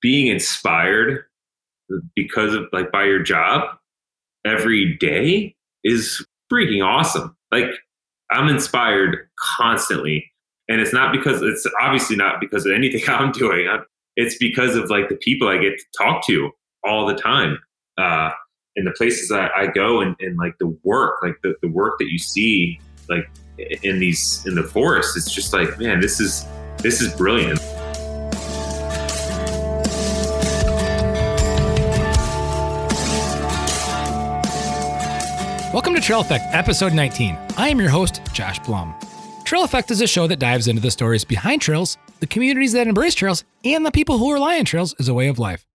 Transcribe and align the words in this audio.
being 0.00 0.28
inspired 0.28 1.24
because 2.14 2.54
of 2.54 2.64
like 2.72 2.92
by 2.92 3.04
your 3.04 3.22
job 3.22 3.76
every 4.44 4.96
day 4.96 5.54
is 5.84 6.24
freaking 6.52 6.84
awesome. 6.84 7.36
Like 7.50 7.70
I'm 8.30 8.48
inspired 8.48 9.16
constantly. 9.56 10.30
And 10.68 10.80
it's 10.80 10.92
not 10.92 11.12
because 11.12 11.42
it's 11.42 11.66
obviously 11.80 12.16
not 12.16 12.40
because 12.40 12.66
of 12.66 12.72
anything 12.72 13.02
I'm 13.08 13.32
doing. 13.32 13.66
It's 14.16 14.36
because 14.38 14.76
of 14.76 14.90
like 14.90 15.08
the 15.08 15.16
people 15.16 15.48
I 15.48 15.58
get 15.58 15.78
to 15.78 15.84
talk 15.96 16.26
to 16.26 16.50
all 16.84 17.06
the 17.06 17.14
time. 17.14 17.58
Uh, 17.96 18.30
and 18.76 18.86
the 18.86 18.92
places 18.92 19.32
I, 19.32 19.48
I 19.56 19.66
go 19.66 20.00
and, 20.00 20.14
and 20.20 20.36
like 20.38 20.54
the 20.60 20.76
work, 20.84 21.16
like 21.22 21.34
the, 21.42 21.54
the 21.62 21.68
work 21.68 21.98
that 21.98 22.06
you 22.10 22.18
see 22.18 22.78
like 23.08 23.28
in 23.82 23.98
these 23.98 24.44
in 24.46 24.54
the 24.54 24.62
forest, 24.62 25.16
it's 25.16 25.32
just 25.32 25.52
like, 25.52 25.78
man, 25.78 26.00
this 26.00 26.20
is 26.20 26.46
this 26.78 27.00
is 27.00 27.12
brilliant. 27.14 27.60
Trail 36.08 36.22
Effect, 36.22 36.46
episode 36.52 36.94
19. 36.94 37.36
I 37.58 37.68
am 37.68 37.78
your 37.78 37.90
host, 37.90 38.22
Josh 38.32 38.58
Blum. 38.60 38.94
Trail 39.44 39.62
Effect 39.62 39.90
is 39.90 40.00
a 40.00 40.06
show 40.06 40.26
that 40.26 40.38
dives 40.38 40.66
into 40.66 40.80
the 40.80 40.90
stories 40.90 41.22
behind 41.22 41.60
trails, 41.60 41.98
the 42.20 42.26
communities 42.26 42.72
that 42.72 42.86
embrace 42.86 43.14
trails, 43.14 43.44
and 43.62 43.84
the 43.84 43.90
people 43.90 44.16
who 44.16 44.32
rely 44.32 44.58
on 44.58 44.64
trails 44.64 44.94
as 44.98 45.08
a 45.08 45.12
way 45.12 45.28
of 45.28 45.38
life. 45.38 45.66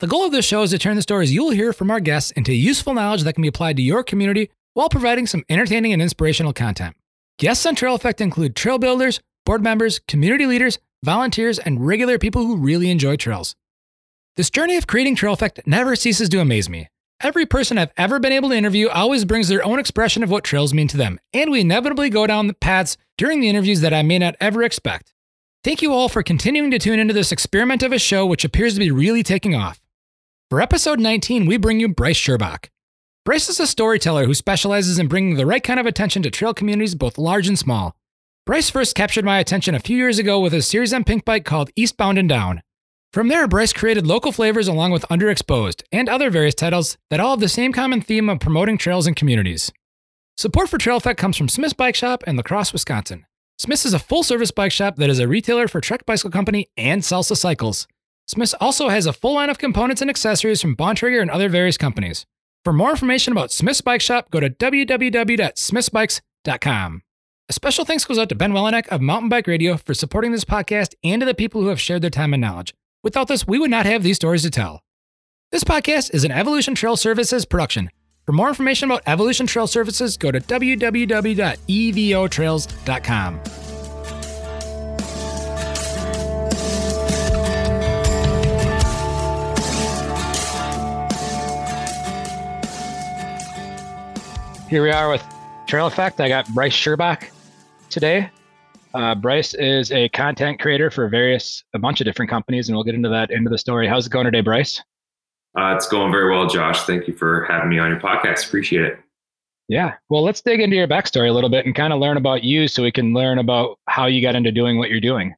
The 0.00 0.08
goal 0.08 0.24
of 0.24 0.32
this 0.32 0.44
show 0.44 0.64
is 0.64 0.70
to 0.70 0.78
turn 0.78 0.96
the 0.96 1.02
stories 1.02 1.32
you'll 1.32 1.50
hear 1.50 1.72
from 1.72 1.88
our 1.88 2.00
guests 2.00 2.32
into 2.32 2.52
useful 2.52 2.94
knowledge 2.94 3.22
that 3.22 3.34
can 3.34 3.42
be 3.42 3.48
applied 3.48 3.76
to 3.76 3.82
your 3.82 4.02
community 4.02 4.50
while 4.74 4.88
providing 4.88 5.28
some 5.28 5.44
entertaining 5.48 5.92
and 5.92 6.02
inspirational 6.02 6.52
content. 6.52 6.96
Guests 7.38 7.64
on 7.64 7.76
Trail 7.76 7.94
Effect 7.94 8.20
include 8.20 8.56
trail 8.56 8.80
builders, 8.80 9.20
board 9.46 9.62
members, 9.62 10.00
community 10.08 10.46
leaders, 10.46 10.80
volunteers, 11.04 11.60
and 11.60 11.86
regular 11.86 12.18
people 12.18 12.44
who 12.44 12.56
really 12.56 12.90
enjoy 12.90 13.14
trails. 13.14 13.54
This 14.36 14.50
journey 14.50 14.76
of 14.76 14.88
creating 14.88 15.14
Trail 15.14 15.32
Effect 15.32 15.60
never 15.64 15.94
ceases 15.94 16.28
to 16.30 16.40
amaze 16.40 16.68
me. 16.68 16.88
Every 17.22 17.44
person 17.44 17.76
I've 17.76 17.92
ever 17.98 18.18
been 18.18 18.32
able 18.32 18.48
to 18.48 18.56
interview 18.56 18.88
always 18.88 19.26
brings 19.26 19.48
their 19.48 19.62
own 19.62 19.78
expression 19.78 20.22
of 20.22 20.30
what 20.30 20.42
trails 20.42 20.72
mean 20.72 20.88
to 20.88 20.96
them, 20.96 21.20
and 21.34 21.50
we 21.50 21.60
inevitably 21.60 22.08
go 22.08 22.26
down 22.26 22.46
the 22.46 22.54
paths 22.54 22.96
during 23.18 23.40
the 23.40 23.48
interviews 23.50 23.82
that 23.82 23.92
I 23.92 24.00
may 24.00 24.18
not 24.18 24.36
ever 24.40 24.62
expect. 24.62 25.12
Thank 25.62 25.82
you 25.82 25.92
all 25.92 26.08
for 26.08 26.22
continuing 26.22 26.70
to 26.70 26.78
tune 26.78 26.98
into 26.98 27.12
this 27.12 27.30
experiment 27.30 27.82
of 27.82 27.92
a 27.92 27.98
show 27.98 28.24
which 28.24 28.42
appears 28.42 28.72
to 28.72 28.80
be 28.80 28.90
really 28.90 29.22
taking 29.22 29.54
off. 29.54 29.82
For 30.48 30.62
episode 30.62 30.98
19, 30.98 31.44
we 31.44 31.58
bring 31.58 31.78
you 31.78 31.88
Brice 31.88 32.16
Shirbach. 32.16 32.70
Brice 33.26 33.50
is 33.50 33.60
a 33.60 33.66
storyteller 33.66 34.24
who 34.24 34.32
specializes 34.32 34.98
in 34.98 35.06
bringing 35.06 35.34
the 35.34 35.44
right 35.44 35.62
kind 35.62 35.78
of 35.78 35.84
attention 35.84 36.22
to 36.22 36.30
trail 36.30 36.54
communities, 36.54 36.94
both 36.94 37.18
large 37.18 37.48
and 37.48 37.58
small. 37.58 37.94
Brice 38.46 38.70
first 38.70 38.94
captured 38.94 39.26
my 39.26 39.38
attention 39.38 39.74
a 39.74 39.80
few 39.80 39.98
years 39.98 40.18
ago 40.18 40.40
with 40.40 40.54
a 40.54 40.62
series 40.62 40.94
on 40.94 41.04
Pinkbike 41.04 41.44
called 41.44 41.68
Eastbound 41.76 42.16
and 42.16 42.30
Down. 42.30 42.62
From 43.12 43.26
there, 43.26 43.48
Brice 43.48 43.72
created 43.72 44.06
local 44.06 44.30
flavors 44.30 44.68
along 44.68 44.92
with 44.92 45.02
Underexposed 45.10 45.82
and 45.90 46.08
other 46.08 46.30
various 46.30 46.54
titles 46.54 46.96
that 47.10 47.18
all 47.18 47.30
have 47.30 47.40
the 47.40 47.48
same 47.48 47.72
common 47.72 48.00
theme 48.00 48.28
of 48.28 48.38
promoting 48.38 48.78
trails 48.78 49.08
and 49.08 49.16
communities. 49.16 49.72
Support 50.36 50.68
for 50.68 50.78
Trail 50.78 50.98
Effect 50.98 51.18
comes 51.18 51.36
from 51.36 51.48
Smith's 51.48 51.72
Bike 51.72 51.96
Shop 51.96 52.22
in 52.28 52.36
La 52.36 52.42
Crosse, 52.42 52.72
Wisconsin. 52.72 53.26
Smith's 53.58 53.84
is 53.84 53.94
a 53.94 53.98
full 53.98 54.22
service 54.22 54.52
bike 54.52 54.70
shop 54.70 54.94
that 54.96 55.10
is 55.10 55.18
a 55.18 55.26
retailer 55.26 55.66
for 55.66 55.80
Trek 55.80 56.06
Bicycle 56.06 56.30
Company 56.30 56.68
and 56.76 57.02
Salsa 57.02 57.36
Cycles. 57.36 57.88
Smith's 58.28 58.54
also 58.54 58.90
has 58.90 59.06
a 59.06 59.12
full 59.12 59.34
line 59.34 59.50
of 59.50 59.58
components 59.58 60.00
and 60.00 60.08
accessories 60.08 60.62
from 60.62 60.76
Bontrager 60.76 61.20
and 61.20 61.32
other 61.32 61.48
various 61.48 61.76
companies. 61.76 62.26
For 62.64 62.72
more 62.72 62.90
information 62.90 63.32
about 63.32 63.50
Smith's 63.50 63.80
Bike 63.80 64.00
Shop, 64.00 64.30
go 64.30 64.38
to 64.38 64.48
www.smithsbikes.com. 64.48 67.02
A 67.48 67.52
special 67.52 67.84
thanks 67.84 68.04
goes 68.04 68.18
out 68.18 68.28
to 68.28 68.36
Ben 68.36 68.52
Welnak 68.52 68.86
of 68.86 69.00
Mountain 69.00 69.28
Bike 69.28 69.48
Radio 69.48 69.76
for 69.76 69.94
supporting 69.94 70.30
this 70.30 70.44
podcast 70.44 70.94
and 71.02 71.18
to 71.20 71.26
the 71.26 71.34
people 71.34 71.60
who 71.60 71.66
have 71.66 71.80
shared 71.80 72.02
their 72.02 72.10
time 72.10 72.32
and 72.32 72.40
knowledge. 72.40 72.72
Without 73.02 73.28
this, 73.28 73.46
we 73.46 73.58
would 73.58 73.70
not 73.70 73.86
have 73.86 74.02
these 74.02 74.16
stories 74.16 74.42
to 74.42 74.50
tell. 74.50 74.82
This 75.50 75.64
podcast 75.64 76.12
is 76.14 76.24
an 76.24 76.30
Evolution 76.30 76.74
Trail 76.74 76.96
Services 76.96 77.46
production. 77.46 77.90
For 78.26 78.32
more 78.32 78.48
information 78.48 78.90
about 78.90 79.02
Evolution 79.06 79.46
Trail 79.46 79.66
Services, 79.66 80.16
go 80.16 80.30
to 80.30 80.40
www.evotrails.com. 80.40 83.40
Here 94.68 94.82
we 94.84 94.90
are 94.92 95.10
with 95.10 95.24
Trail 95.66 95.88
Effect. 95.88 96.20
I 96.20 96.28
got 96.28 96.46
Brice 96.54 96.76
Shirbach 96.76 97.30
today. 97.88 98.30
Uh, 98.92 99.14
Brice 99.14 99.54
is 99.54 99.92
a 99.92 100.08
content 100.08 100.60
creator 100.60 100.90
for 100.90 101.08
various, 101.08 101.62
a 101.74 101.78
bunch 101.78 102.00
of 102.00 102.04
different 102.04 102.30
companies, 102.30 102.68
and 102.68 102.76
we'll 102.76 102.84
get 102.84 102.94
into 102.94 103.08
that 103.08 103.30
into 103.30 103.48
the 103.48 103.58
story. 103.58 103.86
How's 103.86 104.06
it 104.06 104.10
going 104.10 104.24
today, 104.24 104.40
Brice? 104.40 104.82
Uh, 105.58 105.74
it's 105.76 105.88
going 105.88 106.12
very 106.12 106.30
well, 106.30 106.46
Josh. 106.46 106.82
Thank 106.82 107.06
you 107.06 107.14
for 107.14 107.44
having 107.44 107.68
me 107.68 107.78
on 107.78 107.90
your 107.90 108.00
podcast. 108.00 108.46
Appreciate 108.46 108.84
it. 108.84 108.98
Yeah. 109.68 109.94
Well, 110.08 110.24
let's 110.24 110.40
dig 110.40 110.60
into 110.60 110.76
your 110.76 110.88
backstory 110.88 111.28
a 111.28 111.32
little 111.32 111.50
bit 111.50 111.64
and 111.64 111.74
kind 111.74 111.92
of 111.92 112.00
learn 112.00 112.16
about 112.16 112.42
you 112.42 112.66
so 112.66 112.82
we 112.82 112.90
can 112.90 113.14
learn 113.14 113.38
about 113.38 113.78
how 113.86 114.06
you 114.06 114.20
got 114.20 114.34
into 114.34 114.50
doing 114.50 114.78
what 114.78 114.90
you're 114.90 115.00
doing. 115.00 115.34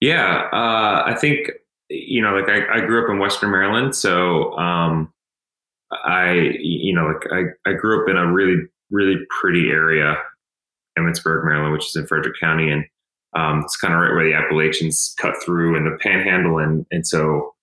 Yeah. 0.00 0.48
Uh, 0.52 1.02
I 1.06 1.16
think, 1.20 1.50
you 1.88 2.22
know, 2.22 2.36
like 2.36 2.48
I, 2.48 2.78
I, 2.78 2.80
grew 2.80 3.02
up 3.04 3.10
in 3.10 3.18
Western 3.18 3.50
Maryland. 3.50 3.96
So 3.96 4.56
um, 4.58 5.12
I, 6.04 6.56
you 6.60 6.94
know, 6.94 7.06
like 7.06 7.32
I, 7.32 7.70
I 7.70 7.72
grew 7.74 8.02
up 8.02 8.08
in 8.08 8.16
a 8.16 8.32
really, 8.32 8.62
really 8.90 9.16
pretty 9.40 9.70
area 9.70 10.16
Emmitsburg, 10.98 11.44
Maryland, 11.44 11.72
which 11.72 11.88
is 11.88 11.96
in 11.96 12.06
Frederick 12.06 12.38
County, 12.40 12.70
and 12.70 12.84
um, 13.34 13.62
it's 13.64 13.76
kind 13.76 13.94
of 13.94 14.00
right 14.00 14.12
where 14.12 14.24
the 14.24 14.34
Appalachians 14.34 15.14
cut 15.18 15.34
through 15.42 15.76
and 15.76 15.86
the 15.86 15.98
Panhandle, 16.02 16.58
and 16.58 16.86
and 16.90 17.06
so 17.06 17.54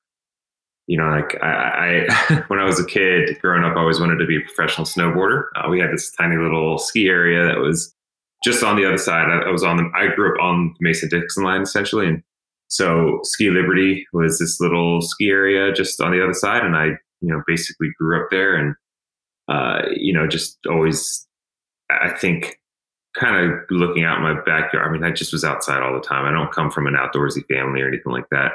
you 0.89 0.97
know, 0.97 1.07
like 1.07 1.37
I, 1.43 2.07
I 2.07 2.43
when 2.47 2.59
I 2.59 2.65
was 2.65 2.79
a 2.79 2.85
kid 2.85 3.39
growing 3.41 3.63
up, 3.63 3.77
I 3.77 3.79
always 3.79 3.99
wanted 3.99 4.17
to 4.17 4.25
be 4.25 4.37
a 4.37 4.41
professional 4.41 4.87
snowboarder. 4.87 5.43
Uh, 5.55 5.69
we 5.69 5.79
had 5.79 5.91
this 5.91 6.11
tiny 6.11 6.35
little 6.35 6.79
ski 6.79 7.07
area 7.07 7.45
that 7.45 7.59
was 7.59 7.93
just 8.43 8.63
on 8.63 8.75
the 8.75 8.87
other 8.87 8.97
side. 8.97 9.29
I, 9.29 9.47
I 9.47 9.51
was 9.51 9.63
on 9.63 9.77
the 9.77 9.91
I 9.95 10.07
grew 10.15 10.33
up 10.33 10.41
on 10.41 10.73
the 10.79 10.87
Mason 10.87 11.07
Dixon 11.09 11.43
line 11.43 11.61
essentially, 11.61 12.07
and 12.07 12.23
so 12.69 13.19
Ski 13.23 13.51
Liberty 13.51 14.07
was 14.13 14.39
this 14.39 14.59
little 14.59 15.01
ski 15.03 15.29
area 15.29 15.71
just 15.71 16.01
on 16.01 16.11
the 16.11 16.23
other 16.23 16.33
side, 16.33 16.65
and 16.65 16.75
I 16.75 16.85
you 17.21 17.29
know 17.29 17.43
basically 17.45 17.89
grew 17.99 18.19
up 18.19 18.29
there, 18.31 18.55
and 18.55 18.75
uh, 19.47 19.83
you 19.95 20.11
know 20.11 20.25
just 20.25 20.57
always 20.67 21.27
I 21.91 22.09
think 22.09 22.59
kind 23.17 23.51
of 23.51 23.59
looking 23.69 24.03
out 24.03 24.21
my 24.21 24.39
backyard. 24.45 24.87
I 24.87 24.91
mean, 24.91 25.03
I 25.03 25.11
just 25.11 25.33
was 25.33 25.43
outside 25.43 25.81
all 25.81 25.93
the 25.93 26.05
time. 26.05 26.25
I 26.25 26.31
don't 26.31 26.51
come 26.51 26.69
from 26.69 26.87
an 26.87 26.93
outdoorsy 26.93 27.45
family 27.47 27.81
or 27.81 27.87
anything 27.87 28.11
like 28.11 28.29
that, 28.31 28.51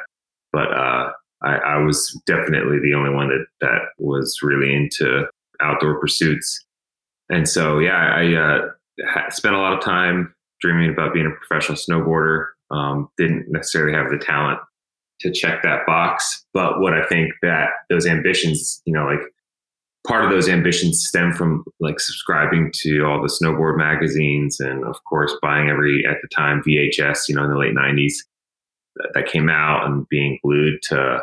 but 0.53 0.73
uh, 0.73 1.11
I, 1.43 1.57
I, 1.57 1.77
was 1.79 2.19
definitely 2.27 2.79
the 2.81 2.95
only 2.95 3.11
one 3.11 3.29
that 3.29 3.47
that 3.61 3.81
was 3.99 4.39
really 4.43 4.75
into 4.75 5.27
outdoor 5.61 6.01
pursuits. 6.01 6.65
And 7.31 7.49
so, 7.49 7.79
yeah, 7.79 8.15
I 8.15 8.35
uh, 8.35 9.31
spent 9.31 9.55
a 9.55 9.59
lot 9.59 9.73
of 9.73 9.81
time 9.81 10.35
dreaming 10.61 10.91
about 10.91 11.13
being 11.13 11.27
a 11.27 11.47
professional 11.47 11.77
snowboarder. 11.77 12.49
Um, 12.71 13.09
didn't 13.19 13.47
necessarily 13.49 13.97
have 13.97 14.11
the 14.11 14.19
talent 14.19 14.59
to 15.21 15.31
check 15.31 15.63
that 15.63 15.87
box, 15.87 16.45
but 16.55 16.81
what 16.81 16.95
I 16.95 17.07
think 17.07 17.33
that 17.43 17.71
those 17.89 18.07
ambitions, 18.07 18.81
you 18.85 18.93
know, 18.93 19.05
like 19.05 19.21
part 20.07 20.25
of 20.25 20.31
those 20.31 20.49
ambitions 20.49 21.05
stem 21.05 21.33
from 21.33 21.65
like 21.81 21.99
subscribing 21.99 22.71
to 22.75 23.05
all 23.05 23.23
the 23.23 23.29
snowboard 23.29 23.79
magazines 23.79 24.61
and 24.61 24.85
of 24.85 25.03
course 25.05 25.35
buying 25.41 25.71
every 25.71 26.05
at 26.07 26.19
the 26.23 26.29
time 26.29 26.63
VHS, 26.67 27.29
you 27.29 27.35
know, 27.35 27.45
in 27.45 27.51
the 27.51 27.59
late 27.59 27.75
90s 27.75 28.15
that, 28.97 29.11
that 29.15 29.27
came 29.27 29.49
out 29.49 29.87
and 29.87 30.09
being 30.09 30.39
glued 30.43 30.81
to 30.83 31.21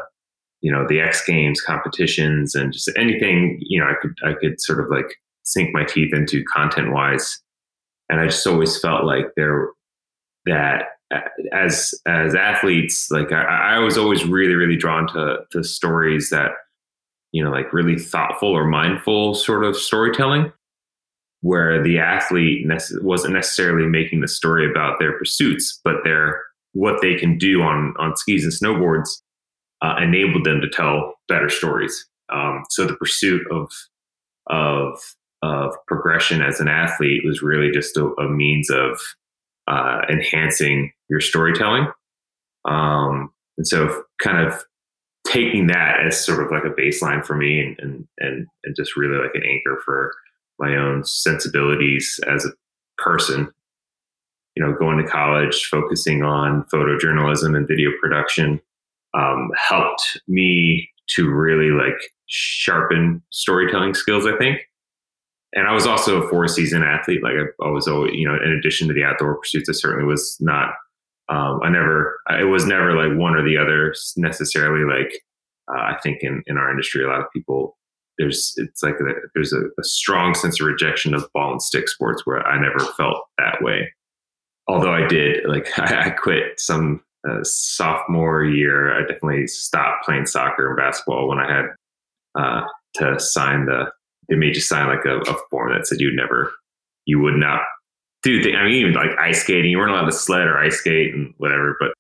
you 0.62 0.72
know 0.72 0.86
the 0.88 1.02
X 1.02 1.26
Games 1.26 1.60
competitions 1.60 2.56
and 2.56 2.72
just 2.72 2.90
anything 2.96 3.58
you 3.62 3.80
know 3.80 3.88
I 3.88 3.96
could 4.00 4.16
I 4.24 4.34
could 4.34 4.62
sort 4.62 4.80
of 4.80 4.90
like 4.90 5.16
sink 5.44 5.74
my 5.74 5.84
teeth 5.84 6.14
into 6.14 6.44
content 6.46 6.92
wise, 6.94 7.42
and 8.10 8.20
I 8.20 8.28
just 8.28 8.46
always 8.46 8.80
felt 8.80 9.04
like 9.04 9.26
there 9.36 9.70
that 10.46 10.84
as 11.52 11.94
as 12.08 12.36
athletes 12.36 13.10
like 13.12 13.32
I, 13.32 13.76
I 13.76 13.80
was 13.80 13.98
always 13.98 14.24
really 14.24 14.54
really 14.54 14.78
drawn 14.78 15.08
to 15.08 15.40
the 15.52 15.64
stories 15.64 16.30
that 16.30 16.52
you 17.32 17.44
know, 17.44 17.52
like 17.52 17.74
really 17.74 17.98
thoughtful 17.98 18.50
or 18.50 18.66
mindful 18.66 19.36
sort 19.36 19.64
of 19.64 19.76
storytelling, 19.76 20.52
where 21.42 21.82
the 21.82 22.00
athlete 22.00 22.68
nece- 22.68 23.02
wasn't 23.02 23.34
necessarily 23.34 23.88
making 23.88 24.22
the 24.22 24.28
story 24.28 24.70
about 24.70 25.00
their 25.00 25.18
pursuits, 25.18 25.80
but 25.84 25.98
their 26.04 26.42
what 26.74 27.02
they 27.02 27.16
can 27.16 27.38
do 27.38 27.62
on 27.62 27.94
on 28.00 28.16
skis 28.16 28.44
and 28.44 28.54
snowboards 28.54 29.22
uh, 29.82 29.96
enabled 30.02 30.46
them 30.46 30.62
to 30.62 30.70
tell 30.70 31.16
better 31.28 31.50
stories. 31.50 32.08
Um, 32.32 32.64
so 32.70 32.86
the 32.86 32.96
pursuit 32.96 33.42
of 33.52 33.72
of 34.48 35.00
of 35.42 35.76
progression 35.88 36.42
as 36.42 36.60
an 36.60 36.68
athlete 36.68 37.24
was 37.26 37.42
really 37.42 37.72
just 37.72 37.98
a, 37.98 38.06
a 38.20 38.30
means 38.30 38.70
of 38.70 39.00
uh, 39.68 40.02
enhancing 40.10 40.92
your 41.10 41.20
storytelling. 41.20 41.88
Um, 42.66 43.32
and 43.58 43.68
so, 43.68 44.04
kind 44.20 44.46
of 44.46 44.64
taking 45.26 45.68
that 45.68 46.00
as 46.06 46.24
sort 46.24 46.44
of 46.44 46.52
like 46.52 46.64
a 46.64 46.82
baseline 46.82 47.26
for 47.26 47.36
me 47.36 47.60
and, 47.60 47.80
and, 47.80 48.08
and, 48.20 48.48
and 48.64 48.76
just 48.76 48.98
really 48.98 49.18
like 49.18 49.36
an 49.36 49.44
anchor 49.50 49.80
for 49.86 50.14
my 50.60 50.76
own 50.76 51.06
sensibilities 51.06 52.20
as 52.30 52.46
a 52.46 52.52
person 52.98 53.52
you 54.56 54.64
know 54.64 54.74
going 54.78 54.98
to 54.98 55.10
college 55.10 55.66
focusing 55.66 56.24
on 56.24 56.64
photojournalism 56.66 57.56
and 57.56 57.68
video 57.68 57.90
production 58.02 58.60
um, 59.14 59.50
helped 59.58 60.20
me 60.28 60.90
to 61.08 61.30
really 61.30 61.72
like 61.72 62.00
sharpen 62.28 63.22
storytelling 63.30 63.94
skills. 63.94 64.26
I 64.26 64.38
think, 64.38 64.60
and 65.54 65.68
I 65.68 65.74
was 65.74 65.86
also 65.86 66.22
a 66.22 66.30
four 66.30 66.48
season 66.48 66.84
athlete. 66.84 67.24
Like 67.24 67.34
I, 67.34 67.70
was 67.70 67.88
always, 67.88 68.14
you 68.14 68.28
know, 68.28 68.36
in 68.36 68.52
addition 68.52 68.88
to 68.88 68.94
the 68.94 69.04
outdoor 69.04 69.38
pursuits, 69.38 69.70
I 69.70 69.74
certainly 69.74 70.06
was 70.06 70.38
not. 70.40 70.74
Um, 71.32 71.62
I 71.64 71.70
never, 71.70 72.20
it 72.30 72.44
was 72.44 72.66
never 72.66 72.94
like 72.94 73.18
one 73.18 73.36
or 73.36 73.44
the 73.44 73.58
other 73.58 73.94
necessarily. 74.18 74.84
Like 74.84 75.14
uh, 75.74 75.80
I 75.80 75.98
think 76.04 76.20
in 76.22 76.44
in 76.46 76.58
our 76.58 76.70
industry, 76.70 77.04
a 77.04 77.08
lot 77.08 77.22
of 77.22 77.32
people 77.34 77.78
there's 78.18 78.54
it's 78.58 78.84
like 78.84 78.96
a, 78.96 79.14
there's 79.34 79.54
a, 79.54 79.62
a, 79.80 79.84
strong 79.84 80.36
sense 80.36 80.60
of 80.60 80.68
rejection 80.68 81.14
of 81.14 81.28
ball 81.34 81.54
and 81.54 81.62
stick 81.62 81.88
sports 81.88 82.22
where 82.26 82.46
I 82.46 82.62
never 82.62 82.80
felt 82.80 83.18
that 83.38 83.62
way. 83.62 83.92
Although 84.68 84.94
I 84.94 85.08
did, 85.08 85.46
like 85.46 85.68
I, 85.80 86.08
I 86.08 86.10
quit 86.12 86.60
some 86.60 87.02
uh, 87.30 87.44
sophomore 87.44 88.44
year. 88.44 88.96
I 88.96 89.02
definitely 89.02 89.48
stopped 89.48 90.06
playing 90.06 90.26
soccer 90.28 90.68
and 90.68 90.78
basketball 90.78 91.28
when 91.28 91.40
I 91.40 91.52
had 91.52 91.66
uh, 92.40 92.66
to 92.96 93.20
sign 93.20 93.66
the. 93.66 93.86
They 94.30 94.36
made 94.36 94.56
you 94.56 94.62
sign 94.62 94.88
like 94.88 95.06
a, 95.06 95.20
a 95.20 95.36
form 95.50 95.74
that 95.74 95.88
said 95.88 96.00
you 96.00 96.16
never, 96.16 96.54
you 97.06 97.20
would 97.20 97.36
not 97.36 97.62
Things. 98.24 98.46
I 98.48 98.64
mean, 98.64 98.74
even 98.74 98.94
like 98.94 99.12
ice 99.20 99.42
skating, 99.42 99.72
you 99.72 99.78
weren't 99.78 99.92
allowed 99.92 100.06
to 100.06 100.12
sled 100.12 100.48
or 100.48 100.58
ice 100.58 100.78
skate 100.78 101.14
and 101.14 101.34
whatever. 101.38 101.76
But 101.80 101.94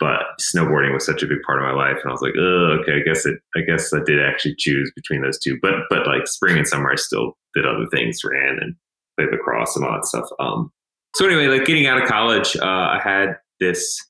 but 0.00 0.22
snowboarding 0.40 0.94
was 0.94 1.04
such 1.04 1.22
a 1.22 1.26
big 1.26 1.42
part 1.44 1.60
of 1.60 1.64
my 1.64 1.72
life 1.72 1.96
and 2.02 2.10
i 2.10 2.12
was 2.12 2.22
like 2.22 2.34
oh 2.38 2.78
okay 2.80 2.96
i 2.96 3.00
guess 3.00 3.26
it 3.26 3.38
i 3.56 3.60
guess 3.60 3.92
i 3.92 3.98
did 4.04 4.20
actually 4.20 4.54
choose 4.56 4.90
between 4.94 5.22
those 5.22 5.38
two 5.38 5.58
but 5.60 5.72
but 5.90 6.06
like 6.06 6.26
spring 6.26 6.56
and 6.56 6.66
summer 6.66 6.90
i 6.90 6.96
still 6.96 7.36
did 7.54 7.66
other 7.66 7.86
things 7.90 8.22
ran 8.24 8.58
and 8.60 8.74
played 9.16 9.30
lacrosse 9.30 9.76
and 9.76 9.84
all 9.84 9.92
that 9.92 10.06
stuff 10.06 10.28
um 10.40 10.70
so 11.14 11.26
anyway 11.26 11.46
like 11.46 11.66
getting 11.66 11.86
out 11.86 12.00
of 12.00 12.08
college 12.08 12.56
uh 12.56 12.64
i 12.64 13.00
had 13.02 13.36
this 13.60 14.04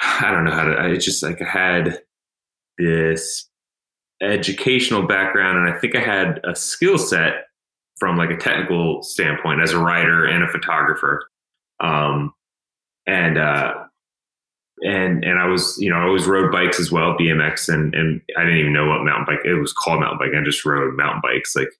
i 0.00 0.30
don't 0.30 0.44
know 0.44 0.52
how 0.52 0.64
to 0.64 0.78
i 0.80 0.94
just 0.96 1.22
like 1.22 1.40
i 1.42 1.48
had 1.48 2.00
this 2.78 3.48
educational 4.22 5.06
background 5.06 5.58
and 5.58 5.74
i 5.74 5.78
think 5.78 5.96
i 5.96 6.00
had 6.00 6.40
a 6.44 6.54
skill 6.54 6.98
set 6.98 7.46
from 7.98 8.16
like 8.16 8.30
a 8.30 8.36
technical 8.36 9.02
standpoint 9.02 9.62
as 9.62 9.72
a 9.72 9.78
writer 9.78 10.24
and 10.24 10.42
a 10.42 10.48
photographer. 10.48 11.28
Um 11.80 12.32
and 13.06 13.38
uh 13.38 13.74
and 14.82 15.24
and 15.24 15.38
I 15.38 15.46
was 15.46 15.76
you 15.78 15.90
know 15.90 15.96
I 15.96 16.04
always 16.04 16.26
rode 16.26 16.50
bikes 16.50 16.80
as 16.80 16.90
well 16.90 17.16
BMX 17.16 17.72
and 17.72 17.94
and 17.94 18.20
I 18.36 18.44
didn't 18.44 18.58
even 18.58 18.72
know 18.72 18.86
what 18.86 19.04
mountain 19.04 19.26
bike 19.26 19.44
it 19.44 19.54
was 19.54 19.72
called 19.72 20.00
mountain 20.00 20.18
bike 20.18 20.36
I 20.36 20.44
just 20.44 20.64
rode 20.64 20.96
mountain 20.96 21.20
bikes 21.22 21.54
like 21.54 21.70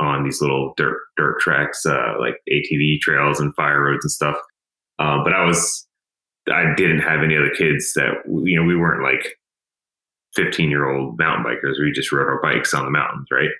on 0.00 0.24
these 0.24 0.40
little 0.40 0.74
dirt 0.76 1.00
dirt 1.16 1.40
tracks 1.40 1.84
uh, 1.86 2.14
like 2.18 2.36
ATV 2.50 3.00
trails 3.00 3.40
and 3.40 3.54
fire 3.54 3.84
roads 3.84 4.04
and 4.04 4.10
stuff. 4.10 4.36
Uh, 4.98 5.22
but 5.22 5.32
I 5.32 5.44
was 5.44 5.86
I 6.50 6.74
didn't 6.76 7.00
have 7.00 7.22
any 7.22 7.36
other 7.36 7.50
kids 7.50 7.92
that 7.94 8.14
you 8.26 8.56
know 8.56 8.66
we 8.66 8.76
weren't 8.76 9.02
like 9.02 9.36
15 10.34 10.70
year 10.70 10.88
old 10.88 11.18
mountain 11.18 11.44
bikers 11.44 11.80
we 11.80 11.92
just 11.92 12.12
rode 12.12 12.26
our 12.26 12.40
bikes 12.40 12.72
on 12.72 12.84
the 12.84 12.90
mountains 12.90 13.26
right 13.32 13.50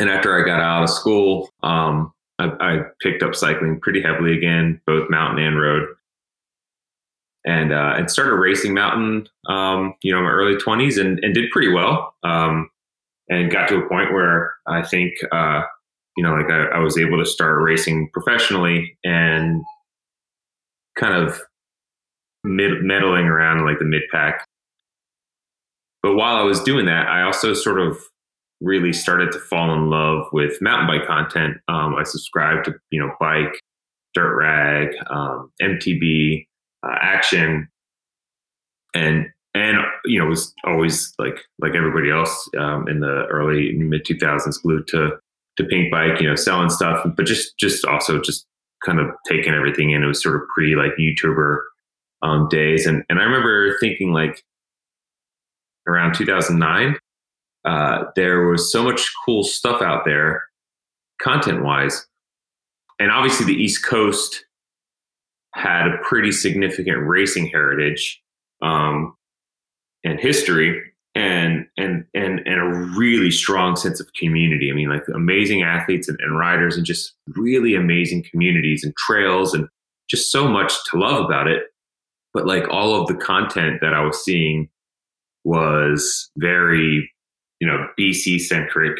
and 0.00 0.10
after 0.10 0.36
I 0.36 0.44
got 0.44 0.60
out 0.60 0.82
of 0.82 0.90
school 0.90 1.50
um, 1.62 2.12
I, 2.40 2.50
I 2.60 2.78
picked 3.00 3.22
up 3.22 3.36
cycling 3.36 3.78
pretty 3.80 4.02
heavily 4.02 4.36
again 4.36 4.80
both 4.86 5.08
mountain 5.10 5.44
and 5.44 5.60
road 5.60 5.86
and 7.44 7.72
uh, 7.72 7.94
and 7.96 8.10
started 8.10 8.34
racing 8.34 8.74
mountain, 8.74 9.26
um, 9.48 9.94
you 10.02 10.12
know, 10.12 10.18
in 10.18 10.24
my 10.24 10.30
early 10.30 10.56
twenties, 10.58 10.98
and, 10.98 11.18
and 11.20 11.34
did 11.34 11.50
pretty 11.50 11.72
well. 11.72 12.14
Um, 12.22 12.68
and 13.28 13.50
got 13.50 13.68
to 13.68 13.76
a 13.76 13.88
point 13.88 14.12
where 14.12 14.52
I 14.66 14.82
think, 14.82 15.14
uh, 15.30 15.62
you 16.16 16.24
know, 16.24 16.34
like 16.34 16.50
I, 16.50 16.64
I, 16.64 16.78
was 16.80 16.98
able 16.98 17.16
to 17.18 17.24
start 17.24 17.62
racing 17.62 18.10
professionally 18.12 18.98
and 19.04 19.62
kind 20.98 21.14
of 21.14 21.40
mid, 22.42 22.82
meddling 22.82 23.26
around 23.26 23.64
like 23.64 23.78
the 23.78 23.84
mid 23.84 24.02
pack. 24.10 24.44
But 26.02 26.16
while 26.16 26.36
I 26.36 26.42
was 26.42 26.60
doing 26.60 26.86
that, 26.86 27.06
I 27.06 27.22
also 27.22 27.54
sort 27.54 27.78
of 27.78 27.98
really 28.60 28.92
started 28.92 29.32
to 29.32 29.38
fall 29.38 29.72
in 29.74 29.88
love 29.88 30.26
with 30.32 30.60
mountain 30.60 30.86
bike 30.86 31.06
content. 31.06 31.56
Um, 31.68 31.94
I 31.96 32.02
subscribed 32.04 32.66
to, 32.66 32.74
you 32.90 33.00
know, 33.00 33.12
bike, 33.18 33.60
dirt 34.14 34.36
rag, 34.36 34.88
um, 35.08 35.50
MTB, 35.62 36.46
uh, 36.82 36.96
action. 37.00 37.68
And 38.94 39.26
and 39.54 39.78
you 40.04 40.18
know 40.18 40.26
was 40.26 40.54
always 40.64 41.12
like 41.18 41.38
like 41.58 41.74
everybody 41.74 42.10
else 42.10 42.48
um, 42.58 42.88
in 42.88 43.00
the 43.00 43.26
early 43.30 43.72
mid 43.72 44.04
2000s 44.04 44.62
glued 44.62 44.86
to 44.88 45.10
to 45.56 45.64
Pinkbike, 45.64 46.20
you 46.20 46.28
know 46.28 46.36
selling 46.36 46.70
stuff 46.70 47.04
but 47.16 47.26
just 47.26 47.56
just 47.58 47.84
also 47.84 48.20
just 48.20 48.46
kind 48.84 48.98
of 48.98 49.08
taking 49.28 49.52
everything 49.54 49.90
in. 49.90 50.02
It 50.02 50.06
was 50.06 50.22
sort 50.22 50.36
of 50.36 50.42
pre 50.54 50.76
like 50.76 50.92
youtuber 50.98 51.58
um, 52.22 52.48
days. 52.48 52.86
And 52.86 53.04
and 53.08 53.18
i 53.18 53.22
remember 53.22 53.76
thinking 53.78 54.12
like 54.12 54.42
around 55.86 56.14
2009 56.14 56.96
uh, 57.64 58.04
there 58.16 58.46
was 58.46 58.72
so 58.72 58.82
much 58.82 59.10
cool 59.24 59.42
stuff 59.42 59.82
out 59.82 60.04
there 60.04 60.44
content 61.22 61.62
wise 61.62 62.06
and 62.98 63.10
obviously 63.10 63.46
the 63.46 63.60
east 63.60 63.84
coast 63.84 64.44
had 65.54 65.88
a 65.88 65.98
pretty 66.02 66.32
significant 66.32 66.98
racing 67.06 67.46
heritage 67.46 68.22
um, 68.62 69.14
and 70.04 70.20
history 70.20 70.82
and 71.14 71.66
and 71.76 72.04
and 72.14 72.40
and 72.46 72.60
a 72.60 72.88
really 72.96 73.30
strong 73.30 73.74
sense 73.74 73.98
of 74.00 74.12
community. 74.12 74.70
I 74.70 74.74
mean, 74.74 74.88
like 74.88 75.02
amazing 75.12 75.62
athletes 75.62 76.08
and, 76.08 76.18
and, 76.20 76.38
riders, 76.38 76.76
and 76.76 76.86
just 76.86 77.14
really 77.28 77.74
amazing 77.74 78.24
communities 78.30 78.84
and 78.84 78.94
trails, 78.96 79.52
and 79.52 79.68
just 80.08 80.30
so 80.30 80.46
much 80.46 80.72
to 80.90 80.98
love 80.98 81.24
about 81.24 81.48
it. 81.48 81.64
But 82.32 82.46
like 82.46 82.68
all 82.70 82.94
of 82.94 83.08
the 83.08 83.14
content 83.14 83.80
that 83.80 83.92
I 83.92 84.02
was 84.02 84.22
seeing 84.24 84.68
was 85.42 86.30
very, 86.36 87.10
you 87.60 87.66
know, 87.66 87.86
BC 87.98 88.40
centric. 88.40 88.98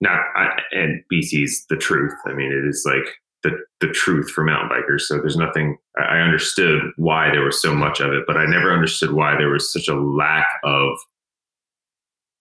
Not 0.00 0.20
I, 0.34 0.50
and 0.72 1.02
BC's 1.12 1.64
the 1.68 1.76
truth. 1.76 2.12
I 2.26 2.34
mean, 2.34 2.52
it 2.52 2.68
is 2.68 2.84
like 2.86 3.14
the 3.42 3.56
the 3.80 3.92
truth 3.92 4.30
for 4.30 4.44
mountain 4.44 4.68
bikers. 4.68 5.02
So 5.02 5.16
there's 5.16 5.36
nothing. 5.36 5.78
I 5.98 6.18
understood 6.18 6.82
why 6.96 7.30
there 7.30 7.42
was 7.42 7.60
so 7.60 7.74
much 7.74 8.00
of 8.00 8.12
it, 8.12 8.24
but 8.26 8.36
I 8.36 8.46
never 8.46 8.72
understood 8.72 9.12
why 9.12 9.36
there 9.36 9.50
was 9.50 9.72
such 9.72 9.88
a 9.88 9.94
lack 9.94 10.46
of 10.64 10.98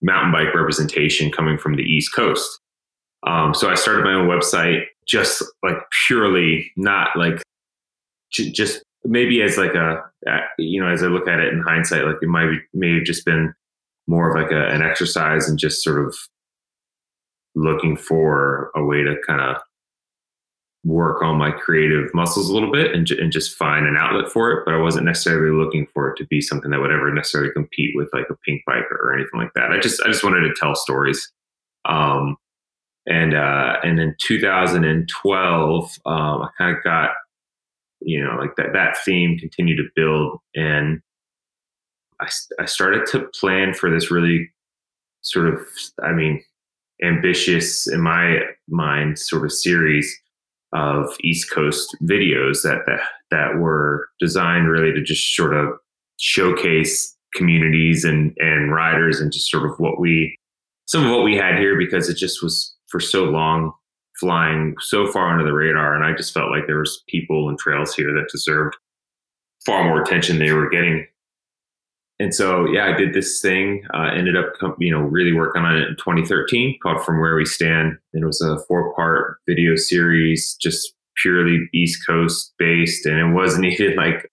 mountain 0.02 0.32
bike 0.32 0.54
representation 0.54 1.32
coming 1.32 1.58
from 1.58 1.76
the 1.76 1.84
East 1.84 2.14
Coast. 2.14 2.60
Um, 3.26 3.54
so 3.54 3.70
I 3.70 3.76
started 3.76 4.04
my 4.04 4.14
own 4.14 4.28
website, 4.28 4.84
just 5.08 5.44
like 5.64 5.78
purely 6.08 6.72
not 6.76 7.10
like 7.16 7.42
just 8.32 8.84
maybe 9.06 9.42
as 9.42 9.58
like 9.58 9.76
a 9.76 10.02
you 10.58 10.82
know 10.82 10.90
as 10.90 11.04
I 11.04 11.08
look 11.08 11.28
at 11.28 11.40
it 11.40 11.54
in 11.54 11.62
hindsight, 11.62 12.06
like 12.06 12.18
it 12.22 12.28
might 12.28 12.48
be, 12.48 12.60
may 12.74 12.96
have 12.96 13.04
just 13.04 13.26
been 13.26 13.54
more 14.08 14.30
of 14.30 14.42
like 14.42 14.52
a, 14.52 14.68
an 14.70 14.82
exercise 14.82 15.48
and 15.48 15.58
just 15.58 15.84
sort 15.84 16.06
of 16.06 16.16
looking 17.56 17.96
for 17.96 18.72
a 18.76 18.84
way 18.84 19.04
to 19.04 19.16
kind 19.28 19.42
of 19.42 19.62
work 20.86 21.22
on 21.22 21.38
my 21.38 21.50
creative 21.50 22.14
muscles 22.14 22.50
a 22.50 22.54
little 22.54 22.72
bit 22.72 22.94
and, 22.94 23.10
and 23.12 23.32
just 23.32 23.56
find 23.56 23.88
an 23.88 23.96
outlet 23.96 24.30
for 24.30 24.52
it. 24.52 24.66
But 24.66 24.74
I 24.74 24.78
wasn't 24.78 25.06
necessarily 25.06 25.56
looking 25.56 25.88
for 25.94 26.10
it 26.10 26.18
to 26.18 26.26
be 26.26 26.42
something 26.42 26.72
that 26.72 26.80
would 26.80 26.92
ever 26.92 27.14
necessarily 27.14 27.52
compete 27.54 27.92
with 27.96 28.10
like 28.14 28.28
a 28.30 28.36
Pinkbike 28.50 28.92
or, 28.92 28.98
or 28.98 29.14
anything 29.14 29.40
like 29.40 29.54
that. 29.56 29.72
I 29.72 29.80
just 29.80 30.02
I 30.02 30.08
just 30.08 30.24
wanted 30.24 30.42
to 30.42 30.54
tell 30.60 30.76
stories. 30.76 31.32
Um, 31.86 32.38
and 33.06 33.34
uh, 33.34 33.78
and 33.84 34.00
in 34.00 34.16
2012, 34.22 36.00
um, 36.06 36.42
I 36.42 36.50
kind 36.58 36.76
of 36.76 36.84
got 36.84 37.12
you 38.02 38.24
know 38.24 38.36
like 38.40 38.56
that 38.58 38.74
that 38.74 38.98
theme 39.06 39.38
continued 39.38 39.78
to 39.78 39.90
build, 39.96 40.40
and 40.56 41.02
I 42.22 42.30
I 42.60 42.66
started 42.66 43.06
to 43.08 43.28
plan 43.40 43.74
for 43.74 43.90
this 43.90 44.12
really 44.12 44.50
sort 45.22 45.48
of 45.48 45.60
I 46.04 46.12
mean 46.12 46.44
ambitious 47.04 47.88
in 47.88 48.02
my 48.02 48.40
mind 48.68 49.20
sort 49.20 49.46
of 49.46 49.52
series 49.52 50.14
of 50.74 51.16
East 51.24 51.52
Coast 51.52 51.96
videos 52.04 52.64
that, 52.64 52.84
that 52.88 53.00
that 53.32 53.60
were 53.60 54.10
designed 54.20 54.70
really 54.70 54.92
to 54.92 55.04
just 55.04 55.36
sort 55.36 55.54
of 55.54 55.70
showcase 56.20 57.16
communities 57.36 58.04
and 58.04 58.36
and 58.38 58.72
riders 58.72 59.20
and 59.20 59.32
just 59.32 59.50
sort 59.50 59.70
of 59.70 59.78
what 59.80 60.00
we 60.00 60.38
some 60.88 61.06
of 61.06 61.12
what 61.12 61.24
we 61.24 61.36
had 61.36 61.58
here 61.58 61.78
because 61.78 62.10
it 62.10 62.18
just 62.18 62.44
was 62.44 62.74
for 62.88 63.00
so 63.00 63.24
long 63.24 63.72
flying 64.20 64.76
so 64.80 65.12
far 65.12 65.32
under 65.32 65.44
the 65.44 65.54
radar 65.54 65.96
and 65.96 66.06
I 66.06 66.16
just 66.16 66.34
felt 66.34 66.52
like 66.52 66.68
there 66.68 66.80
was 66.80 67.04
people 67.08 67.50
and 67.50 67.58
trails 67.58 67.96
here 67.96 68.14
that 68.14 68.30
deserved 68.32 68.76
far 69.66 69.84
more 69.84 70.02
attention 70.02 70.40
they 70.40 70.52
were 70.52 70.70
getting 70.70 71.08
and 72.24 72.34
so 72.34 72.66
yeah 72.72 72.86
i 72.86 72.98
did 72.98 73.14
this 73.14 73.42
thing 73.42 73.84
uh, 73.94 74.10
ended 74.14 74.36
up 74.36 74.54
you 74.80 74.92
know 74.92 75.02
really 75.02 75.34
working 75.34 75.64
on 75.64 75.76
it 75.76 75.88
in 75.88 75.96
2013 75.98 76.78
called 76.82 77.04
from 77.04 77.20
where 77.20 77.36
we 77.36 77.46
stand. 77.46 77.98
It 78.14 78.26
was 78.26 78.42
a 78.42 78.60
four 78.68 78.94
part 78.96 79.38
video 79.48 79.76
series 79.76 80.56
just 80.60 80.94
purely 81.18 81.70
east 81.74 82.06
coast 82.08 82.54
based. 82.58 83.06
And 83.06 83.18
it 83.18 83.34
wasn't 83.34 83.66
even 83.80 83.96
like 83.96 84.30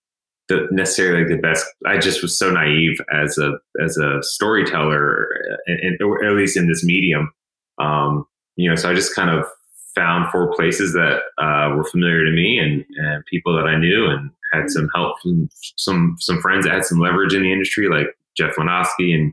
the 0.48 0.66
necessarily 0.70 1.24
like 1.24 1.30
the 1.30 1.40
best. 1.40 1.66
I 1.86 1.98
just 1.98 2.22
was 2.22 2.36
so 2.36 2.50
naive 2.50 2.98
as 3.12 3.38
a 3.38 3.52
as 3.82 3.96
a 3.96 4.22
storyteller 4.22 5.28
and, 5.66 6.00
or 6.02 6.24
at 6.24 6.36
least 6.36 6.56
in 6.56 6.68
this 6.68 6.84
medium. 6.84 7.32
Um, 7.78 8.26
you 8.56 8.68
know 8.68 8.76
so 8.76 8.90
i 8.90 8.94
just 8.94 9.14
kind 9.14 9.30
of 9.30 9.46
found 9.94 10.30
four 10.30 10.54
places 10.54 10.92
that 10.92 11.20
uh, 11.38 11.74
were 11.74 11.84
familiar 11.84 12.24
to 12.24 12.30
me 12.30 12.58
and, 12.58 12.84
and 12.96 13.24
people 13.26 13.56
that 13.56 13.66
i 13.66 13.76
knew 13.76 14.06
and 14.06 14.30
had 14.52 14.70
some 14.70 14.88
help 14.94 15.20
from 15.20 15.48
some 15.76 16.16
some 16.20 16.40
friends 16.40 16.64
that 16.64 16.74
had 16.74 16.84
some 16.84 16.98
leverage 16.98 17.34
in 17.34 17.42
the 17.42 17.52
industry, 17.52 17.88
like 17.88 18.08
Jeff 18.36 18.56
Lenosky 18.56 19.14
and 19.14 19.32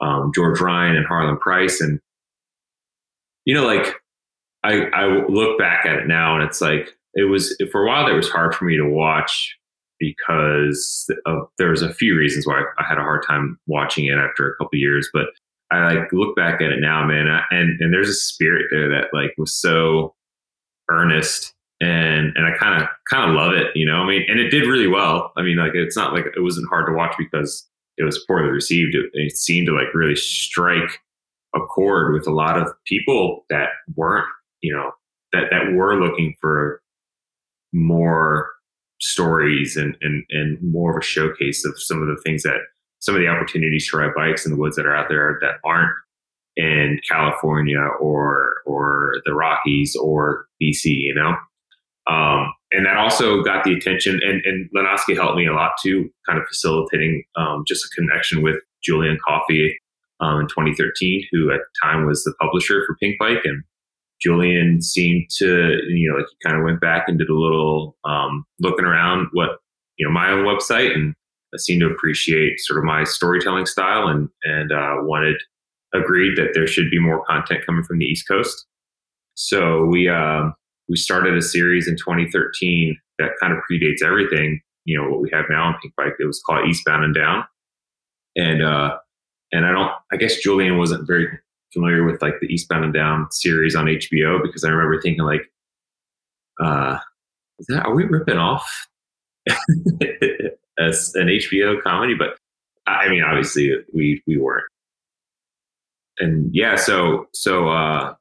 um, 0.00 0.32
George 0.34 0.60
Ryan 0.60 0.96
and 0.96 1.06
Harlan 1.06 1.38
Price, 1.38 1.80
and 1.80 2.00
you 3.44 3.54
know, 3.54 3.66
like 3.66 3.94
I 4.64 4.86
I 4.92 5.26
look 5.28 5.58
back 5.58 5.86
at 5.86 5.96
it 5.96 6.06
now, 6.06 6.34
and 6.34 6.44
it's 6.44 6.60
like 6.60 6.96
it 7.14 7.24
was 7.24 7.56
for 7.70 7.84
a 7.84 7.86
while. 7.86 8.08
It 8.08 8.14
was 8.14 8.28
hard 8.28 8.54
for 8.54 8.64
me 8.64 8.76
to 8.76 8.88
watch 8.88 9.56
because 9.98 11.08
of, 11.26 11.46
there 11.58 11.70
was 11.70 11.82
a 11.82 11.94
few 11.94 12.16
reasons 12.16 12.44
why 12.44 12.64
I 12.76 12.82
had 12.82 12.98
a 12.98 13.02
hard 13.02 13.24
time 13.24 13.56
watching 13.68 14.06
it 14.06 14.18
after 14.18 14.50
a 14.50 14.56
couple 14.56 14.76
years, 14.76 15.08
but 15.12 15.26
I 15.70 15.94
like 15.94 16.12
look 16.12 16.34
back 16.34 16.60
at 16.60 16.72
it 16.72 16.80
now, 16.80 17.06
man, 17.06 17.28
and 17.50 17.80
and 17.80 17.92
there's 17.92 18.08
a 18.08 18.14
spirit 18.14 18.66
there 18.70 18.88
that 18.88 19.08
like 19.12 19.34
was 19.38 19.54
so 19.54 20.14
earnest 20.90 21.54
and 21.82 22.32
and 22.36 22.46
I 22.46 22.56
kind 22.56 22.80
of 22.80 22.88
kind 23.10 23.28
of 23.28 23.36
love 23.36 23.54
it, 23.54 23.66
you 23.74 23.84
know. 23.84 23.96
I 23.96 24.06
mean, 24.06 24.24
and 24.28 24.38
it 24.38 24.50
did 24.50 24.68
really 24.68 24.86
well. 24.86 25.32
I 25.36 25.42
mean, 25.42 25.56
like 25.56 25.72
it's 25.74 25.96
not 25.96 26.12
like 26.12 26.26
it 26.26 26.40
wasn't 26.40 26.68
hard 26.68 26.86
to 26.86 26.92
watch 26.92 27.14
because 27.18 27.68
it 27.98 28.04
was 28.04 28.24
poorly 28.26 28.50
received. 28.50 28.94
It, 28.94 29.10
it 29.14 29.36
seemed 29.36 29.66
to 29.66 29.74
like 29.74 29.92
really 29.92 30.14
strike 30.14 31.00
a 31.56 31.60
chord 31.60 32.14
with 32.14 32.26
a 32.28 32.32
lot 32.32 32.56
of 32.56 32.72
people 32.86 33.44
that 33.50 33.70
weren't, 33.96 34.26
you 34.62 34.72
know, 34.72 34.92
that 35.32 35.50
that 35.50 35.72
were 35.72 36.00
looking 36.00 36.36
for 36.40 36.80
more 37.72 38.48
stories 39.00 39.76
and 39.76 39.96
and 40.02 40.22
and 40.30 40.58
more 40.62 40.92
of 40.92 41.02
a 41.02 41.04
showcase 41.04 41.64
of 41.64 41.82
some 41.82 42.00
of 42.00 42.06
the 42.06 42.22
things 42.22 42.44
that 42.44 42.58
some 43.00 43.16
of 43.16 43.20
the 43.20 43.26
opportunities 43.26 43.90
to 43.90 43.96
ride 43.96 44.14
bikes 44.14 44.46
in 44.46 44.52
the 44.52 44.58
woods 44.58 44.76
that 44.76 44.86
are 44.86 44.94
out 44.94 45.08
there 45.08 45.38
that 45.40 45.54
aren't 45.64 45.90
in 46.56 47.00
California 47.10 47.80
or 48.00 48.62
or 48.66 49.14
the 49.24 49.34
Rockies 49.34 49.96
or 49.96 50.46
BC, 50.62 50.84
you 50.84 51.14
know. 51.16 51.34
Um, 52.10 52.52
and 52.72 52.86
that 52.86 52.96
also 52.96 53.42
got 53.42 53.64
the 53.64 53.74
attention, 53.74 54.18
and, 54.22 54.42
and 54.44 54.68
Lenosky 54.74 55.14
helped 55.14 55.36
me 55.36 55.46
a 55.46 55.52
lot 55.52 55.72
too, 55.82 56.10
kind 56.26 56.38
of 56.38 56.46
facilitating 56.46 57.22
um, 57.36 57.64
just 57.66 57.84
a 57.84 57.88
connection 57.94 58.42
with 58.42 58.56
Julian 58.82 59.18
Coffey 59.26 59.76
um, 60.20 60.40
in 60.40 60.48
2013, 60.48 61.26
who 61.30 61.52
at 61.52 61.58
the 61.58 61.86
time 61.86 62.06
was 62.06 62.24
the 62.24 62.34
publisher 62.40 62.84
for 62.86 62.96
Pinkbike. 63.02 63.44
And 63.44 63.62
Julian 64.20 64.80
seemed 64.80 65.28
to, 65.38 65.78
you 65.88 66.10
know, 66.10 66.18
like 66.18 66.26
he 66.30 66.48
kind 66.48 66.58
of 66.58 66.64
went 66.64 66.80
back 66.80 67.04
and 67.08 67.18
did 67.18 67.28
a 67.28 67.38
little 67.38 67.96
um, 68.04 68.44
looking 68.60 68.84
around 68.84 69.28
what, 69.32 69.58
you 69.96 70.06
know, 70.06 70.12
my 70.12 70.30
own 70.30 70.44
website 70.44 70.94
and 70.94 71.14
I 71.54 71.58
seemed 71.58 71.80
to 71.80 71.90
appreciate 71.90 72.60
sort 72.60 72.78
of 72.78 72.84
my 72.84 73.04
storytelling 73.04 73.66
style 73.66 74.08
and, 74.08 74.28
and 74.44 74.72
uh, 74.72 74.94
wanted, 75.00 75.36
agreed 75.92 76.38
that 76.38 76.52
there 76.54 76.66
should 76.66 76.90
be 76.90 76.98
more 76.98 77.22
content 77.26 77.66
coming 77.66 77.84
from 77.84 77.98
the 77.98 78.06
East 78.06 78.26
Coast. 78.26 78.66
So 79.34 79.84
we, 79.84 80.08
uh, 80.08 80.50
we 80.92 80.98
started 80.98 81.34
a 81.34 81.40
series 81.40 81.88
in 81.88 81.96
2013 81.96 82.98
that 83.18 83.30
kind 83.40 83.54
of 83.54 83.60
predates 83.68 84.02
everything, 84.04 84.60
you 84.84 84.96
know, 84.96 85.08
what 85.08 85.22
we 85.22 85.30
have 85.32 85.46
now 85.48 85.64
on 85.64 85.74
Pinkbike. 85.74 86.12
It 86.20 86.26
was 86.26 86.42
called 86.44 86.68
Eastbound 86.68 87.02
and 87.02 87.14
Down. 87.14 87.44
And, 88.36 88.62
uh, 88.62 88.98
and 89.52 89.64
I 89.64 89.72
don't, 89.72 89.90
I 90.12 90.16
guess 90.16 90.36
Julian 90.36 90.76
wasn't 90.76 91.06
very 91.06 91.28
familiar 91.72 92.04
with 92.04 92.20
like 92.20 92.34
the 92.42 92.46
Eastbound 92.48 92.84
and 92.84 92.92
Down 92.92 93.26
series 93.30 93.74
on 93.74 93.86
HBO 93.86 94.42
because 94.42 94.64
I 94.64 94.68
remember 94.68 95.00
thinking 95.00 95.24
like, 95.24 95.50
uh, 96.62 96.98
is 97.58 97.66
that, 97.68 97.86
are 97.86 97.94
we 97.94 98.04
ripping 98.04 98.36
off 98.36 98.86
as 100.78 101.12
an 101.14 101.28
HBO 101.28 101.80
comedy? 101.82 102.12
But 102.14 102.36
I 102.86 103.08
mean, 103.08 103.22
obviously 103.22 103.72
we, 103.94 104.22
we 104.26 104.36
weren't. 104.36 104.66
And 106.18 106.54
yeah, 106.54 106.76
so, 106.76 107.28
so, 107.32 107.70
uh, 107.70 108.12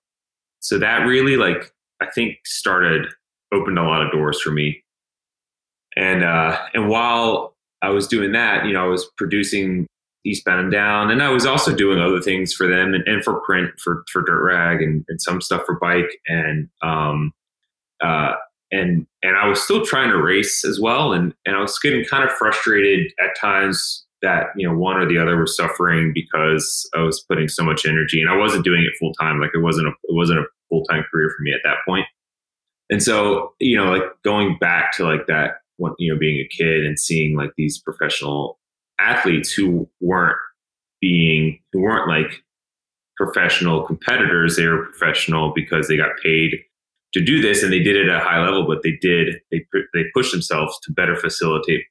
so 0.61 0.79
that 0.79 0.99
really 0.99 1.35
like 1.35 1.73
I 2.01 2.07
think 2.13 2.37
started 2.45 3.07
opened 3.53 3.77
a 3.77 3.83
lot 3.83 4.01
of 4.01 4.11
doors 4.11 4.41
for 4.41 4.51
me. 4.51 4.83
And 5.95 6.23
uh, 6.23 6.57
and 6.73 6.89
while 6.89 7.55
I 7.81 7.89
was 7.89 8.07
doing 8.07 8.31
that, 8.31 8.65
you 8.65 8.73
know, 8.73 8.83
I 8.83 8.87
was 8.87 9.09
producing 9.17 9.87
Eastbound 10.25 10.61
and 10.61 10.71
Down, 10.71 11.11
and 11.11 11.21
I 11.21 11.29
was 11.29 11.45
also 11.45 11.75
doing 11.75 11.99
other 11.99 12.21
things 12.21 12.53
for 12.53 12.67
them 12.67 12.93
and, 12.93 13.07
and 13.07 13.23
for 13.23 13.41
print 13.41 13.71
for 13.79 14.03
for 14.11 14.23
Dirt 14.23 14.43
Rag 14.43 14.81
and, 14.81 15.03
and 15.09 15.21
some 15.21 15.41
stuff 15.41 15.63
for 15.65 15.77
Bike 15.79 16.09
and 16.27 16.69
um 16.81 17.33
uh 18.01 18.33
and 18.71 19.05
and 19.21 19.37
I 19.37 19.47
was 19.47 19.61
still 19.61 19.85
trying 19.85 20.09
to 20.09 20.21
race 20.21 20.63
as 20.63 20.79
well, 20.79 21.13
and 21.13 21.33
and 21.45 21.55
I 21.55 21.61
was 21.61 21.77
getting 21.79 22.05
kind 22.05 22.23
of 22.23 22.31
frustrated 22.31 23.11
at 23.19 23.37
times 23.39 24.05
that 24.21 24.47
you 24.55 24.67
know 24.67 24.75
one 24.75 24.97
or 24.97 25.07
the 25.07 25.17
other 25.17 25.37
was 25.37 25.55
suffering 25.55 26.13
because 26.13 26.89
I 26.95 27.01
was 27.01 27.21
putting 27.21 27.47
so 27.47 27.63
much 27.63 27.85
energy 27.85 28.21
and 28.21 28.29
I 28.29 28.37
wasn't 28.37 28.63
doing 28.63 28.83
it 28.83 28.93
full 28.99 29.13
time. 29.13 29.41
Like 29.41 29.51
it 29.53 29.61
wasn't 29.61 29.87
a 29.87 29.91
it 29.91 30.15
wasn't 30.15 30.39
a 30.39 30.45
full 30.71 30.83
time 30.85 31.03
career 31.11 31.29
for 31.29 31.43
me 31.43 31.51
at 31.53 31.61
that 31.63 31.77
point. 31.87 32.05
And 32.89 33.03
so, 33.03 33.53
you 33.59 33.77
know, 33.77 33.91
like 33.91 34.03
going 34.23 34.57
back 34.59 34.91
to 34.97 35.03
like 35.03 35.27
that, 35.27 35.57
you 35.97 36.13
know, 36.13 36.19
being 36.19 36.39
a 36.39 36.47
kid 36.55 36.85
and 36.85 36.99
seeing 36.99 37.35
like 37.35 37.51
these 37.57 37.79
professional 37.79 38.59
athletes 38.99 39.51
who 39.51 39.89
weren't 39.99 40.37
being, 40.99 41.59
who 41.71 41.81
weren't 41.81 42.09
like 42.09 42.43
professional 43.17 43.83
competitors, 43.83 44.55
they 44.55 44.67
were 44.67 44.85
professional 44.85 45.53
because 45.55 45.87
they 45.87 45.97
got 45.97 46.11
paid 46.23 46.51
to 47.13 47.23
do 47.23 47.41
this 47.41 47.63
and 47.63 47.71
they 47.71 47.79
did 47.79 47.95
it 47.95 48.09
at 48.09 48.21
a 48.21 48.23
high 48.23 48.41
level, 48.43 48.65
but 48.67 48.83
they 48.83 48.97
did, 49.01 49.35
they, 49.51 49.65
they 49.93 50.03
pushed 50.13 50.31
themselves 50.31 50.77
to 50.83 50.91
better 50.91 51.15
facilitate, 51.15 51.81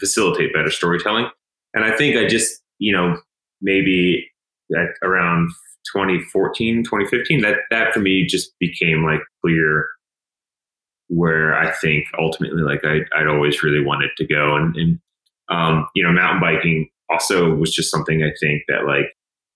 facilitate 0.00 0.52
better 0.52 0.70
storytelling. 0.70 1.28
And 1.74 1.84
I 1.84 1.96
think 1.96 2.16
I 2.16 2.26
just, 2.26 2.62
you 2.78 2.92
know, 2.92 3.18
maybe 3.60 4.30
around 5.02 5.50
2014, 5.92 6.84
2015, 6.84 7.40
that, 7.42 7.56
that 7.70 7.92
for 7.92 8.00
me 8.00 8.26
just 8.26 8.52
became 8.58 9.04
like 9.04 9.20
clear 9.42 9.86
where 11.08 11.58
I 11.58 11.72
think 11.72 12.04
ultimately 12.18 12.62
like 12.62 12.84
I, 12.84 13.00
I'd 13.16 13.26
always 13.26 13.62
really 13.62 13.84
wanted 13.84 14.10
to 14.18 14.26
go. 14.26 14.56
And, 14.56 14.76
and 14.76 14.98
um, 15.48 15.88
you 15.94 16.04
know, 16.04 16.12
mountain 16.12 16.40
biking 16.40 16.88
also 17.10 17.54
was 17.54 17.72
just 17.72 17.90
something 17.90 18.22
I 18.22 18.32
think 18.40 18.62
that 18.68 18.84
like 18.86 19.06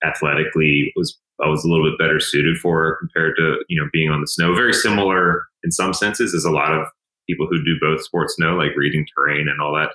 athletically 0.04 0.92
was 0.96 1.18
I 1.42 1.48
was 1.48 1.64
a 1.64 1.68
little 1.68 1.90
bit 1.90 1.98
better 1.98 2.20
suited 2.20 2.58
for 2.58 2.96
compared 2.98 3.36
to 3.36 3.64
you 3.68 3.80
know 3.80 3.88
being 3.92 4.10
on 4.10 4.20
the 4.20 4.26
snow. 4.26 4.54
Very 4.54 4.72
similar 4.72 5.44
in 5.64 5.70
some 5.70 5.92
senses, 5.92 6.34
as 6.34 6.44
a 6.44 6.50
lot 6.50 6.72
of 6.72 6.86
people 7.28 7.46
who 7.46 7.64
do 7.64 7.76
both 7.80 8.02
sports 8.02 8.36
know, 8.38 8.54
like 8.54 8.76
reading 8.76 9.06
terrain 9.14 9.48
and 9.48 9.60
all 9.60 9.74
that, 9.74 9.90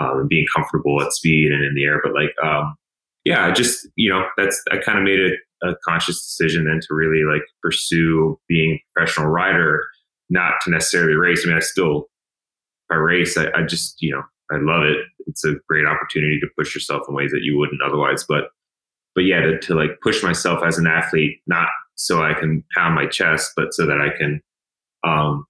um, 0.00 0.20
and 0.20 0.28
being 0.28 0.46
comfortable 0.54 1.00
at 1.02 1.12
speed 1.12 1.52
and 1.52 1.64
in 1.64 1.74
the 1.74 1.84
air. 1.84 2.00
But 2.02 2.14
like, 2.14 2.34
um, 2.44 2.76
yeah, 3.24 3.46
I 3.46 3.52
just 3.52 3.88
you 3.96 4.10
know, 4.10 4.24
that's 4.36 4.62
I 4.72 4.78
kind 4.78 4.98
of 4.98 5.04
made 5.04 5.20
it 5.20 5.38
a 5.62 5.74
conscious 5.86 6.22
decision 6.22 6.64
then 6.64 6.80
to 6.80 6.94
really 6.94 7.24
like 7.30 7.42
pursue 7.62 8.38
being 8.48 8.72
a 8.74 8.82
professional 8.94 9.28
rider, 9.28 9.82
not 10.30 10.54
to 10.62 10.70
necessarily 10.70 11.14
race. 11.14 11.44
I 11.44 11.48
mean, 11.48 11.56
I 11.56 11.60
still, 11.60 12.08
if 12.88 12.94
I 12.94 12.94
race, 12.94 13.36
I, 13.36 13.48
I 13.54 13.62
just, 13.62 13.96
you 14.00 14.10
know, 14.10 14.22
I 14.50 14.56
love 14.56 14.84
it. 14.84 14.98
It's 15.26 15.44
a 15.44 15.56
great 15.68 15.86
opportunity 15.86 16.40
to 16.40 16.48
push 16.58 16.74
yourself 16.74 17.02
in 17.08 17.14
ways 17.14 17.30
that 17.32 17.42
you 17.42 17.58
wouldn't 17.58 17.82
otherwise. 17.82 18.24
But, 18.26 18.44
but 19.14 19.22
yeah, 19.22 19.40
to, 19.40 19.58
to 19.58 19.74
like 19.74 20.00
push 20.02 20.22
myself 20.22 20.64
as 20.64 20.78
an 20.78 20.86
athlete, 20.86 21.40
not 21.46 21.68
so 21.94 22.22
I 22.22 22.32
can 22.32 22.64
pound 22.74 22.94
my 22.94 23.06
chest, 23.06 23.52
but 23.54 23.74
so 23.74 23.84
that 23.84 24.00
I 24.00 24.16
can, 24.16 24.40
um, 25.04 25.44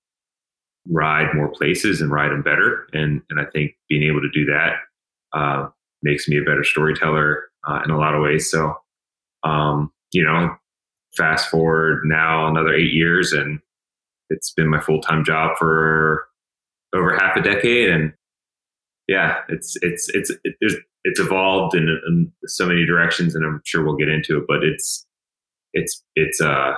ride 0.88 1.34
more 1.34 1.52
places 1.52 2.00
and 2.00 2.10
ride 2.10 2.32
them 2.32 2.42
better. 2.42 2.88
And, 2.92 3.22
and 3.30 3.38
I 3.38 3.44
think 3.44 3.72
being 3.88 4.02
able 4.02 4.22
to 4.22 4.30
do 4.34 4.44
that, 4.46 4.72
uh, 5.32 5.68
makes 6.02 6.26
me 6.26 6.38
a 6.38 6.42
better 6.42 6.64
storyteller, 6.64 7.49
uh, 7.66 7.80
in 7.84 7.90
a 7.90 7.98
lot 7.98 8.14
of 8.14 8.22
ways. 8.22 8.50
So, 8.50 8.74
um, 9.44 9.92
you 10.12 10.24
know, 10.24 10.54
fast 11.16 11.50
forward 11.50 12.02
now 12.04 12.48
another 12.48 12.74
eight 12.74 12.92
years 12.92 13.32
and 13.32 13.60
it's 14.28 14.52
been 14.52 14.68
my 14.68 14.80
full 14.80 15.00
time 15.00 15.24
job 15.24 15.56
for 15.58 16.26
over 16.94 17.16
half 17.16 17.36
a 17.36 17.42
decade. 17.42 17.90
And 17.90 18.12
yeah, 19.08 19.38
it's, 19.48 19.76
it's, 19.82 20.08
it's, 20.10 20.32
it's, 20.44 20.76
it's 21.04 21.20
evolved 21.20 21.74
in, 21.74 21.88
in 21.88 22.32
so 22.46 22.66
many 22.66 22.86
directions 22.86 23.34
and 23.34 23.44
I'm 23.44 23.60
sure 23.64 23.84
we'll 23.84 23.96
get 23.96 24.08
into 24.08 24.38
it, 24.38 24.44
but 24.46 24.62
it's, 24.62 25.06
it's, 25.72 26.02
it's, 26.14 26.40
uh, 26.40 26.74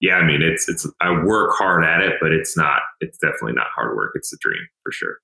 yeah, 0.00 0.16
I 0.16 0.26
mean, 0.26 0.42
it's, 0.42 0.68
it's, 0.68 0.86
I 1.00 1.10
work 1.24 1.54
hard 1.56 1.82
at 1.84 2.02
it, 2.02 2.14
but 2.20 2.32
it's 2.32 2.56
not, 2.56 2.80
it's 3.00 3.16
definitely 3.18 3.54
not 3.54 3.68
hard 3.74 3.96
work. 3.96 4.12
It's 4.14 4.32
a 4.32 4.36
dream 4.40 4.60
for 4.82 4.92
sure. 4.92 5.18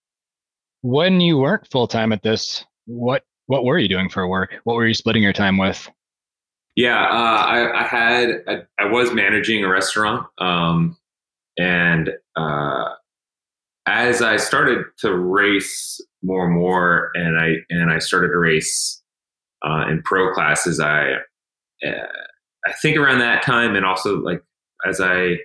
When 0.80 1.20
you 1.20 1.36
weren't 1.36 1.70
full 1.70 1.86
time 1.86 2.12
at 2.12 2.22
this, 2.22 2.64
what, 2.86 3.24
what 3.46 3.64
were 3.64 3.78
you 3.78 3.88
doing 3.88 4.08
for 4.08 4.26
work? 4.26 4.54
What 4.64 4.76
were 4.76 4.86
you 4.86 4.94
splitting 4.94 5.22
your 5.22 5.32
time 5.32 5.58
with? 5.58 5.88
Yeah, 6.74 7.02
uh, 7.02 7.42
I, 7.44 7.80
I, 7.80 7.86
had 7.86 8.30
I, 8.48 8.62
I, 8.78 8.86
was 8.86 9.12
managing 9.12 9.62
a 9.62 9.68
restaurant, 9.68 10.26
um, 10.38 10.96
and 11.58 12.10
uh, 12.34 12.84
as 13.86 14.22
I 14.22 14.38
started 14.38 14.86
to 15.00 15.14
race 15.14 16.00
more 16.22 16.46
and 16.46 16.54
more, 16.54 17.10
and 17.14 17.38
I 17.38 17.56
and 17.68 17.92
I 17.92 17.98
started 17.98 18.28
to 18.28 18.38
race 18.38 19.02
uh, 19.66 19.84
in 19.90 20.02
pro 20.02 20.32
classes, 20.32 20.80
I 20.80 21.12
uh, 21.86 22.06
I 22.66 22.72
think 22.80 22.96
around 22.96 23.18
that 23.18 23.42
time, 23.42 23.76
and 23.76 23.84
also 23.84 24.18
like 24.20 24.42
as 24.88 24.98
I 24.98 25.40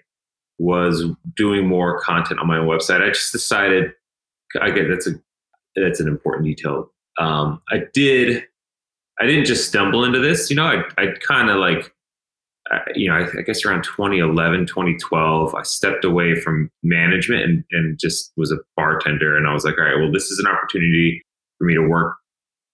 was 0.60 1.04
doing 1.36 1.68
more 1.68 2.00
content 2.00 2.40
on 2.40 2.48
my 2.48 2.58
website, 2.58 3.02
I 3.02 3.10
just 3.10 3.34
decided. 3.34 3.92
I 4.62 4.72
get 4.72 4.88
that's 4.88 5.08
a 5.08 5.12
that's 5.76 6.00
an 6.00 6.08
important 6.08 6.46
detail. 6.46 6.90
Um, 7.20 7.62
I 7.72 7.84
did 7.94 8.44
I 9.20 9.26
didn't 9.26 9.46
just 9.46 9.68
stumble 9.68 10.04
into 10.04 10.20
this. 10.20 10.50
You 10.50 10.56
know, 10.56 10.66
I 10.66 10.84
I 10.98 11.08
kind 11.26 11.50
of 11.50 11.58
like 11.58 11.94
you 12.96 13.10
know, 13.10 13.16
I, 13.16 13.40
I, 13.40 13.42
guess 13.44 13.66
around 13.66 13.84
2011, 13.84 14.66
2012, 14.66 15.56
I 15.56 15.64
stepped 15.64 16.04
away 16.04 16.36
from 16.36 16.70
management 16.84 17.44
and, 17.44 17.64
and 17.72 18.00
just 18.00 18.32
was 18.36 18.52
a 18.52 18.58
bartender. 18.76 19.38
And 19.38 19.48
I 19.48 19.54
was 19.54 19.64
like, 19.64 19.78
all 19.78 19.86
right, 19.86 19.98
well, 19.98 20.12
this 20.12 20.26
is 20.26 20.40
an 20.40 20.48
opportunity 20.48 21.22
for 21.58 21.66
me 21.66 21.76
to 21.76 21.88
work, 21.88 22.18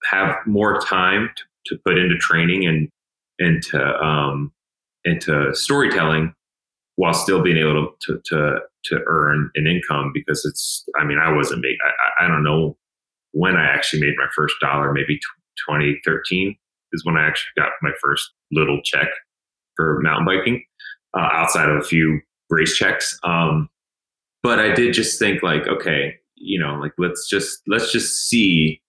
have 0.06 0.36
more 0.46 0.80
time 0.80 1.30
to, 1.36 1.76
to 1.76 1.82
put 1.86 1.98
into 1.98 2.18
training 2.18 2.66
and, 2.66 2.90
into 3.40 3.84
um, 4.04 4.52
into 5.06 5.54
storytelling 5.54 6.34
while 6.96 7.14
still 7.14 7.42
being 7.42 7.58
able 7.58 7.94
to, 8.02 8.22
to, 8.26 8.60
to 8.86 9.00
earn 9.08 9.50
an 9.56 9.68
income 9.68 10.12
because 10.14 10.46
it's, 10.46 10.86
I 11.00 11.04
mean, 11.04 11.18
I 11.18 11.32
wasn't 11.32 11.66
I, 11.66 12.26
I 12.26 12.28
don't 12.28 12.44
know 12.44 12.78
when 13.34 13.56
I 13.56 13.66
actually 13.66 14.02
made 14.02 14.16
my 14.18 14.28
first 14.36 14.56
dollar, 14.62 14.94
maybe 14.94 15.20
2013 15.68 16.56
is 16.94 17.06
when 17.06 17.18
I 17.18 17.28
actually 17.28 17.52
got 17.58 17.72
my 17.82 17.92
first 18.02 18.32
little 18.52 18.82
check 18.84 19.08
for 19.75 20.00
mountain 20.02 20.25
biking 20.25 20.63
uh, 21.18 21.30
outside 21.32 21.70
of 21.70 21.78
a 21.78 21.84
few 21.84 22.22
race 22.50 22.75
checks. 22.75 23.18
Um, 23.24 23.70
but 24.42 24.60
I 24.60 24.74
did 24.74 24.94
just 24.94 25.20
think 25.20 25.42
like, 25.42 25.68
okay, 25.68 26.16
you 26.36 26.60
know, 26.60 26.75
like 26.75 26.94
let's 26.98 27.28
just 27.28 27.62
let's 27.68 27.92
just 27.92 28.28
see 28.28 28.82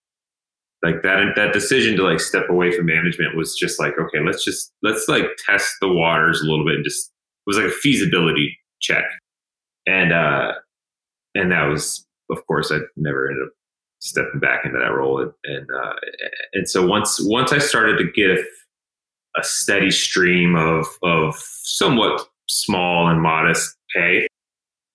like 0.83 1.01
that 1.01 1.33
that 1.35 1.53
decision 1.53 1.95
to 1.97 2.03
like 2.03 2.19
step 2.19 2.49
away 2.49 2.71
from 2.71 2.85
management 2.85 3.35
was 3.35 3.55
just 3.55 3.79
like 3.79 3.93
okay 3.99 4.19
let's 4.23 4.43
just 4.43 4.71
let's 4.83 5.07
like 5.07 5.25
test 5.45 5.73
the 5.81 5.87
waters 5.87 6.41
a 6.41 6.45
little 6.45 6.65
bit 6.65 6.75
and 6.75 6.83
just 6.83 7.07
it 7.07 7.47
was 7.47 7.57
like 7.57 7.67
a 7.67 7.71
feasibility 7.71 8.57
check 8.81 9.05
and 9.87 10.13
uh 10.13 10.51
and 11.33 11.51
that 11.51 11.63
was 11.63 12.05
of 12.29 12.45
course 12.45 12.71
i 12.71 12.77
never 12.95 13.27
ended 13.27 13.47
up 13.47 13.53
stepping 14.05 14.39
back 14.39 14.65
into 14.65 14.77
that 14.77 14.93
role. 14.93 15.21
And 15.21 15.31
and, 15.43 15.67
uh, 15.69 15.93
and 16.53 16.69
so 16.69 16.85
once 16.85 17.19
once 17.21 17.51
i 17.51 17.57
started 17.57 17.97
to 17.97 18.11
get 18.11 18.39
a 19.37 19.43
steady 19.43 19.91
stream 19.91 20.55
of 20.55 20.85
of 21.03 21.35
somewhat 21.63 22.21
small 22.47 23.07
and 23.09 23.21
modest 23.21 23.75
pay 23.93 24.27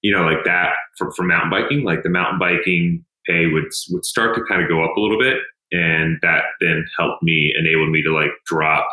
you 0.02 0.14
know 0.14 0.22
like 0.22 0.44
that 0.44 0.70
for, 0.96 1.10
for 1.12 1.24
mountain 1.24 1.50
biking 1.50 1.84
like 1.84 2.02
the 2.02 2.08
mountain 2.08 2.38
biking 2.38 3.04
pay 3.26 3.46
would 3.46 3.70
would 3.90 4.04
start 4.04 4.34
to 4.34 4.42
kind 4.48 4.62
of 4.62 4.68
go 4.68 4.84
up 4.84 4.96
a 4.96 5.00
little 5.00 5.18
bit. 5.18 5.38
And 5.72 6.18
that 6.22 6.42
then 6.60 6.84
helped 6.98 7.22
me 7.22 7.52
enabled 7.58 7.90
me 7.90 8.02
to 8.02 8.12
like 8.12 8.30
drop 8.44 8.88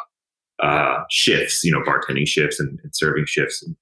uh, 0.61 1.03
shifts 1.09 1.63
you 1.63 1.71
know 1.71 1.81
bartending 1.81 2.27
shifts 2.27 2.59
and, 2.59 2.79
and 2.83 2.95
serving 2.95 3.25
shifts. 3.25 3.63
And, 3.63 3.75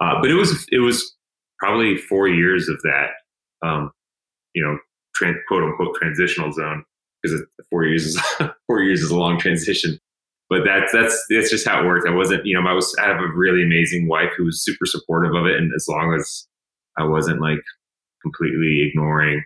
uh, 0.00 0.20
but 0.20 0.30
it 0.30 0.34
was 0.34 0.66
it 0.70 0.78
was 0.78 1.14
probably 1.58 1.96
four 1.96 2.28
years 2.28 2.68
of 2.68 2.80
that 2.82 3.10
um, 3.66 3.90
you 4.54 4.62
know 4.62 4.78
quote 5.48 5.62
unquote 5.62 5.94
transitional 5.96 6.52
zone 6.52 6.84
because 7.22 7.42
four 7.70 7.84
years 7.84 8.06
is 8.06 8.20
four 8.66 8.82
years 8.82 9.02
is 9.02 9.10
a 9.10 9.16
long 9.16 9.38
transition 9.38 9.98
but 10.50 10.62
that's 10.64 10.92
that's 10.92 11.24
that's 11.28 11.50
just 11.50 11.68
how 11.68 11.82
it 11.82 11.86
worked. 11.86 12.08
I 12.08 12.14
wasn't, 12.14 12.46
you 12.46 12.58
know, 12.58 12.66
I 12.66 12.72
was 12.72 12.94
I 12.98 13.06
have 13.06 13.20
a 13.20 13.28
really 13.34 13.62
amazing 13.62 14.08
wife 14.08 14.30
who 14.36 14.44
was 14.44 14.64
super 14.64 14.86
supportive 14.86 15.34
of 15.34 15.46
it, 15.46 15.56
and 15.56 15.72
as 15.74 15.86
long 15.88 16.14
as 16.14 16.46
I 16.96 17.04
wasn't 17.04 17.40
like 17.40 17.60
completely 18.22 18.88
ignoring 18.88 19.44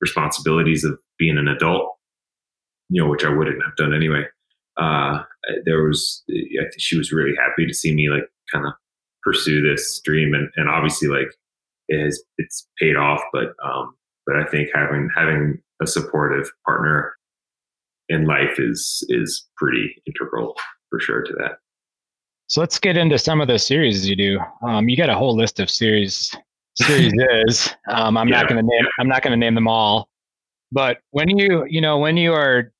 responsibilities 0.00 0.84
of 0.84 0.98
being 1.18 1.38
an 1.38 1.48
adult, 1.48 1.96
you 2.90 3.02
know, 3.02 3.08
which 3.08 3.24
I 3.24 3.30
wouldn't 3.30 3.64
have 3.64 3.76
done 3.76 3.94
anyway. 3.94 4.24
Uh, 4.76 5.22
there 5.64 5.82
was, 5.82 6.22
she 6.76 6.98
was 6.98 7.10
really 7.10 7.34
happy 7.34 7.66
to 7.66 7.72
see 7.72 7.94
me 7.94 8.10
like 8.10 8.28
kind 8.52 8.66
of 8.66 8.74
pursue 9.22 9.62
this 9.62 10.00
dream, 10.04 10.34
and 10.34 10.50
and 10.56 10.68
obviously 10.68 11.08
like 11.08 11.32
it 11.88 12.04
has 12.04 12.22
it's 12.36 12.68
paid 12.78 12.96
off, 12.96 13.22
but 13.32 13.54
um, 13.64 13.94
but 14.26 14.36
I 14.36 14.44
think 14.44 14.68
having 14.74 15.08
having 15.14 15.58
a 15.82 15.86
supportive 15.86 16.50
partner 16.66 17.14
in 18.08 18.26
life 18.26 18.58
is 18.58 19.04
is 19.08 19.46
pretty 19.56 20.02
integral 20.06 20.54
for 20.90 21.00
sure 21.00 21.22
to 21.22 21.32
that. 21.38 21.58
So 22.48 22.60
let's 22.60 22.78
get 22.78 22.96
into 22.96 23.18
some 23.18 23.40
of 23.40 23.48
the 23.48 23.58
series 23.58 24.08
you 24.08 24.14
do. 24.14 24.38
Um, 24.62 24.88
you 24.88 24.96
got 24.96 25.10
a 25.10 25.14
whole 25.14 25.36
list 25.36 25.58
of 25.58 25.68
series 25.68 26.34
series 26.76 27.12
is. 27.46 27.74
Um, 27.88 28.16
I'm 28.16 28.28
yeah. 28.28 28.40
not 28.40 28.48
going 28.48 28.60
to 28.60 28.68
name. 28.68 28.84
I'm 28.98 29.06
not 29.06 29.22
going 29.22 29.30
to 29.30 29.36
name 29.36 29.54
them 29.54 29.68
all. 29.68 30.08
But 30.72 30.98
when 31.12 31.38
you 31.38 31.64
you 31.68 31.80
know 31.80 31.98
when 31.98 32.16
you 32.16 32.32
are 32.32 32.72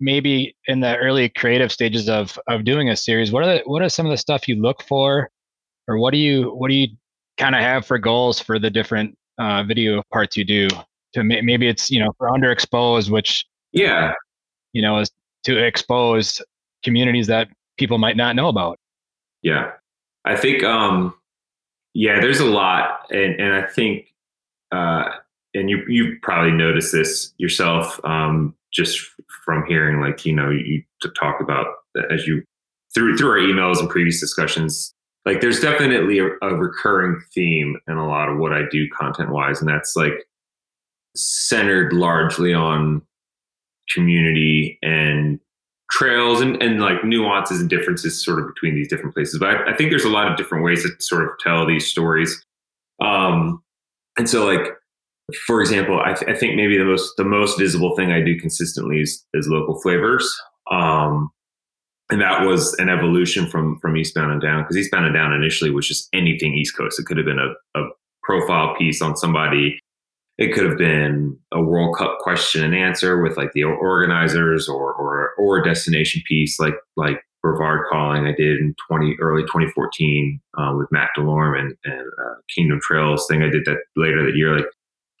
maybe 0.00 0.56
in 0.66 0.80
the 0.80 0.96
early 0.96 1.28
creative 1.28 1.70
stages 1.70 2.08
of 2.08 2.38
of 2.48 2.64
doing 2.64 2.88
a 2.88 2.96
series, 2.96 3.32
what 3.32 3.42
are 3.42 3.58
the, 3.58 3.62
what 3.66 3.82
are 3.82 3.90
some 3.90 4.06
of 4.06 4.10
the 4.10 4.16
stuff 4.16 4.48
you 4.48 4.60
look 4.60 4.82
for, 4.82 5.30
or 5.88 5.98
what 5.98 6.12
do 6.12 6.18
you 6.18 6.54
what 6.54 6.68
do 6.68 6.74
you 6.74 6.88
kind 7.36 7.54
of 7.54 7.60
have 7.60 7.84
for 7.84 7.98
goals 7.98 8.40
for 8.40 8.58
the 8.58 8.70
different 8.70 9.16
uh, 9.38 9.64
video 9.64 10.02
parts 10.12 10.36
you 10.36 10.44
do? 10.44 10.68
To 11.14 11.24
maybe 11.24 11.66
it's 11.66 11.90
you 11.90 12.00
know 12.00 12.12
for 12.18 12.28
underexposed, 12.28 13.10
which 13.10 13.46
yeah 13.72 14.12
you 14.76 14.82
know, 14.82 14.98
is 14.98 15.10
to 15.44 15.56
expose 15.56 16.42
communities 16.84 17.28
that 17.28 17.48
people 17.78 17.96
might 17.96 18.14
not 18.14 18.36
know 18.36 18.48
about. 18.48 18.78
Yeah. 19.40 19.70
I 20.26 20.36
think, 20.36 20.62
um, 20.64 21.14
yeah, 21.94 22.20
there's 22.20 22.40
a 22.40 22.44
lot. 22.44 23.06
And, 23.10 23.40
and 23.40 23.54
I 23.54 23.62
think, 23.62 24.12
uh, 24.70 25.04
and 25.54 25.70
you, 25.70 25.82
you 25.88 26.18
probably 26.20 26.50
noticed 26.50 26.92
this 26.92 27.32
yourself, 27.38 27.98
um, 28.04 28.54
just 28.70 29.00
from 29.46 29.64
hearing, 29.66 30.02
like, 30.02 30.26
you 30.26 30.34
know, 30.34 30.50
you 30.50 30.82
to 31.00 31.08
talk 31.18 31.40
about 31.40 31.66
as 32.10 32.26
you 32.26 32.42
through, 32.92 33.16
through 33.16 33.30
our 33.30 33.38
emails 33.38 33.78
and 33.78 33.88
previous 33.88 34.20
discussions, 34.20 34.94
like 35.26 35.40
there's 35.40 35.60
definitely 35.60 36.20
a, 36.20 36.28
a 36.40 36.54
recurring 36.54 37.20
theme 37.34 37.76
in 37.88 37.96
a 37.96 38.06
lot 38.06 38.28
of 38.28 38.38
what 38.38 38.52
I 38.52 38.62
do 38.70 38.88
content 38.96 39.30
wise. 39.30 39.60
And 39.60 39.68
that's 39.68 39.96
like 39.96 40.24
centered 41.16 41.92
largely 41.92 42.54
on 42.54 43.02
community 43.92 44.78
and 44.82 45.40
trails 45.90 46.40
and, 46.40 46.62
and 46.62 46.80
like 46.80 47.04
nuances 47.04 47.60
and 47.60 47.68
differences 47.68 48.24
sort 48.24 48.38
of 48.38 48.46
between 48.46 48.76
these 48.76 48.88
different 48.88 49.14
places. 49.14 49.38
But 49.40 49.48
I, 49.48 49.72
I 49.72 49.76
think 49.76 49.90
there's 49.90 50.04
a 50.04 50.08
lot 50.10 50.30
of 50.30 50.36
different 50.36 50.64
ways 50.64 50.84
to 50.84 50.90
sort 51.00 51.24
of 51.24 51.30
tell 51.40 51.66
these 51.66 51.88
stories. 51.88 52.44
Um, 53.00 53.62
and 54.16 54.30
so 54.30 54.46
like, 54.46 54.74
for 55.46 55.60
example, 55.60 56.00
I, 56.00 56.12
th- 56.12 56.30
I, 56.30 56.38
think 56.38 56.54
maybe 56.54 56.78
the 56.78 56.84
most, 56.84 57.16
the 57.16 57.24
most 57.24 57.58
visible 57.58 57.96
thing 57.96 58.12
I 58.12 58.20
do 58.20 58.38
consistently 58.38 59.00
is, 59.00 59.24
is 59.34 59.48
local 59.48 59.80
flavors. 59.80 60.32
Um, 60.70 61.30
and 62.10 62.20
that 62.20 62.46
was 62.46 62.74
an 62.78 62.88
evolution 62.88 63.48
from, 63.48 63.78
from 63.80 63.96
Eastbound 63.96 64.32
and 64.32 64.40
Down 64.40 64.62
because 64.62 64.76
Eastbound 64.76 65.06
and 65.06 65.14
Down 65.14 65.32
initially 65.32 65.70
was 65.70 65.88
just 65.88 66.08
anything 66.12 66.54
East 66.54 66.76
Coast. 66.76 67.00
It 67.00 67.06
could 67.06 67.16
have 67.16 67.26
been 67.26 67.38
a, 67.38 67.80
a 67.80 67.88
profile 68.22 68.74
piece 68.76 69.02
on 69.02 69.16
somebody 69.16 69.78
it 70.38 70.52
could 70.52 70.66
have 70.66 70.78
been 70.78 71.38
a 71.52 71.62
World 71.62 71.96
Cup 71.96 72.18
question 72.20 72.62
and 72.62 72.74
answer 72.74 73.22
with 73.22 73.36
like 73.36 73.52
the 73.52 73.64
organizers 73.64 74.68
or 74.68 74.92
or 74.92 75.32
or 75.38 75.58
a 75.58 75.64
destination 75.64 76.22
piece 76.26 76.60
like 76.60 76.74
like 76.96 77.22
Brevard 77.42 77.86
Calling 77.90 78.26
I 78.26 78.32
did 78.32 78.58
in 78.58 78.74
20 78.88 79.16
early 79.20 79.42
2014 79.42 80.40
uh, 80.58 80.74
with 80.76 80.90
Matt 80.90 81.10
Delorme 81.16 81.58
and, 81.58 81.74
and 81.84 82.06
uh, 82.06 82.34
Kingdom 82.54 82.80
Trails 82.82 83.26
thing 83.28 83.42
I 83.42 83.48
did 83.48 83.64
that 83.64 83.78
later 83.96 84.24
that 84.24 84.36
year 84.36 84.56
like 84.56 84.66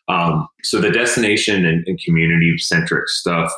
um, 0.08 0.46
so 0.62 0.80
the 0.80 0.90
destination 0.90 1.64
and, 1.64 1.86
and 1.88 1.98
community 2.00 2.56
centric 2.58 3.08
stuff 3.08 3.52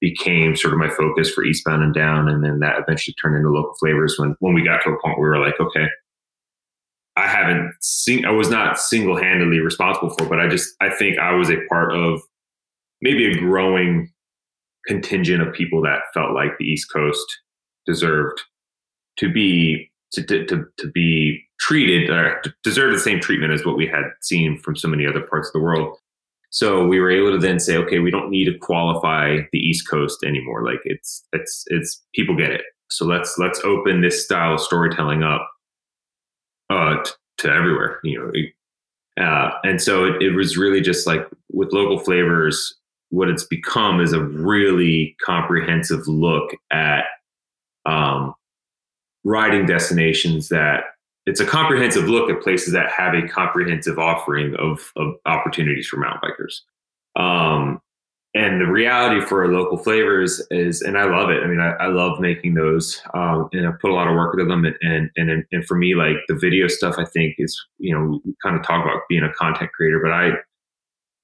became 0.00 0.56
sort 0.56 0.74
of 0.74 0.78
my 0.78 0.90
focus 0.90 1.30
for 1.30 1.44
Eastbound 1.44 1.82
and 1.82 1.94
Down 1.94 2.28
and 2.28 2.44
then 2.44 2.60
that 2.60 2.78
eventually 2.78 3.14
turned 3.20 3.36
into 3.36 3.50
local 3.50 3.74
flavors 3.80 4.16
when 4.18 4.36
when 4.40 4.54
we 4.54 4.64
got 4.64 4.82
to 4.82 4.90
a 4.90 5.00
point 5.02 5.18
where 5.18 5.30
we 5.30 5.38
were 5.38 5.44
like 5.44 5.58
okay 5.60 5.88
I 7.16 7.26
haven't 7.26 7.72
seen, 7.80 8.26
I 8.26 8.30
was 8.30 8.50
not 8.50 8.78
single 8.78 9.16
handedly 9.16 9.60
responsible 9.60 10.10
for, 10.10 10.26
but 10.26 10.38
I 10.38 10.48
just, 10.48 10.74
I 10.80 10.90
think 10.90 11.18
I 11.18 11.32
was 11.32 11.48
a 11.48 11.64
part 11.68 11.92
of 11.92 12.20
maybe 13.00 13.26
a 13.26 13.38
growing 13.38 14.12
contingent 14.86 15.42
of 15.42 15.54
people 15.54 15.80
that 15.82 16.02
felt 16.12 16.34
like 16.34 16.58
the 16.58 16.66
East 16.66 16.92
Coast 16.92 17.26
deserved 17.86 18.42
to 19.18 19.32
be, 19.32 19.90
to, 20.12 20.22
to, 20.22 20.64
to, 20.78 20.90
be 20.92 21.42
treated, 21.58 22.10
or 22.10 22.42
deserve 22.62 22.92
the 22.92 23.00
same 23.00 23.18
treatment 23.18 23.52
as 23.52 23.64
what 23.64 23.76
we 23.76 23.86
had 23.86 24.04
seen 24.20 24.58
from 24.58 24.76
so 24.76 24.86
many 24.86 25.06
other 25.06 25.22
parts 25.22 25.48
of 25.48 25.52
the 25.54 25.60
world. 25.60 25.96
So 26.56 26.86
we 26.86 27.00
were 27.00 27.10
able 27.10 27.32
to 27.32 27.38
then 27.38 27.60
say, 27.60 27.76
okay, 27.76 27.98
we 27.98 28.10
don't 28.10 28.30
need 28.30 28.46
to 28.46 28.58
qualify 28.58 29.40
the 29.52 29.58
East 29.58 29.90
Coast 29.90 30.24
anymore. 30.24 30.64
Like 30.64 30.80
it's, 30.84 31.22
it's, 31.34 31.64
it's 31.66 32.02
people 32.14 32.34
get 32.34 32.50
it. 32.50 32.62
So 32.88 33.04
let's, 33.04 33.36
let's 33.36 33.60
open 33.60 34.00
this 34.00 34.24
style 34.24 34.54
of 34.54 34.60
storytelling 34.62 35.22
up 35.22 35.46
uh, 36.70 37.02
t- 37.04 37.10
to 37.40 37.52
everywhere, 37.52 38.00
you 38.04 38.18
know. 38.18 39.22
Uh, 39.22 39.50
and 39.64 39.82
so 39.82 40.06
it, 40.06 40.22
it 40.22 40.30
was 40.30 40.56
really 40.56 40.80
just 40.80 41.06
like 41.06 41.28
with 41.52 41.74
local 41.74 41.98
flavors, 41.98 42.74
what 43.10 43.28
it's 43.28 43.44
become 43.44 44.00
is 44.00 44.14
a 44.14 44.24
really 44.24 45.14
comprehensive 45.22 46.08
look 46.08 46.52
at 46.70 47.04
um, 47.84 48.32
riding 49.24 49.66
destinations 49.66 50.48
that 50.48 50.84
it's 51.26 51.40
a 51.40 51.46
comprehensive 51.46 52.08
look 52.08 52.30
at 52.30 52.40
places 52.40 52.72
that 52.72 52.90
have 52.90 53.14
a 53.14 53.28
comprehensive 53.28 53.98
offering 53.98 54.54
of, 54.56 54.92
of 54.96 55.14
opportunities 55.26 55.88
for 55.88 55.96
mountain 55.96 56.20
bikers. 56.22 56.60
Um, 57.20 57.80
and 58.36 58.60
the 58.60 58.66
reality 58.66 59.24
for 59.24 59.50
local 59.50 59.78
flavors 59.78 60.46
is, 60.50 60.82
and 60.82 60.98
I 60.98 61.04
love 61.04 61.30
it. 61.30 61.42
I 61.42 61.46
mean, 61.46 61.58
I, 61.58 61.70
I 61.80 61.86
love 61.86 62.20
making 62.20 62.52
those, 62.52 63.00
um, 63.14 63.48
and 63.52 63.66
I 63.66 63.72
put 63.80 63.90
a 63.90 63.94
lot 63.94 64.08
of 64.08 64.14
work 64.14 64.34
into 64.34 64.44
them. 64.44 64.66
And, 64.66 64.76
and 64.82 65.10
and 65.16 65.44
and 65.52 65.66
for 65.66 65.74
me, 65.74 65.94
like 65.94 66.16
the 66.28 66.34
video 66.34 66.68
stuff, 66.68 66.96
I 66.98 67.06
think 67.06 67.36
is 67.38 67.58
you 67.78 67.94
know 67.94 68.20
we 68.26 68.34
kind 68.42 68.54
of 68.54 68.62
talk 68.62 68.84
about 68.84 69.00
being 69.08 69.22
a 69.22 69.32
content 69.32 69.70
creator, 69.72 70.00
but 70.02 70.12
I 70.12 70.32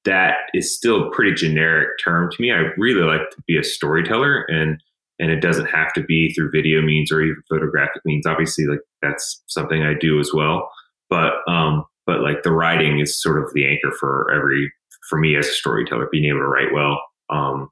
that 0.05 0.37
is 0.55 0.75
still 0.75 1.07
a 1.07 1.11
pretty 1.11 1.35
generic 1.35 1.91
term 2.03 2.31
to 2.31 2.41
me. 2.41 2.51
I 2.51 2.71
really 2.79 3.03
like 3.03 3.29
to 3.31 3.43
be 3.47 3.59
a 3.59 3.63
storyteller, 3.63 4.47
and 4.49 4.83
and 5.19 5.31
it 5.31 5.41
doesn't 5.41 5.67
have 5.67 5.93
to 5.95 6.03
be 6.03 6.33
through 6.33 6.51
video 6.51 6.83
means 6.83 7.13
or 7.13 7.23
even 7.23 7.43
photographic 7.49 8.03
means. 8.05 8.27
Obviously, 8.27 8.67
like 8.67 8.81
that's 9.01 9.43
something 9.47 9.83
I 9.83 9.95
do 9.95 10.19
as 10.19 10.31
well. 10.35 10.71
But 11.11 11.35
um, 11.47 11.85
but 12.07 12.21
like 12.21 12.43
the 12.43 12.53
writing 12.53 12.99
is 12.99 13.21
sort 13.21 13.43
of 13.43 13.53
the 13.55 13.67
anchor 13.67 13.93
for 13.99 14.31
every 14.33 14.73
for 15.09 15.19
me 15.19 15.37
as 15.37 15.47
a 15.47 15.53
storyteller. 15.53 16.09
Being 16.11 16.27
able 16.27 16.41
to 16.41 16.47
write 16.47 16.73
well 16.73 17.03
um, 17.31 17.69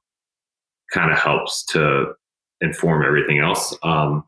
kind 0.93 1.13
of 1.13 1.19
helps 1.19 1.65
to 1.67 2.13
inform 2.61 3.05
everything 3.05 3.39
else. 3.39 3.77
Um, 3.83 4.25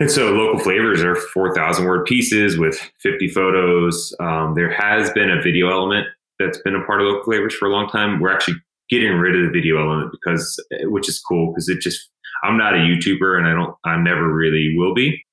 and 0.00 0.10
so 0.10 0.32
local 0.32 0.58
flavors 0.58 1.02
are 1.02 1.14
4,000 1.14 1.84
word 1.84 2.04
pieces 2.04 2.58
with 2.58 2.78
50 3.00 3.28
photos. 3.28 4.14
Um, 4.18 4.54
there 4.54 4.72
has 4.72 5.10
been 5.12 5.30
a 5.30 5.40
video 5.40 5.70
element 5.70 6.08
that's 6.38 6.58
been 6.58 6.74
a 6.74 6.84
part 6.84 7.00
of 7.00 7.06
local 7.06 7.24
flavors 7.24 7.54
for 7.54 7.66
a 7.66 7.70
long 7.70 7.88
time. 7.88 8.20
We're 8.20 8.32
actually 8.32 8.56
getting 8.90 9.12
rid 9.12 9.36
of 9.36 9.42
the 9.42 9.50
video 9.56 9.78
element 9.78 10.10
because, 10.10 10.58
which 10.82 11.08
is 11.08 11.20
cool 11.20 11.52
because 11.52 11.68
it 11.68 11.80
just, 11.80 12.08
I'm 12.44 12.56
not 12.56 12.74
a 12.74 12.78
YouTuber 12.78 13.38
and 13.38 13.46
I 13.46 13.52
don't, 13.52 13.74
I 13.84 13.96
never 13.96 14.32
really 14.32 14.74
will 14.76 14.94
be. 14.94 15.24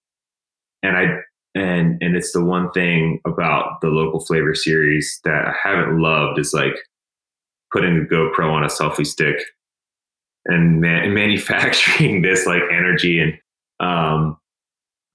And 0.83 0.97
I, 0.97 1.17
and, 1.53 2.01
and 2.01 2.15
it's 2.15 2.31
the 2.31 2.43
one 2.43 2.71
thing 2.71 3.19
about 3.25 3.81
the 3.81 3.89
local 3.89 4.19
flavor 4.19 4.55
series 4.55 5.19
that 5.25 5.47
I 5.47 5.53
haven't 5.61 5.99
loved 5.99 6.39
is 6.39 6.53
like 6.53 6.75
putting 7.71 7.97
a 7.97 8.13
GoPro 8.13 8.51
on 8.51 8.63
a 8.63 8.67
selfie 8.67 9.05
stick 9.05 9.37
and 10.45 10.81
man, 10.81 11.13
manufacturing 11.13 12.21
this 12.21 12.45
like 12.45 12.63
energy 12.71 13.19
and, 13.19 13.37
um, 13.79 14.37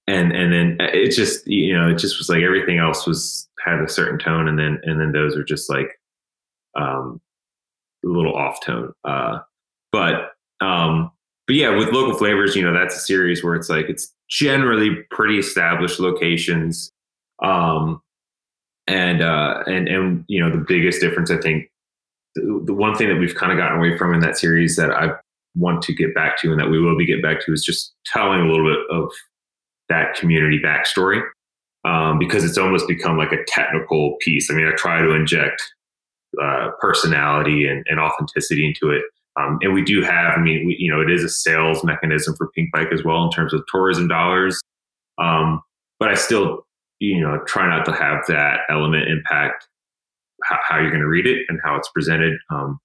and 0.07 0.31
and 0.31 0.53
then 0.53 0.77
it 0.79 1.11
just 1.11 1.45
you 1.47 1.77
know 1.77 1.89
it 1.89 1.97
just 1.97 2.17
was 2.17 2.29
like 2.29 2.41
everything 2.41 2.79
else 2.79 3.05
was 3.05 3.47
had 3.63 3.79
a 3.79 3.89
certain 3.89 4.17
tone 4.17 4.47
and 4.47 4.57
then 4.57 4.79
and 4.83 4.99
then 4.99 5.11
those 5.11 5.35
are 5.35 5.43
just 5.43 5.69
like 5.69 5.99
um 6.75 7.19
a 8.05 8.07
little 8.07 8.35
off 8.35 8.63
tone 8.63 8.93
uh 9.03 9.39
but 9.91 10.31
um 10.61 11.11
but 11.47 11.55
yeah 11.55 11.75
with 11.75 11.89
local 11.89 12.17
flavors 12.17 12.55
you 12.55 12.61
know 12.61 12.73
that's 12.73 12.95
a 12.95 12.99
series 12.99 13.43
where 13.43 13.55
it's 13.55 13.69
like 13.69 13.89
it's 13.89 14.13
generally 14.29 14.95
pretty 15.09 15.39
established 15.39 15.99
locations 15.99 16.91
um 17.41 18.01
and 18.87 19.21
uh 19.21 19.63
and 19.67 19.87
and 19.87 20.25
you 20.27 20.39
know 20.39 20.51
the 20.51 20.63
biggest 20.67 21.01
difference 21.01 21.31
i 21.31 21.37
think 21.37 21.69
the, 22.35 22.61
the 22.65 22.73
one 22.73 22.95
thing 22.95 23.07
that 23.07 23.19
we've 23.19 23.35
kind 23.35 23.51
of 23.51 23.57
gotten 23.57 23.77
away 23.77 23.97
from 23.97 24.13
in 24.13 24.19
that 24.19 24.37
series 24.37 24.75
that 24.75 24.91
i 24.91 25.09
want 25.55 25.81
to 25.81 25.93
get 25.93 26.13
back 26.13 26.39
to 26.39 26.51
and 26.51 26.59
that 26.59 26.69
we 26.69 26.79
will 26.79 26.97
be 26.97 27.05
getting 27.05 27.21
back 27.21 27.43
to 27.43 27.51
is 27.51 27.63
just 27.63 27.93
telling 28.05 28.41
a 28.41 28.47
little 28.47 28.65
bit 28.65 28.79
of 28.91 29.11
that 29.89 30.15
community 30.15 30.59
backstory 30.59 31.21
um, 31.85 32.19
because 32.19 32.43
it's 32.43 32.57
almost 32.57 32.87
become 32.87 33.17
like 33.17 33.31
a 33.31 33.43
technical 33.47 34.17
piece. 34.19 34.51
I 34.51 34.53
mean, 34.53 34.67
I 34.67 34.71
try 34.75 35.01
to 35.01 35.13
inject 35.13 35.61
uh, 36.41 36.71
personality 36.79 37.67
and, 37.67 37.85
and, 37.89 37.99
authenticity 37.99 38.67
into 38.67 38.93
it. 38.93 39.03
Um, 39.39 39.59
and 39.61 39.73
we 39.73 39.83
do 39.83 40.01
have, 40.01 40.37
I 40.37 40.39
mean, 40.39 40.65
we, 40.65 40.75
you 40.79 40.91
know, 40.91 40.99
it 40.99 41.11
is 41.11 41.23
a 41.23 41.29
sales 41.29 41.83
mechanism 41.83 42.35
for 42.35 42.49
Pinkbike 42.57 42.91
as 42.91 43.03
well 43.03 43.23
in 43.23 43.29
terms 43.29 43.53
of 43.53 43.63
tourism 43.71 44.07
dollars. 44.07 44.59
Um, 45.19 45.61
but 45.99 46.09
I 46.09 46.15
still, 46.15 46.65
you 46.99 47.21
know, 47.21 47.39
try 47.45 47.67
not 47.67 47.85
to 47.85 47.91
have 47.91 48.25
that 48.27 48.61
element 48.69 49.07
impact 49.09 49.67
how, 50.43 50.57
how 50.67 50.79
you're 50.79 50.91
going 50.91 51.01
to 51.01 51.07
read 51.07 51.25
it 51.25 51.45
and 51.49 51.59
how 51.63 51.75
it's 51.75 51.89
presented. 51.89 52.37
Um, 52.49 52.79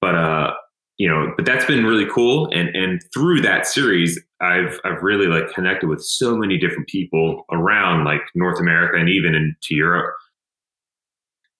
but 0.00 0.14
uh, 0.14 0.54
you 0.98 1.08
know, 1.08 1.32
but 1.36 1.44
that's 1.44 1.64
been 1.64 1.84
really 1.84 2.06
cool. 2.10 2.48
And 2.52 2.68
and 2.74 3.00
through 3.12 3.40
that 3.42 3.66
series, 3.66 4.20
I've 4.40 4.78
I've 4.84 5.02
really 5.02 5.26
like 5.26 5.52
connected 5.52 5.88
with 5.88 6.02
so 6.02 6.36
many 6.36 6.58
different 6.58 6.88
people 6.88 7.44
around 7.50 8.04
like 8.04 8.20
North 8.34 8.60
America 8.60 8.96
and 8.98 9.08
even 9.08 9.34
into 9.34 9.56
Europe. 9.70 10.14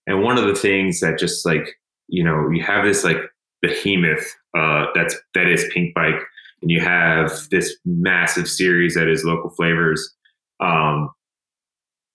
And 0.07 0.23
one 0.23 0.38
of 0.38 0.47
the 0.47 0.55
things 0.55 1.01
that 1.01 1.18
just 1.18 1.44
like 1.44 1.77
you 2.09 2.23
know 2.23 2.51
you 2.51 2.62
have 2.62 2.85
this 2.85 3.03
like 3.03 3.18
behemoth 3.66 4.35
uh, 4.57 4.87
that's 4.94 5.16
that 5.35 5.48
is 5.48 5.64
Pinkbike, 5.74 6.22
and 6.62 6.70
you 6.70 6.81
have 6.81 7.48
this 7.50 7.77
massive 7.85 8.48
series 8.48 8.94
that 8.94 9.09
is 9.09 9.24
local 9.24 9.50
flavors. 9.50 10.14
Um, 10.61 11.11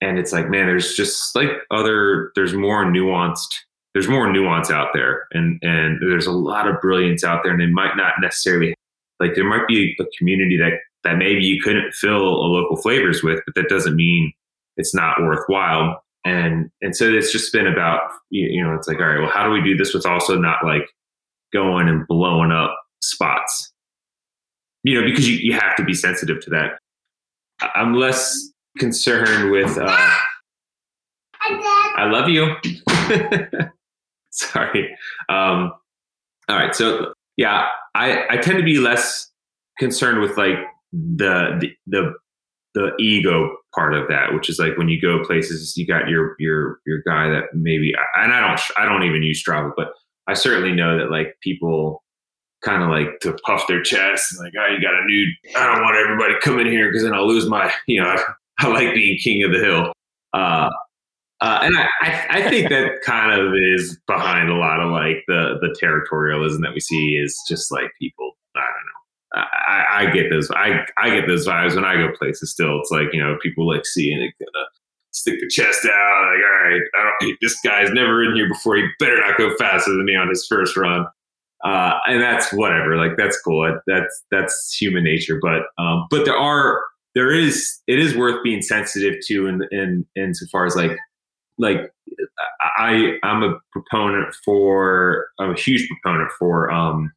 and 0.02 0.18
it's 0.18 0.32
like 0.32 0.50
man, 0.50 0.68
there's 0.68 0.96
just 0.96 1.36
like 1.36 1.50
other 1.72 2.32
there's 2.36 2.54
more 2.54 2.86
nuanced 2.86 3.54
there's 3.94 4.08
more 4.08 4.32
nuance 4.32 4.70
out 4.70 4.90
there. 4.94 5.28
And 5.32 5.60
and 5.62 6.00
there's 6.02 6.28
a 6.28 6.32
lot 6.32 6.68
of 6.68 6.80
brilliance 6.82 7.24
out 7.24 7.42
there. 7.44 7.52
And 7.52 7.62
they 7.62 7.68
might 7.68 7.96
not 7.96 8.14
necessarily 8.22 8.74
like 9.20 9.36
there 9.36 9.48
might 9.48 9.68
be 9.68 9.96
a 10.00 10.06
community 10.18 10.58
that 10.58 10.74
that 11.04 11.18
maybe 11.18 11.44
you 11.44 11.62
couldn't 11.62 11.94
fill 11.94 12.24
a 12.24 12.48
local 12.48 12.76
flavors 12.76 13.24
with 13.24 13.40
but 13.46 13.56
that 13.56 13.70
doesn't 13.70 13.96
mean 13.96 14.32
it's 14.78 14.94
not 14.94 15.22
worthwhile. 15.22 16.04
And 16.26 16.70
and 16.82 16.96
so 16.96 17.10
it's 17.12 17.32
just 17.32 17.52
been 17.52 17.68
about 17.68 18.02
you 18.30 18.64
know 18.64 18.74
it's 18.76 18.88
like 18.88 19.00
all 19.00 19.08
right 19.08 19.20
well 19.20 19.32
how 19.32 19.44
do 19.44 19.52
we 19.52 19.64
do 19.64 19.76
this 19.76 19.94
with 19.94 20.06
also 20.06 20.38
not 20.38 20.64
like 20.64 20.88
going 21.54 21.88
and 21.88 22.08
blowing 22.08 22.52
up 22.52 22.76
spots. 23.02 23.72
You 24.84 25.00
know 25.00 25.08
because 25.08 25.28
you, 25.28 25.36
you 25.36 25.54
have 25.54 25.76
to 25.76 25.84
be 25.84 25.94
sensitive 25.94 26.42
to 26.46 26.50
that. 26.52 26.80
I'm 27.76 27.94
less 27.96 28.50
concerned 28.78 29.52
with 29.52 29.78
uh, 29.78 30.10
i 31.42 32.06
love 32.06 32.30
you. 32.30 32.56
Sorry. 34.32 34.96
Um, 35.28 35.74
all 36.48 36.56
right. 36.56 36.76
So 36.76 37.14
yeah, 37.38 37.68
I, 37.96 38.26
I 38.30 38.38
tend 38.38 38.58
to 38.58 38.64
be 38.64 38.78
less 38.78 39.30
concerned 39.78 40.22
with 40.22 40.38
like 40.38 40.58
the, 40.92 41.58
the, 41.60 41.70
the, 41.88 42.14
the 42.76 42.96
ego 43.00 43.56
part 43.74 43.94
of 43.94 44.08
that, 44.08 44.34
which 44.34 44.50
is 44.50 44.60
like 44.60 44.78
when 44.78 44.90
you 44.90 45.02
go 45.02 45.24
places, 45.24 45.76
you 45.76 45.86
got 45.86 46.08
your, 46.08 46.36
your, 46.40 46.80
your 46.86 47.02
guy 47.06 47.30
that 47.30 47.46
maybe, 47.54 47.94
and 48.16 48.34
I 48.34 48.48
don't, 48.48 48.60
I 48.78 48.86
don't 48.86 49.04
even 49.04 49.24
use 49.24 49.44
Strava, 49.44 49.72
but 49.76 49.90
I 50.30 50.34
certainly 50.34 50.74
know 50.74 50.98
that 50.98 51.10
like 51.10 51.38
people 51.42 52.04
kind 52.64 52.84
of 52.84 52.90
like 52.90 53.20
to 53.22 53.34
puff 53.46 53.66
their 53.68 53.82
chest 53.82 54.32
and 54.32 54.44
like, 54.44 54.54
oh, 54.60 54.72
you 54.72 54.80
got 54.80 54.94
a 54.94 55.06
new, 55.06 55.26
I 55.56 55.66
don't 55.66 55.82
want 55.82 55.98
everybody 55.98 56.36
coming 56.42 56.68
here 56.68 56.88
because 56.88 57.04
then 57.04 57.14
I'll 57.14 57.28
lose 57.28 57.48
my, 57.48 57.72
you 57.88 58.00
know, 58.00 58.08
I, 58.08 58.24
I 58.60 58.68
like 58.68 58.94
being 58.94 59.18
king 59.18 59.44
of 59.44 59.52
the 59.52 59.60
hill. 59.60 59.92
Uh, 60.34 60.70
uh, 61.42 61.60
and 61.64 61.78
I, 61.78 61.88
I, 62.02 62.28
I, 62.30 62.50
think 62.50 62.70
that 62.70 63.02
kind 63.06 63.40
of 63.40 63.54
is 63.56 63.98
behind 64.06 64.50
a 64.50 64.56
lot 64.56 64.82
of 64.82 64.92
like 64.92 65.24
the 65.28 65.58
the 65.62 65.74
territorialism 65.82 66.62
that 66.62 66.74
we 66.74 66.82
see 66.82 67.16
is 67.16 67.42
just 67.48 67.72
like 67.72 67.90
people. 67.98 68.32
I 68.56 68.60
don't 68.60 69.46
know. 69.46 69.48
I, 69.68 69.86
I 70.02 70.12
get 70.12 70.30
those. 70.30 70.52
I 70.52 70.86
I 70.98 71.10
get 71.12 71.28
those 71.28 71.48
vibes 71.48 71.76
when 71.76 71.86
I 71.86 71.96
go 71.96 72.12
places. 72.18 72.52
Still, 72.52 72.78
it's 72.82 72.92
like 72.92 73.14
you 73.14 73.24
know 73.24 73.38
people 73.42 73.66
like 73.66 73.86
seeing 73.86 74.22
it 74.22 74.34
kind 74.38 74.50
of 74.54 74.68
stick 75.20 75.40
their 75.40 75.50
chest 75.50 75.86
out. 75.86 76.34
Like, 76.34 76.44
all 76.44 76.70
right, 76.70 76.82
I 76.98 77.12
don't. 77.22 77.38
This 77.42 77.60
guy's 77.64 77.92
never 77.92 78.24
in 78.24 78.36
here 78.36 78.48
before. 78.48 78.78
He 78.78 78.88
better 79.00 79.20
not 79.20 79.38
go 79.38 79.56
faster 79.58 79.92
than 79.92 80.06
me 80.06 80.16
on 80.16 80.30
his 80.30 80.46
first 80.48 80.76
run. 80.78 81.06
Uh, 81.64 81.98
and 82.08 82.22
that's 82.22 82.54
whatever. 82.54 82.96
Like 82.96 83.18
that's 83.18 83.40
cool. 83.42 83.80
That's 83.86 84.24
that's 84.32 84.76
human 84.80 85.04
nature. 85.04 85.40
But 85.42 85.64
um, 85.78 86.08
but 86.10 86.26
there 86.26 86.38
are 86.38 86.82
there 87.16 87.32
is 87.32 87.80
it 87.88 88.00
is 88.00 88.16
worth 88.16 88.42
being 88.44 88.62
sensitive 88.62 89.16
to 89.28 89.48
in 89.48 89.62
in 89.72 90.06
in 90.16 90.34
so 90.34 90.46
far 90.52 90.66
as 90.66 90.76
like 90.76 90.98
like 91.58 91.92
I 92.62 93.18
I'm 93.24 93.44
a 93.44 93.60
proponent 93.72 94.34
for 94.46 95.28
I'm 95.40 95.52
a 95.52 95.60
huge 95.60 95.88
proponent 95.90 96.32
for 96.40 96.72
um, 96.72 97.12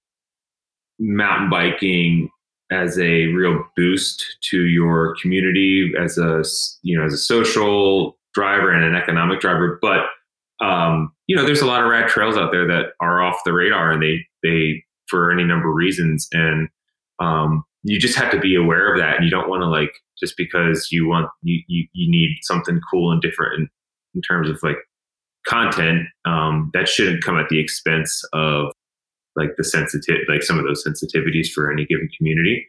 mountain 0.99 1.49
biking 1.49 2.29
as 2.73 2.99
a 2.99 3.27
real 3.27 3.65
boost 3.77 4.25
to 4.51 4.65
your 4.65 5.15
community 5.21 5.93
as 6.01 6.19
a 6.19 6.43
you 6.83 6.99
know 6.99 7.05
as 7.05 7.13
a 7.13 7.19
social 7.19 8.19
driver 8.35 8.71
and 8.71 8.85
an 8.85 8.95
economic 8.95 9.41
driver. 9.41 9.79
But 9.83 10.07
um, 10.65 11.13
you 11.27 11.37
know 11.37 11.45
there's 11.45 11.61
a 11.61 11.67
lot 11.67 11.83
of 11.83 11.91
rad 11.91 12.09
trails 12.09 12.37
out 12.37 12.51
there 12.51 12.67
that 12.67 12.93
are 13.01 13.23
off 13.23 13.41
the 13.45 13.53
radar 13.53 13.93
and 13.93 14.03
they 14.03 14.27
they 14.43 14.83
for 15.09 15.31
any 15.31 15.45
number 15.45 15.69
of 15.69 15.75
reasons. 15.75 16.29
And 16.33 16.69
um, 17.21 17.65
you 17.83 17.99
just 17.99 18.17
have 18.17 18.31
to 18.31 18.41
be 18.41 18.55
aware 18.55 18.93
of 18.93 18.99
that 18.99 19.17
and 19.17 19.25
you 19.25 19.31
don't 19.31 19.49
want 19.49 19.63
to 19.63 19.67
like 19.67 19.93
just 20.19 20.37
because 20.37 20.89
you 20.91 21.07
want 21.09 21.29
you, 21.43 21.63
you 21.69 21.87
you 21.93 22.11
need 22.11 22.39
something 22.43 22.81
cool 22.91 23.13
and 23.13 23.21
different 23.21 23.55
and 23.59 23.69
in 24.15 24.23
terms 24.23 24.49
of 24.49 24.59
like 24.63 24.77
content 25.47 26.07
um, 26.25 26.71
that 26.75 26.89
shouldn't 26.89 27.25
come 27.25 27.39
at 27.39 27.49
the 27.49 27.59
expense 27.59 28.23
of 28.33 28.73
like 29.37 29.51
the 29.57 29.65
sensitive 29.65 30.19
like 30.29 30.43
some 30.43 30.59
of 30.59 30.65
those 30.65 30.85
sensitivities 30.87 31.49
for 31.51 31.73
any 31.73 31.87
given 31.87 32.09
community. 32.17 32.67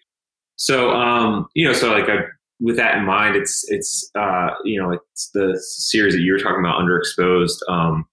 So 0.55 0.91
um 0.91 1.47
you 1.53 1.65
know 1.65 1.73
so 1.73 1.91
like 1.91 2.09
I, 2.09 2.25
with 2.59 2.77
that 2.77 2.95
in 2.95 3.05
mind 3.05 3.35
it's 3.35 3.65
it's 3.69 4.09
uh 4.17 4.49
you 4.63 4.81
know 4.81 4.91
it's 4.91 5.29
the 5.33 5.59
series 5.61 6.13
that 6.13 6.21
you 6.21 6.31
were 6.31 6.39
talking 6.39 6.59
about 6.59 6.79
underexposed 6.79 7.57
um 7.67 8.05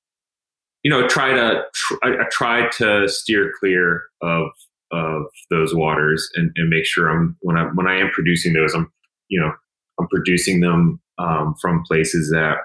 you 0.82 0.90
know 0.90 1.06
try 1.06 1.32
to 1.32 1.62
tr- 1.74 1.94
I, 2.02 2.08
I 2.08 2.24
try 2.30 2.68
to 2.78 3.08
steer 3.08 3.52
clear 3.58 4.02
of 4.22 4.50
of 4.92 5.26
those 5.50 5.74
waters 5.74 6.28
and, 6.34 6.50
and 6.56 6.68
make 6.68 6.84
sure 6.84 7.08
i'm 7.08 7.36
when 7.40 7.56
i 7.56 7.64
when 7.74 7.86
i 7.86 7.96
am 7.96 8.10
producing 8.10 8.54
those 8.54 8.74
i'm 8.74 8.90
you 9.28 9.40
know 9.40 9.52
i'm 10.00 10.08
producing 10.08 10.60
them 10.60 11.00
um, 11.18 11.54
from 11.60 11.84
places 11.84 12.30
that 12.30 12.56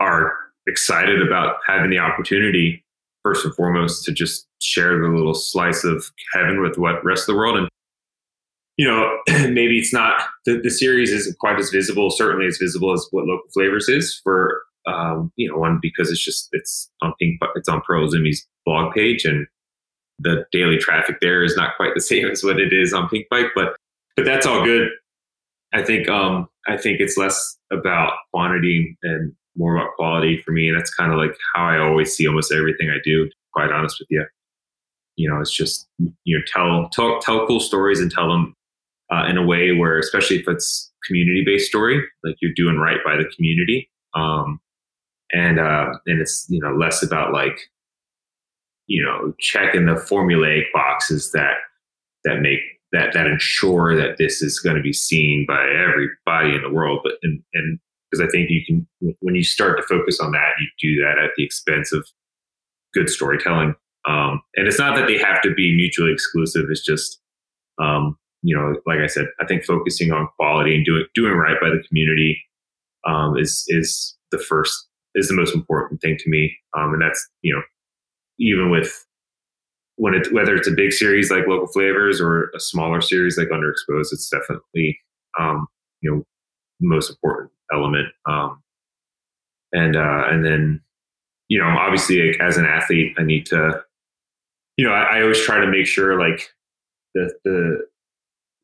are 0.00 0.32
excited 0.66 1.22
about 1.22 1.56
having 1.66 1.90
the 1.90 1.98
opportunity 1.98 2.83
first 3.24 3.44
and 3.44 3.54
foremost 3.54 4.04
to 4.04 4.12
just 4.12 4.46
share 4.60 5.00
the 5.00 5.08
little 5.08 5.34
slice 5.34 5.82
of 5.82 6.04
heaven 6.32 6.62
with 6.62 6.78
what 6.78 7.04
rest 7.04 7.28
of 7.28 7.34
the 7.34 7.36
world 7.36 7.56
and 7.56 7.68
you 8.76 8.86
know 8.86 9.18
maybe 9.50 9.78
it's 9.78 9.92
not 9.92 10.22
the, 10.46 10.60
the 10.62 10.70
series 10.70 11.10
isn't 11.10 11.38
quite 11.38 11.58
as 11.58 11.70
visible 11.70 12.10
certainly 12.10 12.46
as 12.46 12.58
visible 12.58 12.92
as 12.92 13.04
what 13.10 13.24
local 13.24 13.48
flavors 13.52 13.88
is 13.88 14.20
for 14.22 14.62
um, 14.86 15.32
you 15.36 15.50
know 15.50 15.58
one 15.58 15.80
because 15.82 16.10
it's 16.10 16.24
just 16.24 16.48
it's 16.52 16.90
on 17.02 17.12
pink 17.18 17.40
it's 17.56 17.68
on 17.68 17.80
pearl 17.86 18.08
blog 18.64 18.94
page 18.94 19.24
and 19.24 19.46
the 20.18 20.44
daily 20.52 20.78
traffic 20.78 21.16
there 21.20 21.42
is 21.42 21.56
not 21.56 21.76
quite 21.76 21.94
the 21.94 22.00
same 22.12 22.26
as 22.28 22.44
what 22.44 22.58
it 22.58 22.72
is 22.72 22.92
on 22.92 23.08
Pinkbike, 23.08 23.50
but 23.54 23.76
but 24.16 24.24
that's 24.24 24.46
all 24.46 24.64
good. 24.64 24.90
I 25.72 25.82
think 25.82 26.08
um, 26.08 26.48
I 26.68 26.76
think 26.76 27.00
it's 27.00 27.16
less 27.16 27.56
about 27.72 28.12
quantity 28.32 28.96
and 29.02 29.32
more 29.56 29.76
about 29.76 29.94
quality 29.96 30.42
for 30.44 30.52
me. 30.52 30.68
And 30.68 30.78
that's 30.78 30.92
kind 30.92 31.12
of 31.12 31.18
like 31.18 31.36
how 31.54 31.64
I 31.64 31.78
always 31.78 32.14
see 32.14 32.26
almost 32.26 32.52
everything 32.52 32.90
I 32.90 32.98
do. 33.04 33.28
quite 33.52 33.70
honest 33.70 33.98
with 34.00 34.08
you, 34.10 34.24
you 35.16 35.28
know, 35.28 35.40
it's 35.40 35.52
just 35.52 35.88
you 36.24 36.36
know 36.36 36.44
tell 36.46 36.88
tell 36.90 37.20
tell 37.20 37.46
cool 37.46 37.60
stories 37.60 38.00
and 38.00 38.10
tell 38.10 38.28
them 38.28 38.54
uh, 39.10 39.26
in 39.28 39.36
a 39.36 39.44
way 39.44 39.72
where, 39.72 39.98
especially 39.98 40.38
if 40.38 40.48
it's 40.48 40.92
community 41.06 41.42
based 41.44 41.68
story, 41.68 42.02
like 42.24 42.36
you're 42.40 42.54
doing 42.54 42.78
right 42.78 42.98
by 43.04 43.16
the 43.16 43.30
community. 43.36 43.90
Um, 44.14 44.60
and 45.32 45.58
uh, 45.58 45.90
and 46.06 46.20
it's 46.20 46.46
you 46.48 46.60
know 46.60 46.74
less 46.74 47.02
about 47.02 47.32
like 47.32 47.58
you 48.86 49.02
know 49.02 49.34
checking 49.38 49.86
the 49.86 49.94
formulaic 49.94 50.64
boxes 50.72 51.32
that 51.32 51.56
that 52.24 52.40
make 52.40 52.60
that 52.92 53.12
that 53.12 53.26
ensure 53.26 53.96
that 53.96 54.16
this 54.18 54.42
is 54.42 54.60
going 54.60 54.76
to 54.76 54.82
be 54.82 54.92
seen 54.92 55.44
by 55.46 55.62
everybody 55.68 56.54
in 56.54 56.62
the 56.62 56.70
world 56.70 57.00
but 57.02 57.14
and 57.22 57.42
and 57.54 57.78
because 58.14 58.26
i 58.26 58.30
think 58.30 58.48
you 58.50 58.64
can 58.64 58.86
when 59.20 59.34
you 59.34 59.44
start 59.44 59.76
to 59.76 59.82
focus 59.82 60.20
on 60.20 60.32
that 60.32 60.52
you 60.60 60.68
do 60.80 61.02
that 61.02 61.18
at 61.22 61.30
the 61.36 61.44
expense 61.44 61.92
of 61.92 62.06
good 62.92 63.10
storytelling. 63.10 63.74
Um, 64.06 64.40
and 64.54 64.68
it's 64.68 64.78
not 64.78 64.94
that 64.94 65.08
they 65.08 65.18
have 65.18 65.42
to 65.42 65.52
be 65.54 65.74
mutually 65.74 66.12
exclusive 66.12 66.66
it's 66.70 66.84
just 66.84 67.20
um, 67.82 68.16
you 68.42 68.54
know 68.54 68.76
like 68.86 69.00
i 69.00 69.06
said 69.06 69.26
i 69.40 69.46
think 69.46 69.64
focusing 69.64 70.12
on 70.12 70.28
quality 70.36 70.76
and 70.76 70.84
doing 70.84 71.06
doing 71.14 71.32
right 71.32 71.56
by 71.60 71.70
the 71.70 71.82
community 71.88 72.40
um, 73.06 73.36
is 73.38 73.64
is 73.68 74.14
the 74.30 74.38
first 74.38 74.88
is 75.14 75.28
the 75.28 75.34
most 75.34 75.54
important 75.54 76.00
thing 76.00 76.16
to 76.18 76.30
me. 76.30 76.56
Um, 76.76 76.92
and 76.92 77.02
that's 77.02 77.28
you 77.42 77.54
know 77.54 77.62
even 78.38 78.70
with 78.70 79.04
when 79.96 80.14
it 80.14 80.32
whether 80.32 80.54
it's 80.56 80.68
a 80.68 80.72
big 80.72 80.92
series 80.92 81.30
like 81.30 81.46
local 81.46 81.68
flavors 81.68 82.20
or 82.20 82.50
a 82.54 82.60
smaller 82.60 83.00
series 83.00 83.38
like 83.38 83.48
underexposed 83.48 84.08
it's 84.12 84.28
definitely 84.28 84.98
um, 85.38 85.66
you 86.00 86.10
know 86.10 86.22
most 86.80 87.10
important 87.10 87.50
element 87.72 88.08
um, 88.28 88.62
and 89.72 89.96
uh, 89.96 90.24
and 90.28 90.44
then 90.44 90.80
you 91.48 91.58
know 91.58 91.66
obviously 91.66 92.32
like, 92.32 92.40
as 92.40 92.56
an 92.56 92.64
athlete 92.64 93.14
i 93.18 93.22
need 93.22 93.46
to 93.46 93.80
you 94.76 94.86
know 94.86 94.92
I, 94.92 95.18
I, 95.18 95.22
always 95.22 95.40
try 95.40 95.58
to 95.60 95.66
make 95.66 95.86
sure 95.86 96.18
like 96.18 96.50
the 97.14 97.32
the 97.44 97.86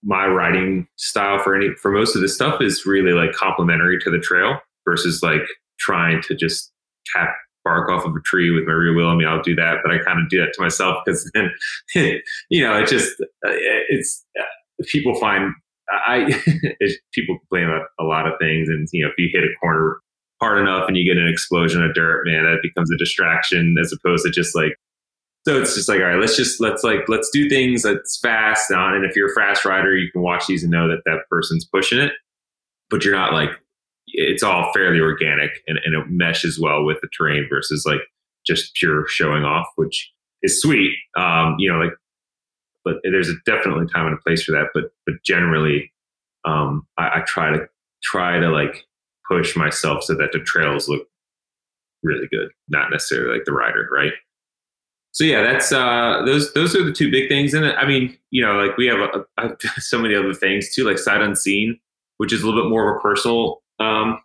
my 0.02 0.26
riding 0.26 0.88
style 0.96 1.38
for 1.42 1.54
any 1.54 1.74
for 1.74 1.90
most 1.90 2.16
of 2.16 2.22
this 2.22 2.34
stuff 2.34 2.60
is 2.60 2.86
really 2.86 3.12
like 3.12 3.32
complementary 3.32 3.98
to 4.00 4.10
the 4.10 4.18
trail 4.18 4.58
versus 4.84 5.22
like 5.22 5.42
trying 5.78 6.22
to 6.22 6.34
just 6.34 6.72
tap 7.14 7.34
bark 7.64 7.90
off 7.90 8.04
of 8.04 8.14
a 8.14 8.20
tree 8.20 8.50
with 8.50 8.66
my 8.66 8.72
rear 8.72 8.94
wheel. 8.94 9.08
I 9.08 9.14
mean, 9.14 9.28
I'll 9.28 9.42
do 9.42 9.54
that, 9.56 9.78
but 9.82 9.92
I 9.92 9.98
kind 9.98 10.20
of 10.20 10.28
do 10.28 10.38
that 10.40 10.52
to 10.54 10.62
myself 10.62 10.98
because 11.04 11.30
then, 11.34 11.50
you 12.50 12.62
know, 12.62 12.76
it 12.76 12.88
just, 12.88 13.20
uh, 13.20 13.52
it's, 13.88 14.24
uh, 14.38 14.84
people 14.86 15.14
find, 15.20 15.52
I, 15.90 16.26
people 17.12 17.38
complain 17.38 17.64
about 17.64 17.86
a 17.98 18.04
lot 18.04 18.26
of 18.26 18.34
things. 18.40 18.68
And, 18.68 18.88
you 18.92 19.04
know, 19.04 19.10
if 19.10 19.14
you 19.18 19.28
hit 19.32 19.44
a 19.44 19.54
corner 19.60 19.98
hard 20.40 20.58
enough 20.58 20.88
and 20.88 20.96
you 20.96 21.04
get 21.04 21.20
an 21.20 21.28
explosion 21.28 21.82
of 21.82 21.94
dirt, 21.94 22.24
man, 22.26 22.44
that 22.44 22.58
becomes 22.62 22.90
a 22.90 22.96
distraction 22.96 23.76
as 23.80 23.92
opposed 23.92 24.24
to 24.24 24.30
just 24.30 24.54
like, 24.54 24.76
so 25.46 25.60
it's 25.60 25.74
just 25.74 25.88
like, 25.88 26.00
all 26.00 26.06
right, 26.06 26.20
let's 26.20 26.36
just, 26.36 26.60
let's 26.60 26.84
like, 26.84 27.08
let's 27.08 27.30
do 27.32 27.48
things 27.48 27.82
that's 27.82 28.18
fast. 28.20 28.70
And 28.70 29.04
if 29.04 29.16
you're 29.16 29.30
a 29.30 29.34
fast 29.34 29.64
rider, 29.64 29.96
you 29.96 30.10
can 30.12 30.22
watch 30.22 30.46
these 30.46 30.62
and 30.62 30.70
know 30.70 30.86
that 30.88 31.02
that 31.06 31.20
person's 31.30 31.64
pushing 31.64 31.98
it, 31.98 32.12
but 32.90 33.04
you're 33.04 33.14
not 33.14 33.32
like 33.32 33.50
it's 34.12 34.42
all 34.42 34.70
fairly 34.72 35.00
organic 35.00 35.50
and, 35.66 35.78
and 35.84 35.94
it 35.94 36.10
meshes 36.10 36.58
well 36.60 36.84
with 36.84 36.98
the 37.00 37.08
terrain 37.16 37.46
versus 37.48 37.84
like 37.86 38.00
just 38.46 38.74
pure 38.74 39.06
showing 39.06 39.44
off, 39.44 39.66
which 39.76 40.12
is 40.42 40.60
sweet. 40.60 40.92
Um, 41.16 41.56
you 41.58 41.70
know, 41.70 41.78
like, 41.78 41.92
but 42.84 42.96
there's 43.02 43.28
a 43.28 43.34
definitely 43.46 43.86
time 43.86 44.06
and 44.06 44.14
a 44.14 44.22
place 44.22 44.42
for 44.42 44.52
that. 44.52 44.68
But 44.74 44.92
but 45.06 45.22
generally, 45.24 45.92
um, 46.44 46.86
I, 46.98 47.20
I 47.20 47.24
try 47.26 47.50
to 47.50 47.68
try 48.02 48.38
to 48.38 48.48
like 48.48 48.84
push 49.28 49.56
myself 49.56 50.04
so 50.04 50.14
that 50.14 50.32
the 50.32 50.40
trails 50.40 50.88
look 50.88 51.06
really 52.02 52.26
good, 52.30 52.48
not 52.68 52.90
necessarily 52.90 53.34
like 53.34 53.44
the 53.44 53.52
rider, 53.52 53.88
right? 53.92 54.12
So 55.12 55.24
yeah, 55.24 55.42
that's 55.42 55.72
uh, 55.72 56.22
those 56.24 56.52
those 56.52 56.74
are 56.76 56.84
the 56.84 56.92
two 56.92 57.10
big 57.10 57.28
things. 57.28 57.52
And 57.52 57.66
I 57.66 57.86
mean, 57.86 58.16
you 58.30 58.44
know, 58.44 58.54
like 58.54 58.76
we 58.76 58.86
have 58.86 58.98
a, 59.38 59.46
a, 59.46 59.56
so 59.80 59.98
many 59.98 60.14
other 60.14 60.34
things 60.34 60.72
too, 60.74 60.84
like 60.84 60.98
sight 60.98 61.20
unseen, 61.20 61.78
which 62.18 62.32
is 62.32 62.42
a 62.42 62.46
little 62.46 62.62
bit 62.62 62.70
more 62.70 62.90
of 62.90 62.96
a 62.96 63.00
personal 63.00 63.62
um, 63.78 64.20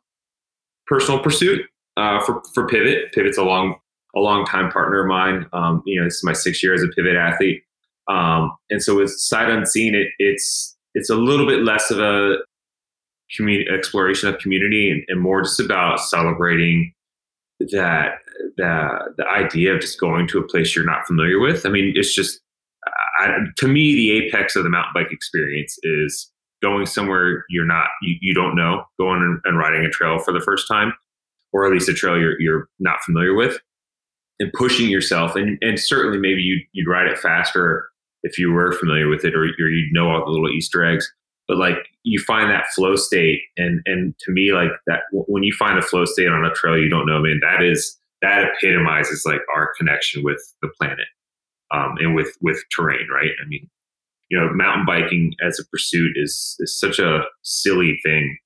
personal 0.88 1.20
pursuit 1.20 1.65
uh, 1.98 2.22
for 2.24 2.41
for 2.54 2.68
Pivot. 2.68 3.12
Pivot's 3.13 3.38
a 3.38 3.44
long 3.44 3.76
a 4.15 4.20
long 4.20 4.46
time 4.46 4.72
partner 4.72 5.02
of 5.02 5.08
mine. 5.08 5.46
Um, 5.54 5.82
you 5.86 6.00
know, 6.00 6.06
this 6.06 6.15
is 6.15 6.24
my 6.24 6.34
sixth 6.34 6.63
year 6.63 6.74
as 6.74 6.84
a 6.84 6.88
Pivot 6.88 7.15
athlete, 7.15 7.63
um, 8.08 8.56
and 8.70 8.82
so 8.82 8.96
with 8.96 9.12
Sight 9.12 9.50
Unseen, 9.50 9.96
it, 9.96 10.08
it's 10.20 10.76
it's 10.94 11.10
a 11.10 11.15
little 11.15 11.46
bit 11.46 11.63
less 11.63 11.91
of 11.91 12.00
a 12.00 12.38
community 13.36 13.70
exploration 13.70 14.30
of 14.30 14.39
community 14.39 14.91
and, 14.91 15.04
and 15.08 15.22
more 15.22 15.41
just 15.41 15.60
about 15.60 16.00
celebrating 16.00 16.94
that 17.72 18.13
the 18.58 19.13
the 19.18 19.26
idea 19.28 19.74
of 19.74 19.82
just 19.82 20.00
going 20.00 20.28
to 20.28 20.39
a 20.39 20.48
place 20.48 20.76
you're 20.76 20.86
not 20.86 21.06
familiar 21.08 21.39
with. 21.39 21.65
I 21.65 21.70
mean, 21.70 21.94
it's 21.96 22.13
just 22.13 22.39
I, 23.18 23.38
to 23.58 23.68
me 23.68 23.96
the 23.96 24.12
apex 24.12 24.56
of 24.56 24.63
the 24.63 24.70
mountain 24.70 24.91
bike 24.94 25.12
experience 25.12 25.78
is 25.84 26.32
going 26.62 26.86
somewhere 26.86 27.44
you're 27.50 27.65
not 27.65 27.88
you, 28.02 28.15
you 28.22 28.34
don't 28.34 28.56
know 28.56 28.84
going 29.00 29.22
and, 29.22 29.39
and 29.46 29.58
riding 29.58 29.86
a 29.86 29.89
trail 29.89 30.20
for 30.20 30.32
the 30.32 30.41
first 30.41 30.68
time 30.68 30.94
or 31.54 31.65
at 31.65 31.72
least 31.72 31.89
a 31.89 31.94
trail 31.94 32.18
you're, 32.18 32.39
you're 32.41 32.68
not 32.80 33.02
familiar 33.02 33.34
with 33.34 33.58
and 34.39 34.52
pushing 34.54 34.89
yourself 34.89 35.36
and, 35.36 35.58
and 35.62 35.80
certainly 35.80 36.18
maybe 36.18 36.41
you'd, 36.41 36.63
you'd 36.74 36.89
ride 36.89 37.08
it 37.08 37.18
faster 37.20 37.89
if 38.25 38.38
you 38.38 38.51
were 38.51 38.73
familiar 38.73 39.07
with 39.07 39.23
it 39.23 39.33
or, 39.33 39.43
or 39.43 39.69
you'd 39.69 39.93
know 39.93 40.09
all 40.09 40.25
the 40.25 40.31
little 40.31 40.49
easter 40.49 40.83
eggs 40.83 41.11
but 41.47 41.57
like 41.57 41.77
you 42.03 42.19
find 42.19 42.49
that 42.49 42.67
flow 42.75 42.95
state 42.95 43.39
and 43.57 43.81
and 43.85 44.13
to 44.19 44.31
me 44.31 44.51
like 44.51 44.71
that 44.88 45.01
when 45.11 45.43
you 45.43 45.53
find 45.57 45.77
a 45.77 45.81
flow 45.81 46.05
state 46.05 46.27
on 46.27 46.45
a 46.45 46.53
trail 46.53 46.77
you 46.77 46.89
don't 46.89 47.07
know 47.07 47.21
man 47.21 47.39
that 47.41 47.63
is 47.63 47.97
that 48.21 48.43
epitomizes 48.43 49.23
like 49.25 49.41
our 49.55 49.71
connection 49.77 50.23
with 50.23 50.41
the 50.61 50.69
planet 50.79 51.07
um, 51.73 51.95
and 51.99 52.15
with 52.15 52.35
with 52.41 52.61
terrain 52.71 53.07
right 53.13 53.31
i 53.43 53.47
mean 53.47 53.69
you 54.29 54.39
know, 54.39 54.51
mountain 54.53 54.85
biking 54.85 55.33
as 55.45 55.59
a 55.59 55.65
pursuit 55.67 56.13
is 56.15 56.55
is 56.59 56.77
such 56.77 56.99
a 56.99 57.23
silly 57.43 57.99
thing. 58.03 58.38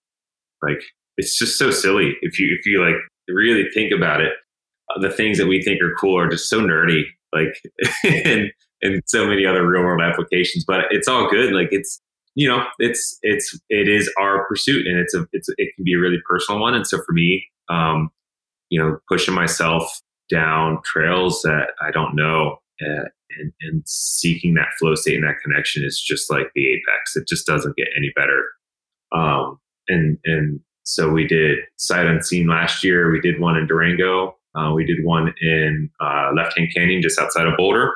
Like 0.61 0.81
it's 1.17 1.37
just 1.37 1.57
so 1.57 1.71
silly 1.71 2.15
if 2.21 2.39
you 2.39 2.55
if 2.57 2.65
you 2.65 2.83
like 2.83 3.01
really 3.27 3.69
think 3.73 3.91
about 3.95 4.21
it. 4.21 4.33
Uh, 4.95 4.99
the 4.99 5.11
things 5.11 5.37
that 5.37 5.47
we 5.47 5.61
think 5.61 5.81
are 5.81 5.95
cool 5.99 6.17
are 6.17 6.29
just 6.29 6.49
so 6.49 6.61
nerdy, 6.61 7.03
like 7.33 7.55
and 8.03 8.51
and 8.81 9.01
so 9.05 9.27
many 9.27 9.45
other 9.45 9.67
real 9.67 9.83
world 9.83 10.01
applications. 10.01 10.63
But 10.65 10.85
it's 10.91 11.07
all 11.07 11.29
good. 11.29 11.53
Like 11.53 11.69
it's 11.71 12.01
you 12.35 12.47
know 12.47 12.63
it's 12.79 13.17
it's 13.21 13.57
it 13.69 13.87
is 13.87 14.11
our 14.19 14.45
pursuit, 14.47 14.87
and 14.87 14.97
it's 14.99 15.13
a 15.13 15.25
it's 15.33 15.49
it 15.57 15.75
can 15.75 15.83
be 15.83 15.93
a 15.93 15.99
really 15.99 16.19
personal 16.27 16.61
one. 16.61 16.73
And 16.73 16.85
so 16.85 16.97
for 16.97 17.13
me, 17.13 17.45
um, 17.69 18.09
you 18.69 18.81
know, 18.81 18.99
pushing 19.07 19.33
myself 19.33 20.01
down 20.29 20.79
trails 20.85 21.41
that 21.41 21.69
I 21.81 21.91
don't 21.91 22.15
know 22.15 22.57
uh, 22.81 23.05
and, 23.37 23.51
and 23.61 23.83
seeking 23.85 24.53
that 24.55 24.67
flow 24.79 24.95
state 24.95 25.15
and 25.15 25.23
that 25.23 25.39
connection 25.43 25.83
is 25.83 25.99
just 25.99 26.29
like 26.29 26.51
the 26.55 26.67
apex. 26.67 27.15
It 27.15 27.27
just 27.27 27.45
doesn't 27.45 27.75
get 27.75 27.87
any 27.97 28.11
better. 28.15 28.43
Um, 29.11 29.59
and 29.87 30.17
and 30.25 30.59
so 30.83 31.09
we 31.09 31.27
did 31.27 31.59
sight 31.77 32.05
unseen 32.05 32.47
last 32.47 32.83
year. 32.83 33.11
We 33.11 33.21
did 33.21 33.39
one 33.39 33.57
in 33.57 33.67
Durango. 33.67 34.35
Uh, 34.55 34.71
we 34.73 34.85
did 34.85 34.97
one 35.03 35.33
in 35.41 35.89
uh, 35.99 36.31
Left 36.35 36.57
Hand 36.57 36.69
Canyon, 36.75 37.01
just 37.01 37.19
outside 37.19 37.45
of 37.45 37.55
Boulder. 37.57 37.93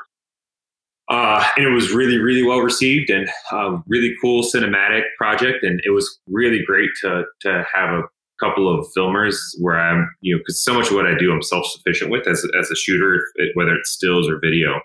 Uh, 1.10 1.44
and 1.56 1.66
it 1.66 1.70
was 1.70 1.92
really, 1.92 2.18
really 2.18 2.42
well 2.42 2.60
received 2.60 3.10
and 3.10 3.28
um, 3.52 3.84
really 3.86 4.14
cool 4.22 4.42
cinematic 4.42 5.02
project. 5.18 5.62
And 5.62 5.80
it 5.84 5.90
was 5.90 6.18
really 6.28 6.62
great 6.64 6.90
to 7.02 7.24
to 7.42 7.64
have 7.72 7.90
a 7.90 8.02
couple 8.40 8.68
of 8.68 8.86
filmers 8.96 9.36
where 9.60 9.78
I'm, 9.78 10.10
you 10.22 10.34
know, 10.34 10.38
because 10.40 10.62
so 10.62 10.74
much 10.74 10.88
of 10.88 10.96
what 10.96 11.06
I 11.06 11.16
do, 11.16 11.30
I'm 11.32 11.42
self 11.42 11.66
sufficient 11.66 12.10
with 12.10 12.26
as 12.26 12.44
as 12.58 12.70
a 12.70 12.76
shooter, 12.76 13.22
whether 13.54 13.74
it's 13.74 13.90
stills 13.90 14.28
or 14.28 14.38
video. 14.40 14.80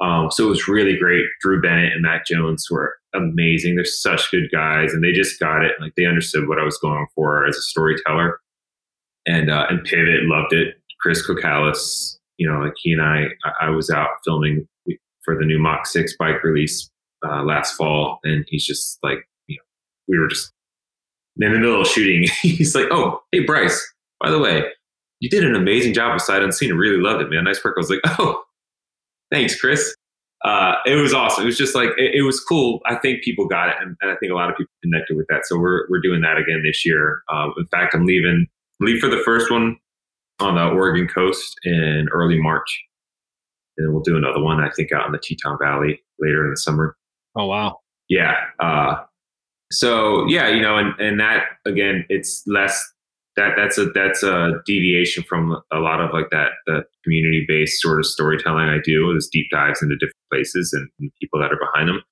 Um, 0.00 0.30
so 0.30 0.44
it 0.46 0.50
was 0.50 0.68
really 0.68 0.96
great. 0.96 1.24
Drew 1.40 1.62
Bennett 1.62 1.92
and 1.92 2.02
Matt 2.02 2.26
Jones 2.26 2.66
were 2.70 2.96
amazing. 3.14 3.76
They're 3.76 3.84
such 3.84 4.30
good 4.30 4.50
guys, 4.52 4.92
and 4.92 5.02
they 5.02 5.12
just 5.12 5.38
got 5.40 5.64
it. 5.64 5.72
Like 5.80 5.94
they 5.96 6.04
understood 6.04 6.48
what 6.48 6.58
I 6.58 6.64
was 6.64 6.76
going 6.78 7.06
for 7.14 7.46
as 7.46 7.56
a 7.56 7.62
storyteller, 7.62 8.40
and 9.26 9.50
uh, 9.50 9.66
and 9.70 9.84
Pivot 9.84 10.24
loved 10.24 10.52
it. 10.52 10.74
Chris 11.00 11.26
Cocalis, 11.26 12.18
you 12.36 12.50
know, 12.50 12.60
like 12.60 12.74
he 12.76 12.92
and 12.92 13.02
I, 13.02 13.26
I 13.60 13.70
was 13.70 13.88
out 13.90 14.08
filming 14.24 14.66
for 15.24 15.36
the 15.36 15.44
new 15.44 15.58
Mach 15.58 15.86
Six 15.86 16.16
bike 16.16 16.42
release 16.42 16.90
uh, 17.26 17.42
last 17.42 17.74
fall, 17.74 18.18
and 18.24 18.44
he's 18.48 18.64
just 18.64 18.98
like, 19.02 19.28
you 19.46 19.56
know, 19.56 19.62
we 20.08 20.18
were 20.18 20.28
just 20.28 20.52
in 21.40 21.52
the 21.52 21.58
middle 21.58 21.80
of 21.80 21.86
shooting. 21.86 22.28
he's 22.42 22.74
like, 22.74 22.86
"Oh, 22.90 23.22
hey 23.32 23.40
Brice, 23.40 23.82
by 24.20 24.30
the 24.30 24.38
way, 24.38 24.64
you 25.20 25.28
did 25.28 25.44
an 25.44 25.54
amazing 25.54 25.94
job 25.94 26.14
with 26.14 26.22
Sight 26.22 26.42
Unseen. 26.42 26.72
I 26.72 26.76
really 26.76 27.00
loved 27.00 27.22
it, 27.22 27.30
man. 27.30 27.44
Nice 27.44 27.62
work." 27.64 27.74
I 27.76 27.80
was 27.80 27.90
like, 27.90 28.00
"Oh, 28.18 28.42
thanks, 29.32 29.58
Chris. 29.60 29.94
Uh, 30.44 30.74
it 30.84 30.96
was 30.96 31.14
awesome. 31.14 31.44
It 31.44 31.46
was 31.46 31.56
just 31.56 31.74
like 31.74 31.90
it, 31.96 32.16
it 32.16 32.22
was 32.22 32.38
cool. 32.40 32.80
I 32.86 32.96
think 32.96 33.24
people 33.24 33.46
got 33.46 33.70
it, 33.70 33.76
and, 33.80 33.96
and, 34.02 34.10
I 34.10 34.16
think 34.16 34.30
a 34.30 34.34
lot 34.34 34.50
of 34.50 34.56
people 34.56 34.72
connected 34.82 35.16
with 35.16 35.26
that. 35.30 35.46
So 35.46 35.58
we're 35.58 35.86
we're 35.88 36.00
doing 36.00 36.20
that 36.20 36.36
again 36.36 36.62
this 36.62 36.84
year. 36.84 37.22
Um, 37.32 37.54
in 37.56 37.66
fact, 37.66 37.94
I'm 37.94 38.04
leaving 38.04 38.46
leave 38.80 39.00
for 39.00 39.08
the 39.08 39.22
first 39.24 39.50
one 39.50 39.78
on 40.40 40.56
the 40.56 40.66
Oregon 40.66 41.08
coast 41.08 41.54
in 41.64 42.08
early 42.12 42.40
March. 42.40 42.84
And 43.76 43.86
then 43.86 43.92
we'll 43.92 44.02
do 44.02 44.16
another 44.16 44.40
one 44.40 44.60
I 44.60 44.70
think 44.70 44.92
out 44.92 45.06
in 45.06 45.12
the 45.12 45.18
Teton 45.18 45.58
Valley 45.60 46.00
later 46.18 46.44
in 46.44 46.50
the 46.50 46.56
summer. 46.56 46.96
Oh 47.36 47.46
wow! 47.46 47.80
Yeah. 48.08 48.34
Uh, 48.60 48.96
so 49.72 50.26
yeah, 50.28 50.48
you 50.48 50.60
know, 50.60 50.76
and 50.76 50.98
and 51.00 51.20
that 51.20 51.44
again, 51.64 52.04
it's 52.08 52.42
less 52.46 52.92
that 53.36 53.54
that's 53.56 53.78
a 53.78 53.86
that's 53.86 54.22
a 54.22 54.52
deviation 54.66 55.24
from 55.24 55.60
a 55.72 55.78
lot 55.78 56.00
of 56.00 56.12
like 56.12 56.30
that 56.30 56.50
the 56.66 56.84
community 57.02 57.44
based 57.48 57.80
sort 57.80 57.98
of 57.98 58.06
storytelling 58.06 58.68
I 58.68 58.78
do. 58.84 59.12
This 59.14 59.28
deep 59.28 59.46
dives 59.50 59.82
into 59.82 59.96
different 59.96 60.14
places 60.30 60.72
and, 60.72 60.88
and 61.00 61.10
people 61.20 61.40
that 61.40 61.52
are 61.52 61.58
behind 61.58 61.88
them, 61.88 62.02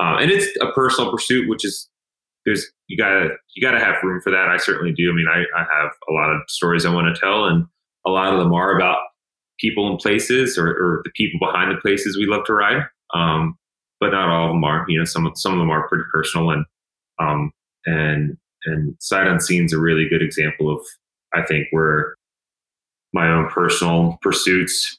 uh, 0.00 0.16
and 0.20 0.30
it's 0.30 0.48
a 0.62 0.72
personal 0.72 1.10
pursuit, 1.10 1.48
which 1.48 1.64
is 1.64 1.88
there's 2.46 2.66
you 2.88 2.96
gotta 2.96 3.30
you 3.54 3.62
gotta 3.62 3.84
have 3.84 4.02
room 4.02 4.20
for 4.22 4.30
that. 4.30 4.48
I 4.48 4.56
certainly 4.56 4.92
do. 4.92 5.10
I 5.10 5.14
mean, 5.14 5.26
I, 5.28 5.40
I 5.58 5.66
have 5.80 5.90
a 6.08 6.12
lot 6.12 6.30
of 6.30 6.40
stories 6.48 6.86
I 6.86 6.94
want 6.94 7.14
to 7.14 7.20
tell, 7.20 7.44
and 7.44 7.66
a 8.06 8.10
lot 8.10 8.32
of 8.32 8.38
them 8.38 8.52
are 8.54 8.74
about 8.74 8.98
people 9.60 9.88
and 9.88 9.98
places 9.98 10.56
or, 10.56 10.68
or 10.68 11.02
the 11.04 11.10
people 11.14 11.38
behind 11.38 11.70
the 11.70 11.80
places 11.80 12.16
we 12.16 12.26
love 12.26 12.44
to 12.46 12.54
ride. 12.54 12.82
Um, 13.14 13.56
but 14.00 14.10
not 14.10 14.28
all 14.28 14.46
of 14.46 14.54
them 14.54 14.64
are. 14.64 14.84
You 14.88 14.98
know, 14.98 15.04
some 15.04 15.30
some 15.34 15.52
of 15.52 15.58
them 15.58 15.70
are 15.70 15.88
pretty 15.88 16.04
personal 16.12 16.50
and 16.50 16.64
um, 17.18 17.52
and 17.86 18.36
and 18.64 18.96
sight 18.98 19.26
unseen 19.26 19.66
is 19.66 19.72
a 19.72 19.78
really 19.78 20.08
good 20.08 20.22
example 20.22 20.74
of 20.74 20.84
I 21.34 21.42
think 21.42 21.68
where 21.70 22.14
my 23.12 23.28
own 23.28 23.48
personal 23.48 24.18
pursuits 24.22 24.98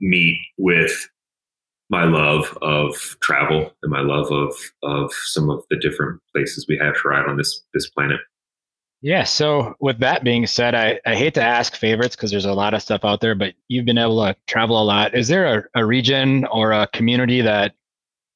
meet 0.00 0.38
with 0.58 1.08
my 1.88 2.04
love 2.04 2.56
of 2.62 3.16
travel 3.20 3.72
and 3.82 3.92
my 3.92 4.00
love 4.00 4.30
of 4.30 4.54
of 4.82 5.12
some 5.26 5.50
of 5.50 5.62
the 5.70 5.76
different 5.76 6.20
places 6.34 6.66
we 6.68 6.78
have 6.78 6.94
to 6.94 7.08
ride 7.08 7.26
on 7.26 7.36
this 7.36 7.62
this 7.74 7.88
planet. 7.90 8.20
Yeah. 9.06 9.22
So 9.22 9.76
with 9.78 10.00
that 10.00 10.24
being 10.24 10.48
said, 10.48 10.74
I, 10.74 10.98
I 11.06 11.14
hate 11.14 11.34
to 11.34 11.40
ask 11.40 11.76
favorites 11.76 12.16
because 12.16 12.32
there's 12.32 12.44
a 12.44 12.52
lot 12.52 12.74
of 12.74 12.82
stuff 12.82 13.04
out 13.04 13.20
there, 13.20 13.36
but 13.36 13.54
you've 13.68 13.84
been 13.84 13.98
able 13.98 14.20
to 14.24 14.34
travel 14.48 14.82
a 14.82 14.82
lot. 14.82 15.14
Is 15.14 15.28
there 15.28 15.60
a, 15.74 15.80
a 15.80 15.86
region 15.86 16.44
or 16.46 16.72
a 16.72 16.88
community 16.88 17.40
that 17.40 17.74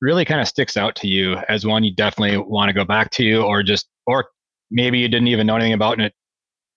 really 0.00 0.24
kind 0.24 0.40
of 0.40 0.46
sticks 0.46 0.76
out 0.76 0.94
to 0.94 1.08
you 1.08 1.34
as 1.48 1.66
one 1.66 1.82
you 1.82 1.92
definitely 1.92 2.36
want 2.36 2.68
to 2.68 2.72
go 2.72 2.84
back 2.84 3.10
to, 3.10 3.38
or 3.38 3.64
just, 3.64 3.88
or 4.06 4.28
maybe 4.70 5.00
you 5.00 5.08
didn't 5.08 5.26
even 5.26 5.44
know 5.44 5.56
anything 5.56 5.72
about 5.72 5.94
and 5.94 6.02
it 6.02 6.14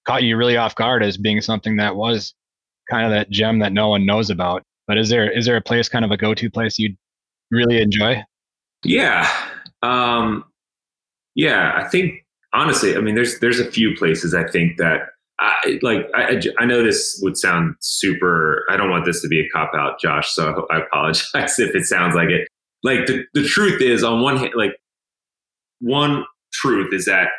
caught 0.08 0.24
you 0.24 0.38
really 0.38 0.58
off 0.58 0.74
guard 0.74 1.04
as 1.04 1.16
being 1.16 1.40
something 1.40 1.78
that 1.78 1.96
was 1.96 2.34
kind 2.90 3.06
of 3.06 3.12
that 3.12 3.30
gem 3.30 3.60
that 3.60 3.74
no 3.74 3.90
one 3.90 4.08
knows 4.08 4.32
about. 4.32 4.64
But 4.88 4.98
is 4.98 5.10
there 5.10 5.30
is 5.30 5.46
there 5.46 5.56
a 5.56 5.62
place 5.62 5.88
kind 5.88 6.04
of 6.04 6.10
a 6.10 6.18
go 6.18 6.34
to 6.34 6.50
place 6.50 6.80
you'd 6.80 6.98
really 7.52 7.80
enjoy? 7.80 8.24
Yeah, 8.84 9.30
um, 9.84 10.46
yeah. 11.36 11.74
I 11.76 11.88
think 11.88 12.23
honestly, 12.54 12.96
I 12.96 13.02
mean, 13.02 13.16
there's 13.16 13.40
there's 13.40 13.60
a 13.60 13.70
few 13.70 13.96
places 13.96 14.34
I 14.34 14.48
think 14.48 14.78
that 14.78 15.10
I, 15.40 15.80
like 15.82 16.08
I, 16.16 16.42
I 16.60 16.66
know 16.66 16.84
this 16.84 17.20
would 17.22 17.38
sound 17.38 17.76
super. 17.82 18.64
I 18.70 18.78
don't 18.78 18.90
want 18.90 19.06
this 19.06 19.22
to 19.24 19.28
be 19.28 19.42
a 19.42 19.50
cop 19.50 19.72
out, 19.76 20.00
Josh. 20.00 20.32
So 20.32 20.68
I 20.72 20.80
apologize 20.80 21.32
if 21.60 21.76
it 21.76 21.86
sounds 21.86 22.16
like 22.16 22.30
it 22.30 22.48
like 22.84 23.08
the, 23.08 23.24
the 23.34 23.44
truth 23.44 23.82
is 23.82 24.04
on 24.04 24.22
one 24.22 24.38
hand 24.38 24.52
like 24.56 24.72
one 25.80 26.26
truth 26.52 26.94
is 26.94 27.06
that 27.06 27.30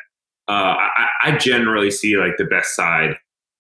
uh, 0.48 0.76
I, 0.76 1.06
I, 1.22 1.38
generally 1.38 1.90
see 1.90 2.16
like 2.18 2.36
the 2.36 2.44
best 2.44 2.74
side 2.76 3.16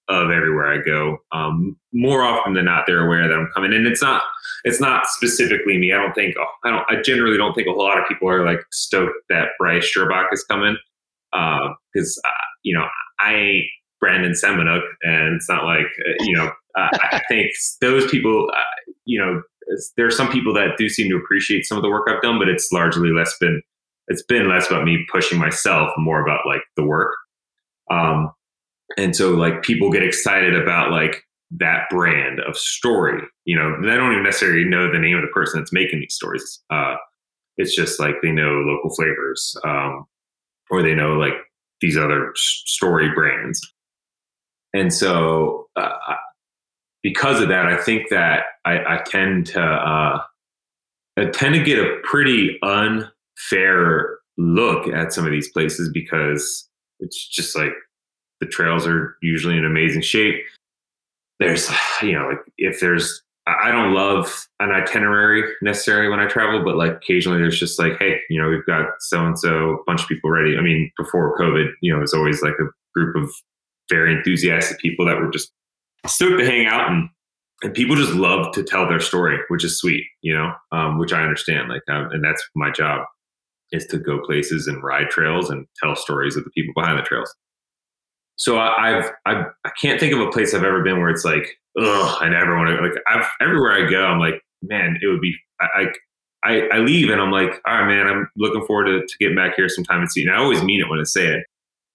of 0.08 0.30
everywhere 0.30 0.70
I 0.70 0.84
go. 0.84 1.16
Um, 1.32 1.78
more 1.94 2.22
often 2.22 2.52
than 2.52 2.66
not, 2.66 2.84
they're 2.86 3.06
aware 3.06 3.26
that 3.26 3.34
I'm 3.34 3.50
coming, 3.54 3.72
and 3.72 3.86
it's 3.86 4.02
not 4.02 4.22
it's 4.64 4.80
not 4.80 5.06
specifically 5.06 5.78
me. 5.78 5.92
I 5.92 5.96
don't 5.96 6.14
think 6.14 6.34
I 6.64 6.70
don't 6.70 6.84
I 6.90 7.00
generally 7.00 7.38
don't 7.38 7.54
think 7.54 7.68
a 7.68 7.72
whole 7.72 7.84
lot 7.84 7.98
of 7.98 8.06
people 8.06 8.28
are 8.28 8.44
like 8.44 8.60
stoked 8.70 9.14
that 9.30 9.48
Brice 9.58 9.90
Shirbach 9.96 10.26
is 10.32 10.44
coming 10.44 10.76
because 11.92 12.20
uh, 12.24 12.28
uh, 12.28 12.46
you 12.62 12.76
know 12.76 12.86
I 13.20 13.34
ain't 13.34 13.66
Brandon 14.00 14.32
Semenuk, 14.32 14.82
and 15.02 15.36
it's 15.36 15.48
not 15.48 15.64
like 15.64 15.86
uh, 16.08 16.24
you 16.24 16.36
know 16.36 16.50
I 16.76 17.20
think 17.28 17.50
those 17.80 18.10
people 18.10 18.50
uh, 18.54 18.92
you 19.04 19.20
know 19.20 19.42
there 19.96 20.06
are 20.06 20.10
some 20.10 20.30
people 20.30 20.54
that 20.54 20.76
do 20.76 20.88
seem 20.88 21.10
to 21.10 21.16
appreciate 21.16 21.64
some 21.64 21.78
of 21.78 21.82
the 21.82 21.90
work 21.90 22.08
I've 22.08 22.22
done, 22.22 22.38
but 22.38 22.48
it's 22.48 22.70
largely 22.72 23.10
less 23.10 23.34
been 23.38 23.62
it's 24.08 24.22
been 24.22 24.48
less 24.48 24.66
about 24.68 24.84
me 24.84 25.04
pushing 25.10 25.38
myself, 25.38 25.90
more 25.96 26.22
about 26.22 26.46
like 26.46 26.62
the 26.76 26.84
work. 26.84 27.14
Um, 27.90 28.32
and 28.98 29.16
so 29.16 29.30
like 29.30 29.62
people 29.62 29.90
get 29.90 30.02
excited 30.02 30.54
about 30.54 30.90
like 30.90 31.22
that 31.52 31.88
brand 31.90 32.40
of 32.40 32.56
story. 32.56 33.22
You 33.44 33.56
know, 33.56 33.80
they 33.80 33.96
don't 33.96 34.12
even 34.12 34.24
necessarily 34.24 34.64
know 34.64 34.90
the 34.90 34.98
name 34.98 35.16
of 35.16 35.22
the 35.22 35.28
person 35.28 35.60
that's 35.60 35.72
making 35.72 36.00
these 36.00 36.14
stories. 36.14 36.62
Uh, 36.70 36.96
it's 37.56 37.74
just 37.74 38.00
like 38.00 38.16
they 38.22 38.30
know 38.30 38.62
local 38.66 38.94
flavors, 38.94 39.56
um, 39.64 40.04
or 40.70 40.82
they 40.82 40.94
know 40.94 41.14
like 41.14 41.34
these 41.80 41.96
other 41.96 42.32
story 42.34 43.10
brands. 43.14 43.60
And 44.72 44.92
so 44.92 45.66
uh, 45.76 45.90
because 47.02 47.40
of 47.40 47.48
that, 47.48 47.66
I 47.66 47.76
think 47.76 48.08
that 48.10 48.44
I, 48.64 48.78
I 48.78 49.02
tend 49.06 49.46
to 49.48 49.62
uh, 49.62 50.22
I 51.16 51.26
tend 51.26 51.54
to 51.54 51.62
get 51.62 51.78
a 51.78 51.98
pretty 52.02 52.58
unfair 52.62 54.18
look 54.36 54.88
at 54.88 55.12
some 55.12 55.24
of 55.24 55.30
these 55.30 55.50
places 55.50 55.90
because 55.92 56.68
it's 57.00 57.28
just 57.28 57.56
like 57.56 57.72
the 58.40 58.46
trails 58.46 58.86
are 58.86 59.16
usually 59.22 59.56
in 59.56 59.64
amazing 59.64 60.02
shape. 60.02 60.42
There's, 61.38 61.70
you 62.02 62.12
know, 62.12 62.28
like 62.28 62.40
if 62.58 62.80
there's, 62.80 63.22
I 63.46 63.70
don't 63.70 63.92
love 63.92 64.46
an 64.60 64.70
itinerary 64.70 65.44
necessarily 65.60 66.08
when 66.08 66.20
I 66.20 66.26
travel, 66.26 66.64
but 66.64 66.76
like 66.76 66.92
occasionally 66.92 67.38
there's 67.38 67.60
just 67.60 67.78
like, 67.78 67.98
hey, 67.98 68.20
you 68.30 68.40
know, 68.40 68.48
we've 68.48 68.64
got 68.64 68.86
so 69.00 69.24
and 69.24 69.38
so, 69.38 69.82
bunch 69.86 70.02
of 70.02 70.08
people 70.08 70.30
ready. 70.30 70.56
I 70.56 70.62
mean, 70.62 70.90
before 70.96 71.38
COVID, 71.38 71.68
you 71.82 71.92
know, 71.92 71.98
it 71.98 72.02
was 72.02 72.14
always 72.14 72.42
like 72.42 72.54
a 72.58 72.70
group 72.94 73.16
of 73.16 73.30
very 73.90 74.14
enthusiastic 74.14 74.78
people 74.78 75.04
that 75.04 75.18
were 75.18 75.30
just 75.30 75.52
stoked 76.06 76.38
to 76.38 76.46
hang 76.46 76.66
out 76.66 76.90
and 76.90 77.08
and 77.62 77.72
people 77.72 77.96
just 77.96 78.12
love 78.12 78.52
to 78.52 78.62
tell 78.62 78.86
their 78.86 79.00
story, 79.00 79.38
which 79.48 79.64
is 79.64 79.78
sweet, 79.78 80.04
you 80.22 80.34
know, 80.34 80.52
um, 80.72 80.98
which 80.98 81.12
I 81.12 81.22
understand. 81.22 81.68
Like, 81.68 81.82
um, 81.90 82.10
and 82.12 82.22
that's 82.22 82.46
my 82.54 82.70
job 82.70 83.06
is 83.72 83.86
to 83.86 83.98
go 83.98 84.20
places 84.20 84.66
and 84.66 84.82
ride 84.82 85.08
trails 85.08 85.50
and 85.50 85.66
tell 85.82 85.96
stories 85.96 86.36
of 86.36 86.44
the 86.44 86.50
people 86.50 86.74
behind 86.74 86.98
the 86.98 87.02
trails. 87.02 87.34
So 88.36 88.58
I, 88.58 88.98
I've, 88.98 89.10
I've 89.24 89.46
I 89.64 89.70
can't 89.80 89.98
think 89.98 90.12
of 90.12 90.20
a 90.20 90.30
place 90.30 90.52
I've 90.52 90.64
ever 90.64 90.82
been 90.82 91.00
where 91.00 91.08
it's 91.08 91.24
like, 91.24 91.56
ugh, 91.80 92.18
I 92.20 92.28
never 92.28 92.56
want 92.56 92.68
to. 92.70 92.82
Like, 92.82 93.02
I've 93.08 93.26
everywhere 93.40 93.72
I 93.72 93.90
go, 93.90 94.04
I'm 94.04 94.18
like, 94.18 94.40
man, 94.62 94.98
it 95.00 95.06
would 95.06 95.20
be. 95.20 95.36
I, 95.60 95.86
I 96.44 96.68
I 96.74 96.78
leave 96.78 97.10
and 97.10 97.20
I'm 97.20 97.30
like, 97.30 97.60
all 97.66 97.74
right, 97.74 97.86
man, 97.86 98.06
I'm 98.06 98.28
looking 98.36 98.66
forward 98.66 98.86
to, 98.86 99.00
to 99.00 99.18
getting 99.18 99.36
back 99.36 99.54
here 99.56 99.68
sometime 99.68 100.00
and 100.00 100.10
see. 100.10 100.22
And 100.22 100.30
I 100.30 100.36
always 100.36 100.62
mean 100.62 100.80
it 100.80 100.90
when 100.90 101.00
I 101.00 101.04
say 101.04 101.26
it 101.26 101.46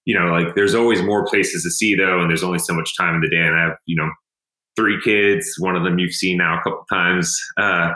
you 0.09 0.17
know, 0.19 0.31
like 0.31 0.55
there's 0.55 0.73
always 0.73 1.03
more 1.03 1.23
places 1.27 1.61
to 1.61 1.69
see 1.69 1.93
though, 1.93 2.19
and 2.19 2.31
there's 2.31 2.43
only 2.43 2.57
so 2.57 2.73
much 2.73 2.97
time 2.97 3.13
in 3.13 3.21
the 3.21 3.29
day. 3.29 3.45
And 3.45 3.55
I 3.55 3.61
have, 3.61 3.77
you 3.85 3.95
know, 3.95 4.09
three 4.75 4.99
kids. 5.03 5.53
One 5.59 5.75
of 5.75 5.83
them 5.83 5.99
you've 5.99 6.15
seen 6.15 6.37
now 6.37 6.57
a 6.57 6.63
couple 6.63 6.83
times. 6.89 7.39
Uh, 7.57 7.91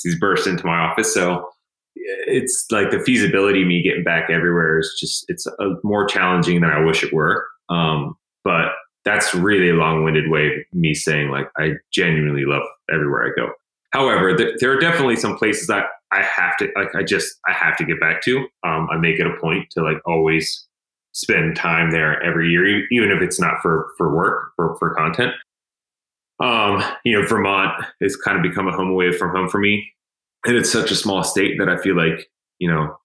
he's 0.00 0.16
burst 0.16 0.46
into 0.46 0.64
my 0.64 0.78
office, 0.78 1.12
so 1.12 1.48
it's 1.96 2.66
like 2.70 2.92
the 2.92 3.00
feasibility 3.00 3.62
of 3.62 3.66
me 3.68 3.82
getting 3.82 4.04
back 4.04 4.30
everywhere 4.30 4.78
is 4.78 4.96
just 5.00 5.24
it's 5.26 5.44
a, 5.46 5.70
more 5.82 6.06
challenging 6.06 6.60
than 6.60 6.70
I 6.70 6.84
wish 6.84 7.02
it 7.02 7.12
were. 7.12 7.44
Um, 7.68 8.14
but 8.44 8.68
that's 9.06 9.34
really 9.34 9.70
a 9.70 9.74
long-winded 9.74 10.28
way 10.28 10.48
of 10.48 10.52
me 10.72 10.92
saying 10.92 11.30
like 11.30 11.48
I 11.56 11.74
genuinely 11.92 12.44
love 12.44 12.64
everywhere 12.92 13.24
I 13.24 13.40
go. 13.40 13.52
However, 13.92 14.36
th- 14.36 14.56
there 14.58 14.72
are 14.72 14.80
definitely 14.80 15.16
some 15.16 15.38
places 15.38 15.68
that 15.68 15.86
I 16.12 16.22
have 16.22 16.56
to 16.58 16.68
like. 16.76 16.94
I 16.94 17.02
just 17.02 17.36
I 17.48 17.52
have 17.52 17.76
to 17.78 17.84
get 17.84 18.00
back 18.00 18.20
to. 18.22 18.46
Um, 18.64 18.88
I 18.90 18.98
make 18.98 19.18
it 19.18 19.26
a 19.26 19.40
point 19.40 19.70
to 19.70 19.82
like 19.82 19.98
always 20.06 20.66
spend 21.12 21.56
time 21.56 21.92
there 21.92 22.22
every 22.22 22.50
year, 22.50 22.84
even 22.90 23.10
if 23.10 23.22
it's 23.22 23.40
not 23.40 23.62
for 23.62 23.88
for 23.96 24.14
work 24.14 24.50
or 24.58 24.76
for 24.76 24.94
content. 24.94 25.32
Um, 26.40 26.82
you 27.04 27.18
know, 27.18 27.26
Vermont 27.26 27.82
has 28.02 28.16
kind 28.16 28.36
of 28.36 28.42
become 28.42 28.68
a 28.68 28.72
home 28.72 28.90
away 28.90 29.12
from 29.12 29.34
home 29.34 29.48
for 29.48 29.58
me, 29.58 29.88
and 30.44 30.56
it's 30.56 30.70
such 30.70 30.90
a 30.90 30.96
small 30.96 31.22
state 31.22 31.58
that 31.58 31.68
I 31.68 31.76
feel 31.78 31.96
like 31.96 32.28
you 32.58 32.68
know 32.68 32.98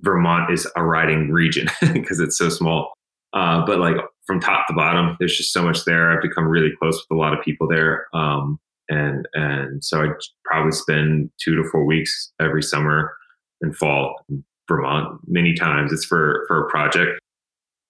Vermont 0.00 0.50
is 0.50 0.66
a 0.74 0.82
riding 0.82 1.30
region 1.30 1.68
because 1.92 2.18
it's 2.18 2.36
so 2.36 2.48
small. 2.48 2.94
Uh, 3.32 3.64
but 3.66 3.78
like 3.78 3.96
from 4.26 4.40
top 4.40 4.66
to 4.66 4.74
bottom, 4.74 5.16
there's 5.18 5.36
just 5.36 5.52
so 5.52 5.62
much 5.62 5.84
there. 5.84 6.10
I've 6.10 6.22
become 6.22 6.46
really 6.46 6.72
close 6.78 6.96
with 6.96 7.16
a 7.16 7.20
lot 7.20 7.32
of 7.32 7.44
people 7.44 7.68
there, 7.68 8.06
um, 8.12 8.58
and 8.88 9.26
and 9.34 9.84
so 9.84 10.02
I 10.02 10.08
probably 10.44 10.72
spend 10.72 11.30
two 11.42 11.56
to 11.56 11.68
four 11.70 11.84
weeks 11.84 12.32
every 12.40 12.62
summer 12.62 13.12
and 13.60 13.76
fall 13.76 14.16
in 14.28 14.44
Vermont 14.68 15.20
many 15.26 15.54
times. 15.54 15.92
It's 15.92 16.04
for 16.04 16.44
for 16.48 16.66
a 16.66 16.70
project, 16.70 17.20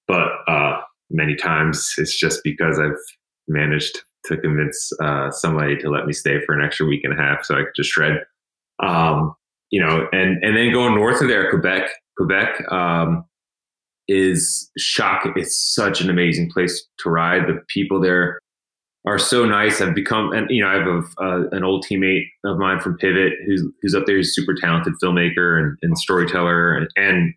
but 0.07 0.29
uh, 0.46 0.81
many 1.11 1.37
times 1.37 1.94
it's 1.98 2.19
just 2.19 2.40
because 2.44 2.79
I've 2.79 2.92
managed 3.48 3.98
to 4.27 4.37
convince 4.37 4.90
uh, 5.02 5.31
somebody 5.31 5.77
to 5.79 5.88
let 5.88 6.06
me 6.06 6.13
stay 6.13 6.40
for 6.44 6.54
an 6.54 6.65
extra 6.65 6.87
week 6.87 7.02
and 7.04 7.19
a 7.19 7.23
half 7.23 7.44
so 7.44 7.54
I 7.54 7.58
could 7.58 7.75
just 7.77 7.90
shred. 7.90 8.21
Um, 8.83 9.35
you 9.71 9.81
know, 9.81 10.06
and 10.13 10.42
and 10.44 10.56
then 10.56 10.73
going 10.73 10.94
north 10.94 11.21
of 11.21 11.29
there, 11.29 11.50
Quebec. 11.50 11.90
Quebec 12.17 12.73
um, 12.73 13.25
is 14.09 14.71
shock. 14.79 15.27
It's 15.37 15.57
such 15.57 16.00
an 16.00 16.11
amazing 16.11 16.50
place 16.50 16.87
to 17.00 17.11
ride. 17.11 17.46
The 17.48 17.61
people 17.69 18.00
there 18.00 18.40
are 19.07 19.19
so 19.19 19.46
nice. 19.46 19.81
I've 19.81 19.94
become, 19.94 20.33
and 20.33 20.48
you 20.50 20.63
know, 20.63 20.69
I 20.69 20.75
have 20.75 20.87
a, 20.87 21.02
uh, 21.23 21.48
an 21.52 21.65
old 21.65 21.85
teammate 21.85 22.27
of 22.44 22.59
mine 22.59 22.81
from 22.81 22.96
Pivot 22.98 23.35
who's 23.46 23.65
who's 23.81 23.94
up 23.94 24.07
there. 24.07 24.17
He's 24.17 24.31
a 24.31 24.33
super 24.33 24.54
talented 24.54 24.94
filmmaker 25.02 25.61
and, 25.61 25.79
and 25.83 25.98
storyteller, 25.98 26.75
and, 26.75 26.88
and, 26.96 27.35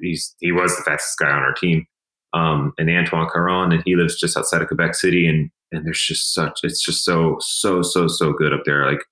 he's 0.00 0.34
he 0.40 0.52
was 0.52 0.76
the 0.76 0.82
fastest 0.82 1.18
guy 1.18 1.30
on 1.30 1.42
our 1.42 1.54
team. 1.54 1.86
Um, 2.34 2.72
and 2.78 2.90
Antoine 2.90 3.28
Caron, 3.32 3.72
and 3.72 3.82
he 3.86 3.96
lives 3.96 4.20
just 4.20 4.36
outside 4.36 4.60
of 4.60 4.68
Quebec 4.68 4.94
City. 4.94 5.26
And 5.26 5.50
and 5.72 5.84
there's 5.84 6.00
just 6.00 6.34
such 6.34 6.60
it's 6.62 6.82
just 6.82 7.04
so 7.04 7.36
so 7.40 7.82
so 7.82 8.06
so 8.06 8.32
good 8.32 8.52
up 8.52 8.62
there. 8.64 8.86
Like 8.86 9.02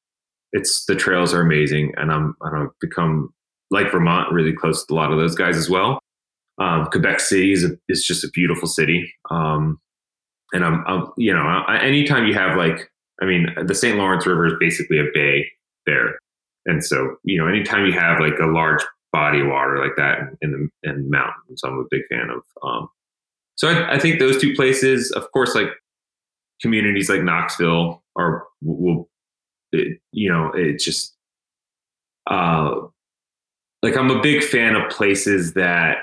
it's 0.52 0.84
the 0.86 0.94
trails 0.94 1.32
are 1.32 1.40
amazing, 1.40 1.92
and 1.96 2.12
I'm 2.12 2.36
I 2.42 2.50
don't 2.50 2.72
become 2.80 3.32
like 3.70 3.90
Vermont 3.90 4.32
really 4.32 4.52
close 4.52 4.84
to 4.84 4.94
a 4.94 4.96
lot 4.96 5.12
of 5.12 5.18
those 5.18 5.34
guys 5.34 5.56
as 5.56 5.68
well. 5.68 5.98
Um, 6.58 6.86
Quebec 6.86 7.20
City 7.20 7.52
is 7.52 7.64
a, 7.64 7.70
is 7.88 8.04
just 8.04 8.24
a 8.24 8.28
beautiful 8.32 8.68
city, 8.68 9.12
um, 9.30 9.78
and 10.52 10.64
I'm, 10.64 10.84
I'm 10.86 11.08
you 11.16 11.32
know 11.32 11.42
I, 11.42 11.78
anytime 11.82 12.26
you 12.26 12.34
have 12.34 12.56
like 12.56 12.90
I 13.20 13.26
mean 13.26 13.54
the 13.66 13.74
St. 13.74 13.98
Lawrence 13.98 14.26
River 14.26 14.46
is 14.46 14.54
basically 14.58 14.98
a 14.98 15.04
bay 15.12 15.46
there, 15.84 16.18
and 16.64 16.84
so 16.84 17.16
you 17.24 17.38
know 17.38 17.46
anytime 17.46 17.84
you 17.86 17.92
have 17.92 18.20
like 18.20 18.38
a 18.40 18.46
large 18.46 18.82
body 19.12 19.40
of 19.40 19.48
water 19.48 19.78
like 19.78 19.96
that 19.96 20.18
in 20.40 20.52
the 20.82 20.90
in 20.90 21.10
mountains, 21.10 21.60
I'm 21.64 21.78
a 21.78 21.84
big 21.90 22.02
fan 22.10 22.30
of. 22.30 22.42
Um, 22.62 22.88
so 23.56 23.68
I, 23.68 23.94
I 23.94 23.98
think 23.98 24.18
those 24.18 24.40
two 24.40 24.54
places, 24.54 25.10
of 25.12 25.30
course, 25.32 25.54
like 25.54 25.68
communities 26.60 27.08
like 27.08 27.22
Knoxville 27.22 28.02
are 28.16 28.44
will, 28.62 29.08
it, 29.72 29.98
you 30.12 30.30
know, 30.30 30.52
it 30.52 30.78
just, 30.78 31.14
uh, 32.30 32.74
like 33.82 33.96
I'm 33.96 34.10
a 34.10 34.20
big 34.20 34.42
fan 34.42 34.76
of 34.76 34.90
places 34.90 35.54
that 35.54 35.98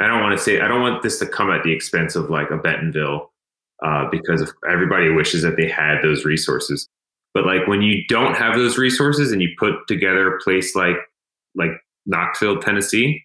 I 0.00 0.06
don't 0.06 0.22
want 0.22 0.36
to 0.36 0.42
say 0.42 0.60
I 0.60 0.68
don't 0.68 0.82
want 0.82 1.02
this 1.02 1.18
to 1.20 1.26
come 1.26 1.50
at 1.50 1.62
the 1.62 1.72
expense 1.72 2.16
of 2.16 2.30
like 2.30 2.50
a 2.50 2.56
Bentonville, 2.56 3.32
uh, 3.84 4.08
because 4.10 4.52
everybody 4.70 5.10
wishes 5.10 5.42
that 5.42 5.56
they 5.56 5.68
had 5.68 6.02
those 6.02 6.24
resources. 6.24 6.88
But 7.32 7.46
like 7.46 7.66
when 7.66 7.82
you 7.82 8.04
don't 8.08 8.36
have 8.36 8.56
those 8.56 8.78
resources 8.78 9.32
and 9.32 9.42
you 9.42 9.50
put 9.58 9.74
together 9.88 10.34
a 10.34 10.40
place 10.40 10.74
like 10.74 10.96
like 11.54 11.70
Knoxville, 12.06 12.60
Tennessee, 12.60 13.24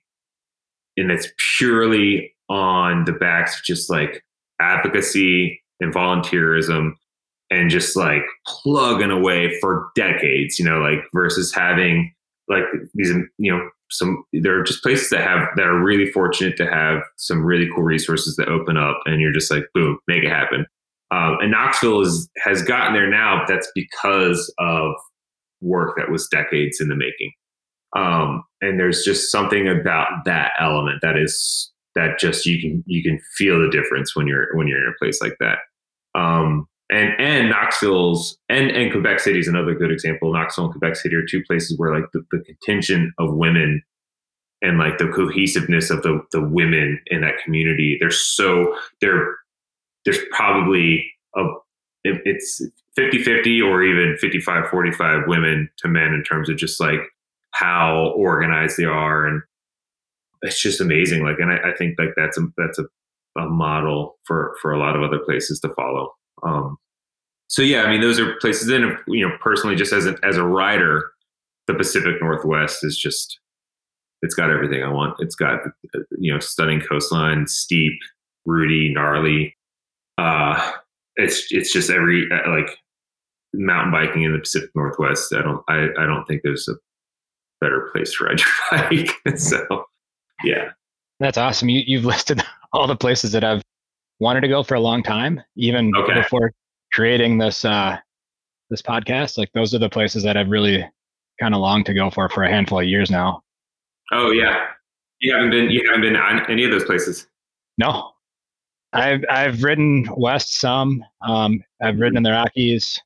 and 0.97 1.11
it's 1.11 1.27
purely 1.57 2.33
on 2.49 3.05
the 3.05 3.11
backs 3.11 3.57
of 3.57 3.63
just 3.63 3.89
like 3.89 4.23
advocacy 4.59 5.61
and 5.79 5.93
volunteerism 5.93 6.93
and 7.51 7.69
just 7.69 7.95
like 7.95 8.23
plugging 8.45 9.11
away 9.11 9.59
for 9.59 9.91
decades, 9.95 10.59
you 10.59 10.65
know, 10.65 10.79
like 10.79 10.99
versus 11.13 11.53
having 11.53 12.13
like 12.47 12.63
these, 12.93 13.13
you 13.37 13.51
know, 13.51 13.69
some 13.91 14.23
there 14.33 14.59
are 14.59 14.63
just 14.63 14.83
places 14.83 15.09
that 15.09 15.21
have 15.21 15.47
that 15.55 15.65
are 15.65 15.81
really 15.81 16.11
fortunate 16.11 16.57
to 16.57 16.69
have 16.69 17.01
some 17.17 17.43
really 17.43 17.69
cool 17.73 17.83
resources 17.83 18.35
that 18.35 18.47
open 18.47 18.77
up 18.77 18.99
and 19.05 19.21
you're 19.21 19.33
just 19.33 19.51
like 19.51 19.65
boom 19.73 19.97
make 20.07 20.23
it 20.23 20.29
happen. 20.29 20.65
Um, 21.11 21.37
and 21.41 21.51
knoxville 21.51 22.01
is 22.01 22.29
has 22.43 22.61
gotten 22.61 22.93
there 22.93 23.09
now 23.09 23.43
that's 23.47 23.71
because 23.73 24.53
of 24.59 24.91
work 25.61 25.95
that 25.97 26.11
was 26.11 26.27
decades 26.27 26.79
in 26.79 26.87
the 26.87 26.95
making. 26.95 27.31
Um, 27.95 28.43
and 28.61 28.79
there's 28.79 29.03
just 29.03 29.31
something 29.31 29.67
about 29.67 30.25
that 30.25 30.51
element 30.59 30.99
that 31.01 31.17
is 31.17 31.71
that 31.95 32.19
just 32.19 32.45
you 32.45 32.61
can 32.61 32.83
you 32.85 33.01
can 33.01 33.19
feel 33.35 33.59
the 33.59 33.69
difference 33.69 34.15
when 34.15 34.27
you're 34.27 34.55
when 34.55 34.67
you're 34.67 34.81
in 34.81 34.93
a 34.93 35.03
place 35.03 35.21
like 35.21 35.35
that 35.39 35.57
and 36.89 37.13
and 37.19 37.49
Knoxville's 37.49 38.37
and 38.49 38.71
and 38.71 38.91
Quebec 38.91 39.19
City 39.19 39.39
is 39.39 39.47
another 39.47 39.75
good 39.75 39.91
example. 39.91 40.33
Knoxville 40.33 40.65
and 40.65 40.73
Quebec 40.73 40.95
City 40.95 41.15
are 41.15 41.25
two 41.25 41.43
places 41.45 41.77
where 41.77 41.93
like 41.93 42.11
the, 42.13 42.25
the 42.31 42.43
contingent 42.43 43.13
of 43.19 43.35
women 43.35 43.83
and 44.61 44.77
like 44.77 44.97
the 44.97 45.07
cohesiveness 45.07 45.89
of 45.89 46.01
the 46.01 46.21
the 46.31 46.41
women 46.41 46.99
in 47.07 47.21
that 47.21 47.35
community. 47.43 47.97
They're 47.99 48.11
so 48.11 48.75
they're 49.01 49.35
there's 50.05 50.19
probably 50.31 51.11
a 51.35 51.43
it's 52.05 52.61
50-50 52.97 53.61
or 53.61 53.83
even 53.83 54.15
55-45 54.23 55.27
women 55.27 55.69
to 55.77 55.89
men 55.89 56.13
in 56.13 56.23
terms 56.23 56.49
of 56.49 56.55
just 56.55 56.79
like 56.79 57.01
how 57.51 58.13
organized 58.15 58.77
they 58.77 58.85
are 58.85 59.27
and 59.27 59.41
it's 60.41 60.61
just 60.61 60.79
amazing 60.79 61.23
like 61.23 61.37
and 61.39 61.51
I, 61.51 61.71
I 61.71 61.73
think 61.77 61.99
like 61.99 62.13
that's 62.15 62.37
a 62.37 62.47
that's 62.57 62.79
a, 62.79 62.85
a 63.37 63.47
model 63.47 64.17
for 64.23 64.55
for 64.61 64.71
a 64.71 64.79
lot 64.79 64.95
of 64.95 65.03
other 65.03 65.19
places 65.19 65.59
to 65.59 65.73
follow 65.75 66.13
um, 66.43 66.77
so 67.47 67.61
yeah, 67.61 67.83
I 67.83 67.89
mean, 67.89 68.01
those 68.01 68.19
are 68.19 68.35
places. 68.35 68.67
Then, 68.67 68.97
you 69.07 69.27
know, 69.27 69.35
personally, 69.41 69.75
just 69.75 69.91
as 69.91 70.05
a, 70.05 70.15
as 70.23 70.37
a 70.37 70.43
rider, 70.43 71.11
the 71.67 71.73
Pacific 71.73 72.15
Northwest 72.21 72.83
is 72.83 72.97
just 72.97 73.39
it's 74.21 74.35
got 74.35 74.51
everything 74.51 74.83
I 74.83 74.91
want. 74.91 75.15
It's 75.19 75.35
got 75.35 75.61
you 76.17 76.33
know 76.33 76.39
stunning 76.39 76.81
coastline, 76.81 77.47
steep, 77.47 77.99
rooty, 78.45 78.91
gnarly. 78.93 79.55
Uh, 80.17 80.73
it's 81.15 81.47
it's 81.51 81.71
just 81.71 81.89
every 81.89 82.27
uh, 82.31 82.49
like 82.49 82.69
mountain 83.53 83.91
biking 83.91 84.23
in 84.23 84.33
the 84.33 84.39
Pacific 84.39 84.69
Northwest. 84.75 85.33
I 85.33 85.41
don't 85.41 85.63
I, 85.69 85.87
I 85.97 86.05
don't 86.05 86.25
think 86.25 86.41
there's 86.43 86.67
a 86.67 86.75
better 87.61 87.89
place 87.93 88.17
to 88.17 88.25
ride 88.25 88.39
your 88.39 89.05
bike. 89.25 89.37
so 89.39 89.85
yeah, 90.43 90.71
that's 91.19 91.37
awesome. 91.37 91.69
You 91.69 91.83
you've 91.85 92.05
listed 92.05 92.43
all 92.73 92.87
the 92.87 92.95
places 92.95 93.31
that 93.31 93.43
I've 93.43 93.63
wanted 94.19 94.41
to 94.41 94.47
go 94.47 94.63
for 94.63 94.75
a 94.75 94.79
long 94.79 95.03
time, 95.03 95.41
even 95.55 95.91
okay. 95.95 96.13
before 96.13 96.51
creating 96.93 97.37
this 97.37 97.65
uh, 97.65 97.97
this 98.69 98.81
podcast. 98.81 99.37
Like 99.37 99.51
those 99.53 99.73
are 99.73 99.79
the 99.79 99.89
places 99.89 100.23
that 100.23 100.37
I've 100.37 100.49
really 100.49 100.85
kind 101.39 101.53
of 101.53 101.61
longed 101.61 101.85
to 101.87 101.93
go 101.93 102.09
for 102.09 102.29
for 102.29 102.43
a 102.43 102.49
handful 102.49 102.79
of 102.79 102.85
years 102.85 103.09
now. 103.09 103.41
Oh 104.11 104.31
yeah, 104.31 104.67
you 105.19 105.33
haven't 105.33 105.51
been 105.51 105.69
you 105.69 105.83
haven't 105.85 106.01
been 106.01 106.15
on 106.15 106.49
any 106.49 106.63
of 106.63 106.71
those 106.71 106.85
places. 106.85 107.27
No, 107.77 108.11
I've 108.93 109.23
I've 109.29 109.63
ridden 109.63 110.07
west 110.15 110.59
some. 110.59 111.03
Um, 111.21 111.63
I've 111.81 111.99
ridden 111.99 112.17
in 112.17 112.23
the 112.23 112.31
Rockies. 112.31 113.01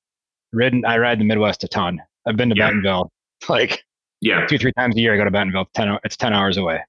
Ridden 0.51 0.85
I 0.85 0.97
ride 0.97 1.19
the 1.19 1.25
Midwest 1.25 1.63
a 1.63 1.67
ton. 1.67 2.01
I've 2.25 2.37
been 2.37 2.49
to 2.49 2.55
yeah. 2.55 2.67
Bentonville 2.67 3.11
like 3.49 3.83
yeah 4.21 4.45
two 4.45 4.57
three 4.57 4.73
times 4.73 4.95
a 4.95 4.99
year. 4.99 5.13
I 5.13 5.17
go 5.17 5.25
to 5.25 5.31
Bentonville. 5.31 5.67
Ten 5.73 5.97
it's 6.03 6.17
ten 6.17 6.33
hours 6.33 6.57
away, 6.57 6.79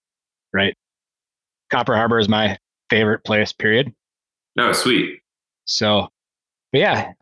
right? 0.52 0.74
Copper 1.70 1.96
Harbor 1.96 2.18
is 2.18 2.28
my 2.28 2.56
favorite 2.90 3.24
place. 3.24 3.52
Period. 3.52 3.92
Oh, 4.58 4.72
sweet. 4.72 5.20
So, 5.64 6.08
but 6.72 6.78
yeah, 6.78 7.12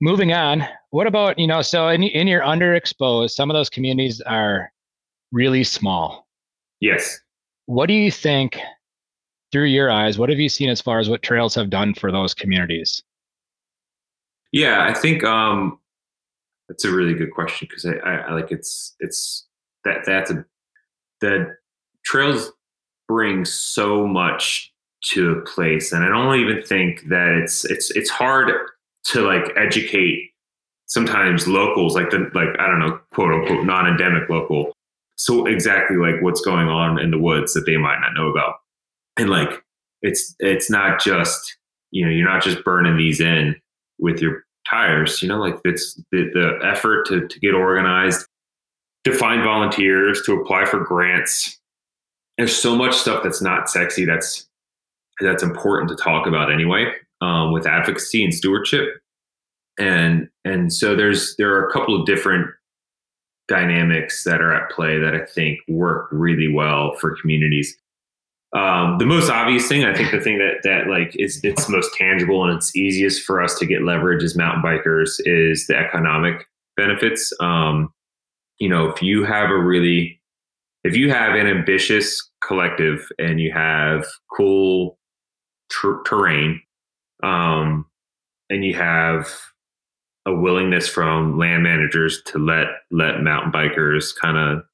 moving 0.00 0.32
on. 0.32 0.66
What 0.90 1.06
about, 1.06 1.38
you 1.38 1.46
know, 1.46 1.62
so 1.62 1.88
in, 1.88 2.02
in 2.02 2.26
your 2.26 2.42
underexposed, 2.42 3.30
some 3.30 3.50
of 3.50 3.54
those 3.54 3.70
communities 3.70 4.20
are 4.22 4.72
really 5.30 5.64
small. 5.64 6.26
Yes. 6.80 7.18
What 7.66 7.86
do 7.86 7.94
you 7.94 8.10
think, 8.10 8.58
through 9.52 9.66
your 9.66 9.90
eyes, 9.90 10.18
what 10.18 10.30
have 10.30 10.38
you 10.38 10.48
seen 10.48 10.70
as 10.70 10.80
far 10.80 10.98
as 10.98 11.08
what 11.08 11.22
trails 11.22 11.54
have 11.54 11.70
done 11.70 11.94
for 11.94 12.10
those 12.10 12.34
communities? 12.34 13.02
Yeah, 14.50 14.86
I 14.86 14.94
think 14.94 15.24
um, 15.24 15.78
that's 16.68 16.84
a 16.84 16.90
really 16.90 17.14
good 17.14 17.32
question 17.32 17.68
because 17.70 17.86
I, 17.86 17.92
I, 17.96 18.14
I 18.16 18.32
like 18.32 18.50
it's 18.50 18.94
it's 19.00 19.46
that 19.84 20.04
that's 20.04 20.30
a 20.30 20.44
the 21.20 21.54
trails 22.04 22.50
bring 23.08 23.44
so 23.44 24.06
much 24.06 24.71
to 25.02 25.32
a 25.32 25.40
place. 25.42 25.92
And 25.92 26.04
i 26.04 26.08
don't 26.08 26.38
even 26.38 26.62
think 26.62 27.08
that 27.08 27.28
it's 27.42 27.64
it's 27.64 27.90
it's 27.92 28.10
hard 28.10 28.52
to 29.04 29.20
like 29.22 29.52
educate 29.56 30.30
sometimes 30.86 31.48
locals 31.48 31.94
like 31.94 32.10
the 32.10 32.30
like 32.34 32.48
i 32.58 32.66
don't 32.66 32.78
know 32.78 33.00
quote 33.12 33.32
unquote 33.32 33.64
non-endemic 33.64 34.28
local 34.28 34.72
so 35.22 35.46
exactly 35.46 35.96
like 35.96 36.20
what's 36.20 36.40
going 36.40 36.66
on 36.66 36.98
in 36.98 37.12
the 37.12 37.18
woods 37.18 37.54
that 37.54 37.64
they 37.64 37.76
might 37.76 38.00
not 38.00 38.14
know 38.14 38.28
about. 38.28 38.56
And 39.16 39.30
like 39.30 39.62
it's 40.00 40.34
it's 40.40 40.68
not 40.68 41.00
just 41.00 41.56
you 41.92 42.04
know 42.04 42.10
you're 42.10 42.28
not 42.28 42.42
just 42.42 42.64
burning 42.64 42.96
these 42.96 43.20
in 43.20 43.54
with 43.98 44.20
your 44.20 44.44
tires 44.68 45.20
you 45.22 45.28
know 45.28 45.38
like 45.38 45.56
it's 45.64 45.94
the, 46.12 46.30
the 46.32 46.58
effort 46.64 47.06
to, 47.06 47.26
to 47.28 47.40
get 47.40 47.54
organized 47.54 48.26
to 49.04 49.12
find 49.12 49.42
volunteers 49.42 50.22
to 50.26 50.40
apply 50.40 50.64
for 50.64 50.80
grants. 50.80 51.58
There's 52.38 52.56
so 52.56 52.74
much 52.74 52.94
stuff 52.94 53.22
that's 53.22 53.42
not 53.42 53.68
sexy 53.68 54.04
that's 54.04 54.48
that's 55.20 55.42
important 55.42 55.88
to 55.90 55.96
talk 55.96 56.26
about 56.26 56.52
anyway 56.52 56.92
um, 57.22 57.52
with 57.52 57.66
advocacy 57.66 58.24
and 58.24 58.34
stewardship. 58.34 58.88
And 59.78 60.28
and 60.44 60.72
so 60.72 60.94
there's 60.94 61.34
there 61.36 61.54
are 61.54 61.66
a 61.66 61.72
couple 61.72 61.98
of 61.98 62.04
different 62.04 62.48
dynamics 63.48 64.24
that 64.24 64.40
are 64.40 64.52
at 64.52 64.70
play 64.70 64.98
that 64.98 65.14
i 65.14 65.24
think 65.26 65.58
work 65.68 66.08
really 66.12 66.48
well 66.48 66.94
for 67.00 67.16
communities. 67.20 67.76
Um, 68.54 68.98
the 68.98 69.06
most 69.06 69.30
obvious 69.30 69.66
thing 69.66 69.84
i 69.84 69.94
think 69.94 70.10
the 70.10 70.20
thing 70.20 70.38
that 70.38 70.58
that 70.62 70.88
like 70.88 71.16
is 71.18 71.40
it's 71.42 71.68
most 71.70 71.94
tangible 71.94 72.44
and 72.44 72.54
it's 72.54 72.76
easiest 72.76 73.22
for 73.22 73.42
us 73.42 73.58
to 73.58 73.66
get 73.66 73.82
leverage 73.82 74.22
as 74.22 74.36
mountain 74.36 74.62
bikers 74.62 75.20
is 75.24 75.66
the 75.66 75.76
economic 75.76 76.46
benefits. 76.76 77.32
Um, 77.40 77.92
you 78.58 78.68
know 78.68 78.88
if 78.90 79.02
you 79.02 79.24
have 79.24 79.50
a 79.50 79.58
really 79.58 80.20
if 80.84 80.96
you 80.96 81.10
have 81.10 81.34
an 81.34 81.46
ambitious 81.46 82.30
collective 82.46 83.08
and 83.18 83.40
you 83.40 83.52
have 83.52 84.04
cool 84.36 84.98
ter- 85.80 86.02
terrain, 86.04 86.60
um, 87.22 87.86
and 88.50 88.64
you 88.64 88.74
have 88.74 89.28
a 90.26 90.34
willingness 90.34 90.88
from 90.88 91.38
land 91.38 91.62
managers 91.62 92.22
to 92.26 92.38
let 92.38 92.66
let 92.90 93.22
mountain 93.22 93.52
bikers 93.52 94.14
kind 94.14 94.36
of 94.36 94.64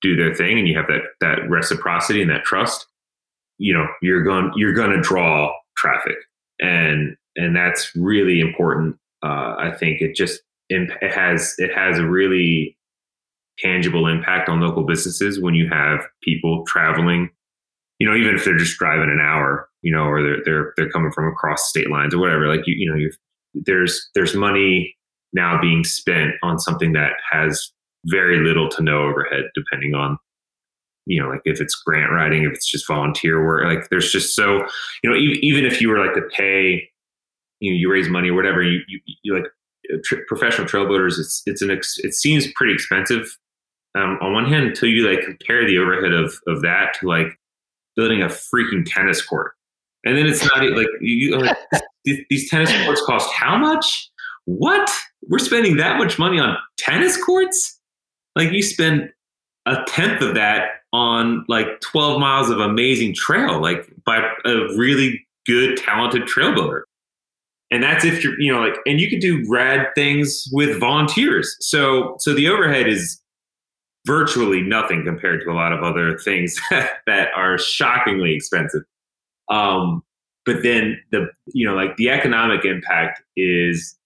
do 0.00 0.16
their 0.16 0.34
thing, 0.34 0.58
and 0.58 0.68
you 0.68 0.76
have 0.76 0.88
that 0.88 1.02
that 1.20 1.48
reciprocity 1.48 2.22
and 2.22 2.30
that 2.30 2.44
trust. 2.44 2.86
You 3.58 3.74
know, 3.74 3.86
you're 4.00 4.22
going 4.22 4.52
you're 4.56 4.74
going 4.74 4.90
to 4.90 5.00
draw 5.00 5.52
traffic, 5.76 6.16
and 6.60 7.16
and 7.36 7.56
that's 7.56 7.94
really 7.96 8.40
important. 8.40 8.96
Uh, 9.22 9.54
I 9.58 9.72
think 9.78 10.00
it 10.00 10.14
just 10.14 10.40
it 10.68 10.90
has 11.12 11.54
it 11.58 11.72
has 11.74 11.98
a 11.98 12.08
really 12.08 12.76
tangible 13.58 14.06
impact 14.06 14.48
on 14.48 14.60
local 14.60 14.84
businesses 14.84 15.40
when 15.40 15.54
you 15.54 15.68
have 15.68 16.00
people 16.22 16.64
traveling 16.66 17.30
you 18.02 18.08
know, 18.08 18.16
even 18.16 18.34
if 18.34 18.44
they're 18.44 18.56
just 18.56 18.80
driving 18.80 19.10
an 19.10 19.20
hour, 19.20 19.68
you 19.82 19.94
know, 19.94 20.02
or 20.02 20.20
they're 20.24 20.42
they're 20.44 20.72
they're 20.76 20.90
coming 20.90 21.12
from 21.12 21.28
across 21.28 21.68
state 21.68 21.88
lines 21.88 22.12
or 22.12 22.18
whatever, 22.18 22.48
like 22.48 22.66
you 22.66 22.74
you 22.76 22.90
know, 22.90 22.96
you're 22.96 23.12
there's 23.54 24.10
there's 24.16 24.34
money 24.34 24.96
now 25.32 25.60
being 25.60 25.84
spent 25.84 26.32
on 26.42 26.58
something 26.58 26.94
that 26.94 27.12
has 27.30 27.70
very 28.06 28.44
little 28.44 28.68
to 28.70 28.82
no 28.82 29.04
overhead, 29.04 29.44
depending 29.54 29.94
on 29.94 30.18
you 31.06 31.22
know, 31.22 31.28
like 31.28 31.42
if 31.44 31.60
it's 31.60 31.76
grant 31.76 32.10
writing, 32.10 32.42
if 32.42 32.50
it's 32.50 32.68
just 32.68 32.88
volunteer 32.88 33.46
work, 33.46 33.64
like 33.64 33.88
there's 33.88 34.10
just 34.10 34.34
so, 34.34 34.66
you 35.04 35.10
know, 35.10 35.16
even, 35.16 35.44
even 35.44 35.64
if 35.64 35.80
you 35.80 35.88
were 35.88 36.04
like 36.04 36.14
to 36.14 36.22
pay, 36.36 36.88
you 37.60 37.70
know, 37.70 37.76
you 37.76 37.88
raise 37.88 38.08
money 38.08 38.30
or 38.30 38.34
whatever, 38.34 38.64
you, 38.64 38.80
you, 38.88 39.00
you 39.22 39.34
like 39.34 39.46
uh, 39.92 40.16
professional 40.26 40.66
trail 40.66 40.86
builders, 40.86 41.20
it's, 41.20 41.42
it's 41.46 41.62
an, 41.62 41.70
ex- 41.70 41.98
it 41.98 42.14
seems 42.14 42.46
pretty 42.54 42.72
expensive. 42.72 43.36
Um, 43.94 44.18
on 44.22 44.32
one 44.32 44.46
hand, 44.46 44.64
until 44.64 44.88
you 44.88 45.08
like 45.08 45.24
compare 45.24 45.66
the 45.66 45.78
overhead 45.78 46.12
of, 46.12 46.34
of 46.46 46.62
that 46.62 46.96
to 47.00 47.08
like 47.08 47.36
building 47.96 48.22
a 48.22 48.26
freaking 48.26 48.84
tennis 48.86 49.24
court. 49.24 49.52
And 50.04 50.16
then 50.16 50.26
it's 50.26 50.44
not 50.44 50.62
like 50.72 50.88
you 51.00 51.36
like 51.38 51.56
these 52.04 52.50
tennis 52.50 52.72
courts 52.84 53.02
cost 53.06 53.30
how 53.32 53.56
much? 53.56 54.10
What? 54.44 54.90
We're 55.28 55.38
spending 55.38 55.76
that 55.76 55.98
much 55.98 56.18
money 56.18 56.38
on 56.38 56.56
tennis 56.78 57.22
courts? 57.22 57.78
Like 58.34 58.50
you 58.52 58.62
spend 58.62 59.10
a 59.66 59.84
tenth 59.86 60.20
of 60.20 60.34
that 60.34 60.68
on 60.92 61.44
like 61.48 61.80
12 61.80 62.20
miles 62.20 62.50
of 62.50 62.58
amazing 62.58 63.14
trail, 63.14 63.60
like 63.60 63.88
by 64.04 64.18
a 64.44 64.54
really 64.76 65.24
good, 65.46 65.76
talented 65.76 66.26
trail 66.26 66.54
builder. 66.54 66.86
And 67.70 67.82
that's 67.82 68.04
if 68.04 68.22
you're, 68.22 68.38
you 68.38 68.52
know, 68.52 68.60
like, 68.60 68.74
and 68.84 69.00
you 69.00 69.08
could 69.08 69.20
do 69.20 69.44
rad 69.48 69.88
things 69.94 70.46
with 70.52 70.78
volunteers. 70.78 71.56
So, 71.60 72.16
so 72.18 72.34
the 72.34 72.48
overhead 72.48 72.86
is 72.86 73.21
virtually 74.06 74.62
nothing 74.62 75.04
compared 75.04 75.40
to 75.42 75.50
a 75.50 75.54
lot 75.54 75.72
of 75.72 75.82
other 75.82 76.18
things 76.18 76.58
that 76.70 77.28
are 77.36 77.58
shockingly 77.58 78.34
expensive. 78.34 78.82
Um, 79.48 80.02
but 80.44 80.62
then 80.62 81.00
the, 81.12 81.28
you 81.52 81.66
know, 81.66 81.74
like 81.74 81.96
the 81.96 82.10
economic 82.10 82.64
impact 82.64 83.22
is, 83.36 83.96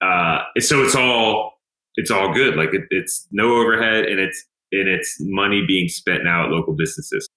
uh, 0.00 0.40
so 0.58 0.82
it's 0.82 0.96
all, 0.96 1.54
it's 1.96 2.10
all 2.10 2.32
good. 2.32 2.56
Like 2.56 2.74
it, 2.74 2.82
it's 2.90 3.26
no 3.30 3.54
overhead 3.54 4.06
and 4.06 4.18
it's 4.18 4.44
and 4.72 4.88
it's 4.88 5.16
money 5.20 5.64
being 5.64 5.88
spent 5.88 6.24
now 6.24 6.44
at 6.44 6.50
local 6.50 6.74
businesses. 6.74 7.28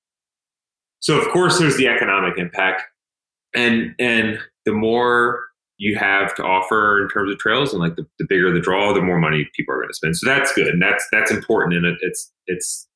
So 0.99 1.19
of 1.19 1.27
course 1.31 1.59
there's 1.59 1.77
the 1.77 1.87
economic 1.87 2.37
impact. 2.37 2.81
And 3.53 3.93
and 3.99 4.39
the 4.65 4.73
more 4.73 5.45
you 5.77 5.95
have 5.95 6.33
to 6.35 6.43
offer 6.43 7.01
in 7.01 7.09
terms 7.09 7.31
of 7.31 7.37
trails 7.37 7.71
and 7.71 7.81
like 7.81 7.95
the, 7.95 8.05
the 8.19 8.25
bigger 8.27 8.51
the 8.51 8.59
draw, 8.59 8.93
the 8.93 9.01
more 9.01 9.19
money 9.19 9.47
people 9.55 9.73
are 9.73 9.77
going 9.77 9.89
to 9.89 9.93
spend. 9.93 10.17
So 10.17 10.27
that's 10.27 10.53
good. 10.53 10.67
And 10.67 10.81
that's 10.81 11.05
that's 11.11 11.31
important. 11.31 11.75
And 11.75 11.85
it, 11.85 11.97
it's 12.01 12.31
it's 12.47 12.87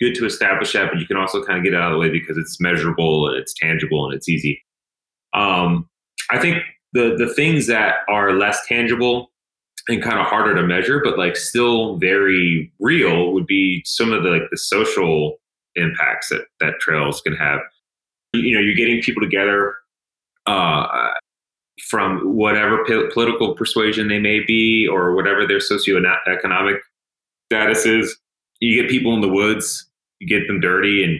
good 0.00 0.14
to 0.16 0.26
establish 0.26 0.72
that, 0.72 0.90
but 0.90 0.98
you 0.98 1.06
can 1.06 1.16
also 1.16 1.44
kind 1.44 1.58
of 1.58 1.64
get 1.64 1.74
out 1.74 1.92
of 1.92 1.92
the 1.92 1.98
way 1.98 2.10
because 2.10 2.36
it's 2.36 2.60
measurable 2.60 3.28
and 3.28 3.36
it's 3.36 3.54
tangible 3.54 4.06
and 4.06 4.14
it's 4.14 4.28
easy. 4.28 4.60
Um, 5.34 5.88
I 6.30 6.38
think 6.38 6.62
the 6.92 7.14
the 7.18 7.32
things 7.34 7.66
that 7.66 7.96
are 8.08 8.32
less 8.32 8.58
tangible 8.66 9.30
and 9.88 10.02
kind 10.02 10.18
of 10.18 10.26
harder 10.26 10.54
to 10.54 10.62
measure, 10.62 11.02
but 11.04 11.18
like 11.18 11.36
still 11.36 11.98
very 11.98 12.72
real 12.80 13.32
would 13.32 13.46
be 13.46 13.82
some 13.84 14.12
of 14.12 14.22
the 14.22 14.30
like 14.30 14.50
the 14.50 14.56
social 14.56 15.36
impacts 15.74 16.30
that 16.30 16.46
that 16.60 16.80
trails 16.80 17.20
can 17.20 17.34
have. 17.34 17.60
You 18.32 18.54
know, 18.54 18.60
you're 18.60 18.74
getting 18.74 19.02
people 19.02 19.22
together 19.22 19.74
uh, 20.46 21.10
from 21.80 22.20
whatever 22.20 22.84
political 22.84 23.54
persuasion 23.54 24.08
they 24.08 24.18
may 24.18 24.40
be, 24.40 24.88
or 24.90 25.14
whatever 25.14 25.46
their 25.46 25.58
socioeconomic 25.58 26.78
status 27.50 27.86
is. 27.86 28.16
You 28.60 28.80
get 28.80 28.90
people 28.90 29.14
in 29.14 29.20
the 29.20 29.28
woods, 29.28 29.88
you 30.20 30.28
get 30.28 30.46
them 30.46 30.60
dirty, 30.60 31.04
and 31.04 31.18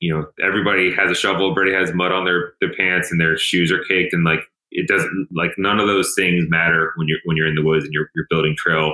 you 0.00 0.14
know 0.14 0.26
everybody 0.44 0.92
has 0.94 1.10
a 1.10 1.14
shovel, 1.14 1.50
everybody 1.50 1.74
has 1.74 1.94
mud 1.94 2.12
on 2.12 2.24
their 2.24 2.54
their 2.60 2.74
pants, 2.74 3.10
and 3.10 3.20
their 3.20 3.36
shoes 3.36 3.70
are 3.70 3.84
caked, 3.84 4.12
and 4.12 4.24
like 4.24 4.40
it 4.70 4.88
doesn't 4.88 5.28
like 5.32 5.52
none 5.58 5.78
of 5.78 5.86
those 5.86 6.14
things 6.16 6.44
matter 6.48 6.92
when 6.96 7.06
you're 7.08 7.18
when 7.24 7.36
you're 7.36 7.46
in 7.46 7.54
the 7.54 7.64
woods 7.64 7.84
and 7.84 7.92
you're 7.92 8.10
you're 8.14 8.26
building 8.30 8.54
trail. 8.58 8.92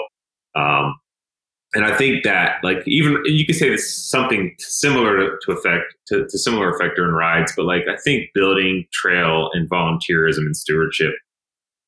Um, 0.54 0.94
and 1.74 1.84
I 1.84 1.96
think 1.96 2.24
that 2.24 2.56
like 2.62 2.82
even 2.86 3.22
you 3.24 3.46
could 3.46 3.56
say 3.56 3.70
this 3.70 3.92
something 3.92 4.54
similar 4.58 5.16
to, 5.16 5.36
to 5.42 5.52
effect 5.52 5.94
to, 6.08 6.26
to 6.28 6.38
similar 6.38 6.70
effect 6.70 6.96
during 6.96 7.14
rides, 7.14 7.52
but 7.56 7.64
like 7.64 7.84
I 7.88 7.96
think 7.96 8.28
building 8.34 8.86
trail 8.92 9.50
and 9.54 9.68
volunteerism 9.70 10.38
and 10.38 10.56
stewardship 10.56 11.14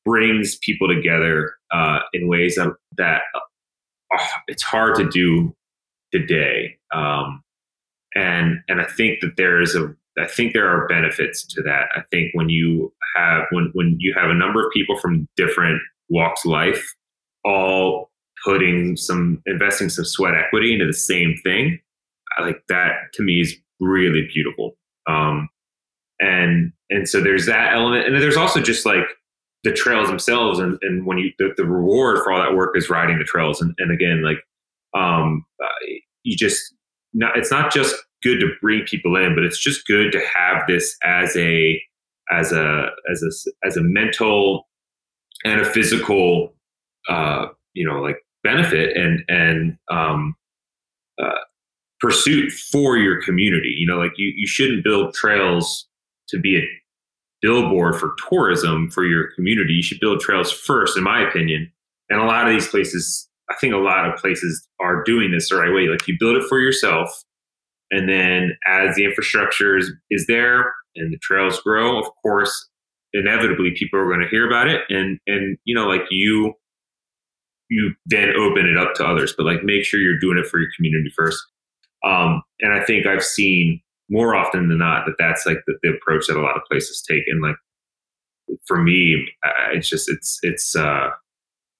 brings 0.03 0.57
people 0.57 0.87
together 0.87 1.53
uh, 1.71 1.99
in 2.13 2.27
ways 2.27 2.55
that 2.55 2.73
that 2.97 3.21
uh, 3.35 4.23
it's 4.47 4.63
hard 4.63 4.95
to 4.95 5.07
do 5.07 5.55
today. 6.11 6.77
Um, 6.93 7.43
and 8.15 8.61
and 8.67 8.81
I 8.81 8.85
think 8.85 9.19
that 9.21 9.33
there's 9.37 9.75
a 9.75 9.93
I 10.17 10.25
think 10.27 10.53
there 10.53 10.67
are 10.67 10.87
benefits 10.87 11.45
to 11.53 11.61
that. 11.63 11.89
I 11.95 12.01
think 12.09 12.31
when 12.33 12.49
you 12.49 12.91
have 13.15 13.43
when 13.51 13.69
when 13.73 13.97
you 13.99 14.15
have 14.19 14.31
a 14.31 14.35
number 14.35 14.65
of 14.65 14.71
people 14.73 14.97
from 14.97 15.27
different 15.37 15.79
walks 16.09 16.45
of 16.45 16.51
life 16.51 16.95
all 17.43 18.09
putting 18.45 18.95
some 18.95 19.41
investing 19.47 19.89
some 19.89 20.05
sweat 20.05 20.35
equity 20.35 20.71
into 20.71 20.85
the 20.85 20.93
same 20.93 21.35
thing, 21.43 21.79
like 22.39 22.61
that 22.69 22.93
to 23.13 23.23
me 23.23 23.41
is 23.41 23.55
really 23.79 24.27
beautiful. 24.31 24.77
Um, 25.09 25.49
and 26.19 26.71
and 26.89 27.09
so 27.09 27.19
there's 27.19 27.47
that 27.47 27.73
element, 27.73 28.07
and 28.07 28.21
there's 28.21 28.37
also 28.37 28.61
just 28.61 28.85
like 28.85 29.05
the 29.63 29.73
trails 29.73 30.07
themselves, 30.07 30.59
and, 30.59 30.77
and 30.83 31.05
when 31.05 31.17
you 31.17 31.31
the, 31.39 31.53
the 31.57 31.65
reward 31.65 32.19
for 32.23 32.31
all 32.31 32.39
that 32.39 32.55
work 32.55 32.77
is 32.77 32.89
riding 32.89 33.17
the 33.17 33.25
trails, 33.25 33.59
and, 33.59 33.73
and 33.79 33.91
again 33.91 34.23
like 34.23 34.37
um, 34.95 35.43
you 36.23 36.37
just 36.37 36.73
not, 37.13 37.37
it's 37.37 37.51
not 37.51 37.73
just 37.73 37.95
good 38.23 38.39
to 38.39 38.51
bring 38.61 38.83
people 38.83 39.15
in, 39.15 39.35
but 39.35 39.43
it's 39.43 39.59
just 39.59 39.87
good 39.87 40.11
to 40.11 40.21
have 40.35 40.63
this 40.67 40.95
as 41.03 41.35
a 41.35 41.81
as 42.31 42.51
a 42.51 42.87
as 43.11 43.21
a 43.23 43.67
as 43.67 43.77
a 43.77 43.81
mental 43.81 44.67
and 45.43 45.61
a 45.61 45.65
physical 45.65 46.53
uh, 47.09 47.47
you 47.73 47.87
know 47.87 47.99
like 48.01 48.17
benefit 48.45 48.95
and 48.95 49.23
and 49.27 49.77
um, 49.91 50.35
uh, 51.21 51.41
pursuit 51.99 52.51
for 52.71 52.97
your 52.97 53.21
community. 53.21 53.73
You 53.77 53.87
know, 53.87 53.97
like 53.97 54.13
you 54.17 54.31
you 54.35 54.47
shouldn't 54.47 54.83
build 54.83 55.13
trails 55.13 55.87
to 56.29 56.39
be 56.39 56.57
a 56.57 56.63
billboard 57.41 57.95
for 57.99 58.15
tourism 58.29 58.89
for 58.89 59.03
your 59.05 59.25
community. 59.35 59.73
You 59.73 59.83
should 59.83 59.99
build 59.99 60.21
trails 60.21 60.51
first, 60.51 60.97
in 60.97 61.03
my 61.03 61.27
opinion. 61.27 61.71
And 62.09 62.21
a 62.21 62.25
lot 62.25 62.47
of 62.47 62.53
these 62.53 62.67
places, 62.67 63.27
I 63.49 63.55
think 63.59 63.73
a 63.73 63.77
lot 63.77 64.07
of 64.07 64.17
places 64.17 64.67
are 64.79 65.03
doing 65.03 65.31
this 65.31 65.49
the 65.49 65.57
right 65.57 65.73
way. 65.73 65.87
Like 65.87 66.07
you 66.07 66.15
build 66.19 66.37
it 66.37 66.47
for 66.47 66.59
yourself, 66.59 67.09
and 67.91 68.09
then 68.09 68.57
as 68.67 68.95
the 68.95 69.05
infrastructure 69.05 69.77
is, 69.77 69.91
is 70.09 70.25
there 70.27 70.73
and 70.95 71.13
the 71.13 71.19
trails 71.19 71.59
grow, 71.61 71.99
of 71.99 72.07
course, 72.21 72.69
inevitably 73.13 73.71
people 73.77 73.99
are 73.99 74.07
going 74.07 74.21
to 74.21 74.27
hear 74.27 74.47
about 74.47 74.67
it. 74.67 74.81
And, 74.89 75.19
and, 75.27 75.57
you 75.65 75.75
know, 75.75 75.87
like 75.87 76.01
you, 76.09 76.53
you 77.69 77.93
then 78.05 78.29
open 78.37 78.67
it 78.67 78.77
up 78.77 78.93
to 78.95 79.05
others, 79.05 79.33
but 79.37 79.45
like 79.45 79.63
make 79.63 79.83
sure 79.83 79.99
you're 79.99 80.19
doing 80.19 80.37
it 80.37 80.47
for 80.47 80.59
your 80.59 80.69
community 80.75 81.11
first. 81.15 81.43
Um, 82.03 82.43
and 82.59 82.73
I 82.73 82.83
think 82.85 83.07
I've 83.07 83.23
seen 83.23 83.81
more 84.09 84.35
often 84.35 84.69
than 84.69 84.77
not 84.77 85.05
that 85.07 85.15
that's 85.17 85.45
like 85.45 85.57
the, 85.65 85.75
the 85.81 85.89
approach 85.89 86.27
that 86.27 86.37
a 86.37 86.41
lot 86.41 86.55
of 86.55 86.63
places 86.69 87.03
take. 87.09 87.23
And 87.27 87.41
like 87.41 87.55
for 88.65 88.77
me, 88.77 89.27
it's 89.73 89.89
just, 89.89 90.09
it's, 90.09 90.39
it's, 90.43 90.75
uh, 90.75 91.09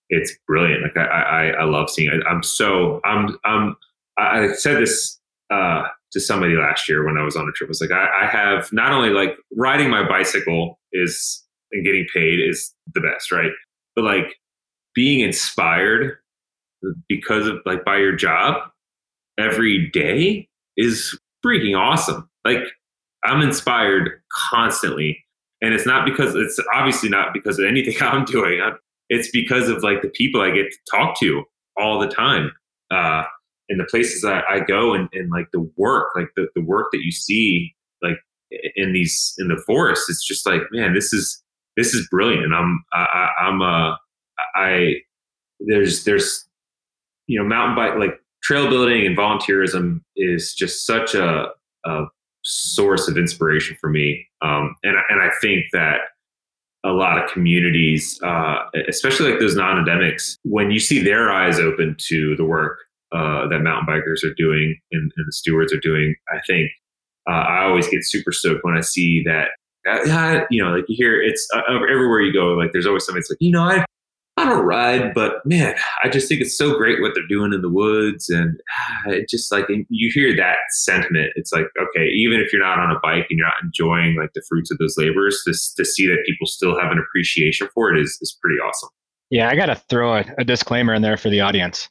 it's 0.10 0.34
brilliant. 0.48 0.82
Like 0.82 0.98
I, 0.98 1.04
I, 1.04 1.46
I 1.62 1.64
love 1.66 1.90
seeing 1.90 2.12
it. 2.12 2.24
I'm 2.28 2.42
so, 2.42 3.02
I'm, 3.06 3.38
I'm, 3.46 3.76
I 4.18 4.54
said 4.54 4.82
this 4.82 5.20
uh, 5.54 5.84
to 6.14 6.20
somebody 6.20 6.56
last 6.56 6.90
year 6.90 7.06
when 7.06 7.18
I 7.18 7.24
was 7.24 7.36
on 7.36 7.48
a 7.48 7.52
trip. 7.52 7.68
I 7.68 7.70
was 7.70 7.82
like, 7.82 7.92
I, 7.92 8.24
I 8.24 8.26
have 8.26 8.72
not 8.74 8.92
only 8.92 9.10
like 9.10 9.38
riding 9.56 9.90
my 9.90 10.08
bicycle 10.08 10.80
is 10.94 11.44
and 11.72 11.86
getting 11.86 12.08
paid 12.14 12.40
is 12.40 12.74
the 12.94 13.02
best, 13.02 13.32
right? 13.32 13.52
But 13.96 14.06
like 14.06 14.36
being 14.96 15.20
inspired 15.20 16.18
because 17.08 17.48
of 17.48 17.58
like 17.66 17.84
by 17.86 17.98
your 17.98 18.16
job 18.16 18.56
every 19.38 19.90
day 19.92 20.48
is 20.78 21.18
freaking 21.46 21.78
awesome. 21.78 22.30
Like 22.44 22.64
I'm 23.24 23.42
inspired 23.42 24.10
constantly. 24.50 25.24
And 25.62 25.74
it's 25.74 25.86
not 25.86 26.06
because 26.06 26.36
it's 26.36 26.60
obviously 26.74 27.10
not 27.10 27.34
because 27.34 27.60
of 27.60 27.66
anything 27.66 27.96
I'm 28.02 28.26
doing. 28.26 28.62
It's 29.10 29.30
because 29.32 29.70
of 29.70 29.84
like 29.84 30.02
the 30.02 30.10
people 30.10 30.42
I 30.42 30.52
get 30.52 30.72
to 30.72 30.78
talk 30.90 31.20
to 31.20 31.44
all 31.78 32.00
the 32.00 32.08
time. 32.08 32.52
Uh, 32.92 33.24
in 33.68 33.80
the 33.80 33.86
places 33.86 34.22
that 34.22 34.44
I 34.48 34.60
go 34.60 34.94
and, 34.94 35.10
and 35.14 35.32
like 35.32 35.48
the 35.52 35.68
work, 35.76 36.10
like 36.16 36.30
the, 36.36 36.48
the 36.56 36.62
work 36.62 36.90
that 36.92 37.02
you 37.04 37.12
see 37.12 37.74
like 38.04 38.18
in 38.76 38.94
these 38.94 39.34
in 39.40 39.48
the 39.48 39.62
forest, 39.66 40.06
it's 40.08 40.26
just 40.26 40.46
like, 40.46 40.62
man, 40.72 40.94
this 40.94 41.14
is 41.14 41.42
this 41.76 41.94
is 41.94 42.08
brilliant. 42.10 42.46
And 42.46 42.54
I'm 42.54 42.84
I, 42.94 43.30
I'm 43.40 43.62
uh 43.62 43.96
I 44.56 44.96
there's 45.60 46.04
there's 46.04 46.48
you 47.28 47.40
know 47.40 47.48
mountain 47.48 47.76
bike 47.76 47.98
like 47.98 48.20
trail 48.44 48.70
building 48.70 49.06
and 49.06 49.18
volunteerism 49.18 50.02
is 50.16 50.54
just 50.54 50.86
such 50.86 51.16
a, 51.16 51.48
a 51.86 52.06
source 52.44 53.08
of 53.08 53.18
inspiration 53.18 53.76
for 53.82 53.90
me. 53.90 54.28
Um, 54.42 54.76
and 54.84 54.96
and 55.10 55.22
I 55.22 55.30
think 55.42 55.66
that 55.74 56.02
a 56.86 56.92
lot 56.92 57.22
of 57.22 57.30
communities, 57.32 58.20
uh, 58.24 58.58
especially 58.88 59.32
like 59.32 59.40
those 59.40 59.56
non-endemics, 59.56 60.38
when 60.44 60.70
you 60.70 60.80
see 60.80 61.02
their 61.02 61.32
eyes 61.32 61.60
open 61.60 61.96
to 61.98 62.36
the 62.36 62.46
work 62.46 62.78
uh, 63.12 63.48
that 63.48 63.62
mountain 63.62 63.88
bikers 63.88 64.24
are 64.24 64.34
doing 64.36 64.78
and, 64.92 65.12
and, 65.16 65.26
the 65.28 65.32
stewards 65.32 65.74
are 65.74 65.80
doing. 65.80 66.14
I 66.30 66.40
think 66.46 66.70
uh, 67.28 67.34
I 67.34 67.64
always 67.64 67.88
get 67.88 68.04
super 68.04 68.32
stoked 68.32 68.64
when 68.64 68.78
I 68.78 68.82
see 68.82 69.24
that 69.26 69.50
uh, 69.88 70.46
you 70.50 70.64
know, 70.64 70.72
like 70.72 70.86
you 70.88 70.96
hear 70.96 71.22
it's 71.22 71.48
uh, 71.56 71.62
everywhere 71.68 72.22
you 72.22 72.34
go. 72.34 72.54
Like 72.54 72.72
there's 72.72 72.86
always 72.86 73.06
somebody 73.06 73.22
that's 73.22 73.32
like, 73.32 73.38
you 73.40 73.52
know, 73.52 73.64
I 73.64 73.86
I 74.38 74.44
don't 74.44 74.66
ride, 74.66 75.14
but 75.14 75.46
man, 75.46 75.76
I 76.04 76.10
just 76.10 76.28
think 76.28 76.42
it's 76.42 76.58
so 76.58 76.78
great 76.78 77.02
what 77.02 77.14
they're 77.16 77.28
doing 77.28 77.54
in 77.54 77.62
the 77.62 77.70
woods, 77.70 78.30
and 78.30 78.60
uh, 79.08 79.12
it 79.12 79.30
just 79.30 79.50
like 79.50 79.66
you 79.70 80.12
hear 80.14 80.36
that 80.36 80.58
sentiment. 80.72 81.32
It's 81.36 81.54
like 81.54 81.66
okay, 81.82 82.08
even 82.10 82.42
if 82.42 82.52
you're 82.52 82.62
not 82.62 82.78
on 82.78 82.92
a 82.92 83.00
bike 83.02 83.28
and 83.30 83.40
you're 83.40 83.48
not 83.48 83.64
enjoying 83.64 84.18
like 84.18 84.32
the 84.36 84.44
fruits 84.50 84.72
of 84.72 84.78
those 84.78 84.96
labors, 84.98 85.42
to 85.46 85.54
to 85.78 85.86
see 85.86 86.06
that 86.08 86.24
people 86.26 86.48
still 86.48 86.78
have 86.78 86.92
an 86.92 87.00
appreciation 87.00 87.70
for 87.74 87.94
it 87.94 88.02
is 88.02 88.18
is 88.22 88.38
pretty 88.42 88.60
awesome. 88.60 88.90
Yeah, 89.30 89.50
I 89.50 89.56
got 89.56 89.68
to 89.68 89.76
throw 89.76 90.18
a, 90.18 90.26
a 90.38 90.44
disclaimer 90.44 90.94
in 90.94 91.02
there 91.02 91.18
for 91.18 91.30
the 91.30 91.42
audience. 91.42 91.90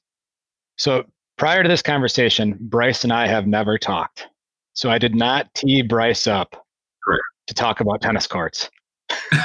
So 0.76 1.04
prior 1.38 1.62
to 1.62 1.68
this 1.68 1.82
conversation, 1.82 2.58
Brice 2.60 3.04
and 3.04 3.12
I 3.12 3.26
have 3.26 3.46
never 3.46 3.78
talked. 3.78 4.26
So 4.74 4.90
I 4.90 4.98
did 4.98 5.14
not 5.14 5.52
tee 5.54 5.82
Brice 5.82 6.26
up 6.26 6.66
Correct. 7.04 7.22
to 7.48 7.54
talk 7.54 7.80
about 7.80 8.02
tennis 8.02 8.26
courts. 8.26 8.70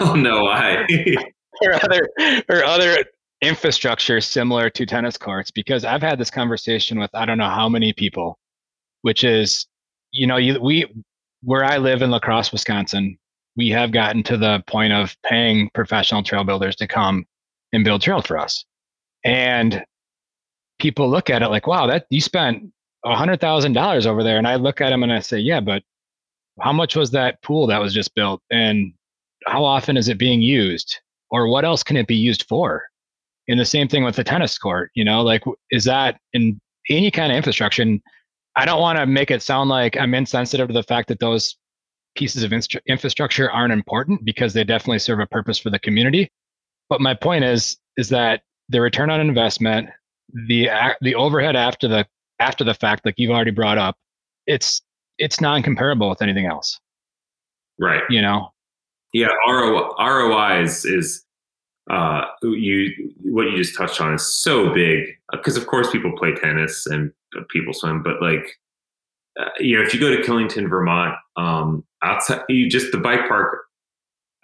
oh 0.00 0.14
no, 0.14 0.46
I 0.48 0.86
or 1.62 1.74
other 1.74 2.08
or 2.48 2.64
other 2.64 3.04
infrastructure 3.40 4.20
similar 4.20 4.68
to 4.70 4.84
tennis 4.84 5.16
courts 5.16 5.50
because 5.50 5.84
I've 5.84 6.02
had 6.02 6.18
this 6.18 6.30
conversation 6.30 6.98
with 6.98 7.10
I 7.14 7.24
don't 7.24 7.38
know 7.38 7.48
how 7.48 7.68
many 7.68 7.92
people, 7.92 8.38
which 9.02 9.24
is, 9.24 9.66
you 10.12 10.26
know, 10.26 10.36
you, 10.36 10.60
we 10.60 10.86
where 11.42 11.64
I 11.64 11.78
live 11.78 12.02
in 12.02 12.10
La 12.10 12.18
Crosse, 12.18 12.52
Wisconsin, 12.52 13.16
we 13.56 13.68
have 13.70 13.92
gotten 13.92 14.22
to 14.24 14.36
the 14.36 14.62
point 14.66 14.92
of 14.92 15.16
paying 15.24 15.70
professional 15.74 16.22
trail 16.22 16.44
builders 16.44 16.76
to 16.76 16.86
come 16.86 17.26
and 17.72 17.84
build 17.84 18.02
trails 18.02 18.26
for 18.26 18.38
us. 18.38 18.64
And 19.24 19.84
people 20.78 21.08
look 21.08 21.30
at 21.30 21.42
it 21.42 21.48
like, 21.48 21.66
wow, 21.66 21.86
that 21.86 22.06
you 22.10 22.20
spent 22.20 22.72
a 23.04 23.14
hundred 23.16 23.40
thousand 23.40 23.72
dollars 23.72 24.06
over 24.06 24.22
there. 24.22 24.38
And 24.38 24.46
I 24.48 24.56
look 24.56 24.80
at 24.80 24.90
them 24.90 25.02
and 25.02 25.12
I 25.12 25.20
say, 25.20 25.38
yeah, 25.38 25.60
but 25.60 25.82
how 26.60 26.72
much 26.72 26.96
was 26.96 27.10
that 27.12 27.42
pool 27.42 27.66
that 27.68 27.80
was 27.80 27.94
just 27.94 28.14
built? 28.14 28.42
And 28.50 28.92
how 29.46 29.64
often 29.64 29.96
is 29.96 30.08
it 30.08 30.18
being 30.18 30.40
used? 30.40 31.00
Or 31.30 31.48
what 31.48 31.64
else 31.64 31.82
can 31.82 31.96
it 31.96 32.06
be 32.06 32.16
used 32.16 32.44
for? 32.48 32.84
And 33.48 33.58
the 33.58 33.64
same 33.64 33.88
thing 33.88 34.04
with 34.04 34.16
the 34.16 34.24
tennis 34.24 34.58
court, 34.58 34.90
you 34.94 35.04
know, 35.04 35.22
like 35.22 35.42
is 35.70 35.84
that 35.84 36.20
in 36.32 36.60
any 36.90 37.10
kind 37.10 37.32
of 37.32 37.36
infrastructure? 37.36 37.82
And 37.82 38.00
I 38.56 38.64
don't 38.64 38.80
want 38.80 38.98
to 38.98 39.06
make 39.06 39.30
it 39.30 39.42
sound 39.42 39.70
like 39.70 39.96
I'm 39.96 40.14
insensitive 40.14 40.68
to 40.68 40.74
the 40.74 40.82
fact 40.82 41.08
that 41.08 41.20
those 41.20 41.56
pieces 42.16 42.42
of 42.42 42.52
infrastructure 42.86 43.50
aren't 43.50 43.72
important 43.72 44.24
because 44.24 44.52
they 44.52 44.64
definitely 44.64 44.98
serve 44.98 45.20
a 45.20 45.26
purpose 45.26 45.58
for 45.58 45.70
the 45.70 45.78
community. 45.78 46.30
But 46.88 47.00
my 47.00 47.14
point 47.14 47.44
is, 47.44 47.76
is 47.96 48.08
that 48.08 48.42
the 48.68 48.80
return 48.80 49.10
on 49.10 49.20
investment, 49.20 49.88
the 50.48 50.68
the 51.00 51.14
overhead 51.14 51.56
after 51.56 51.88
the 51.88 52.06
after 52.40 52.64
the 52.64 52.74
fact, 52.74 53.04
like 53.04 53.14
you've 53.16 53.30
already 53.30 53.50
brought 53.50 53.78
up, 53.78 53.96
it's 54.46 54.82
it's 55.18 55.40
non-comparable 55.40 56.08
with 56.08 56.22
anything 56.22 56.46
else. 56.46 56.78
Right. 57.78 58.02
You 58.10 58.22
know. 58.22 58.52
Yeah. 59.12 59.28
ROI, 59.46 59.90
ROI 59.98 60.62
is 60.62 60.84
is 60.84 61.24
uh, 61.90 62.22
you 62.42 63.12
what 63.22 63.50
you 63.50 63.56
just 63.56 63.76
touched 63.76 64.00
on 64.00 64.14
is 64.14 64.26
so 64.26 64.72
big 64.74 65.06
because 65.32 65.56
of 65.56 65.66
course 65.66 65.90
people 65.90 66.12
play 66.16 66.34
tennis 66.34 66.86
and 66.86 67.12
people 67.50 67.72
swim, 67.72 68.02
but 68.02 68.20
like 68.20 68.58
uh, 69.40 69.48
you 69.58 69.76
know 69.76 69.82
if 69.82 69.94
you 69.94 70.00
go 70.00 70.10
to 70.14 70.22
Killington, 70.22 70.68
Vermont, 70.68 71.14
um, 71.36 71.84
outside 72.02 72.42
you 72.48 72.68
just 72.68 72.92
the 72.92 72.98
bike 72.98 73.26
park 73.26 73.64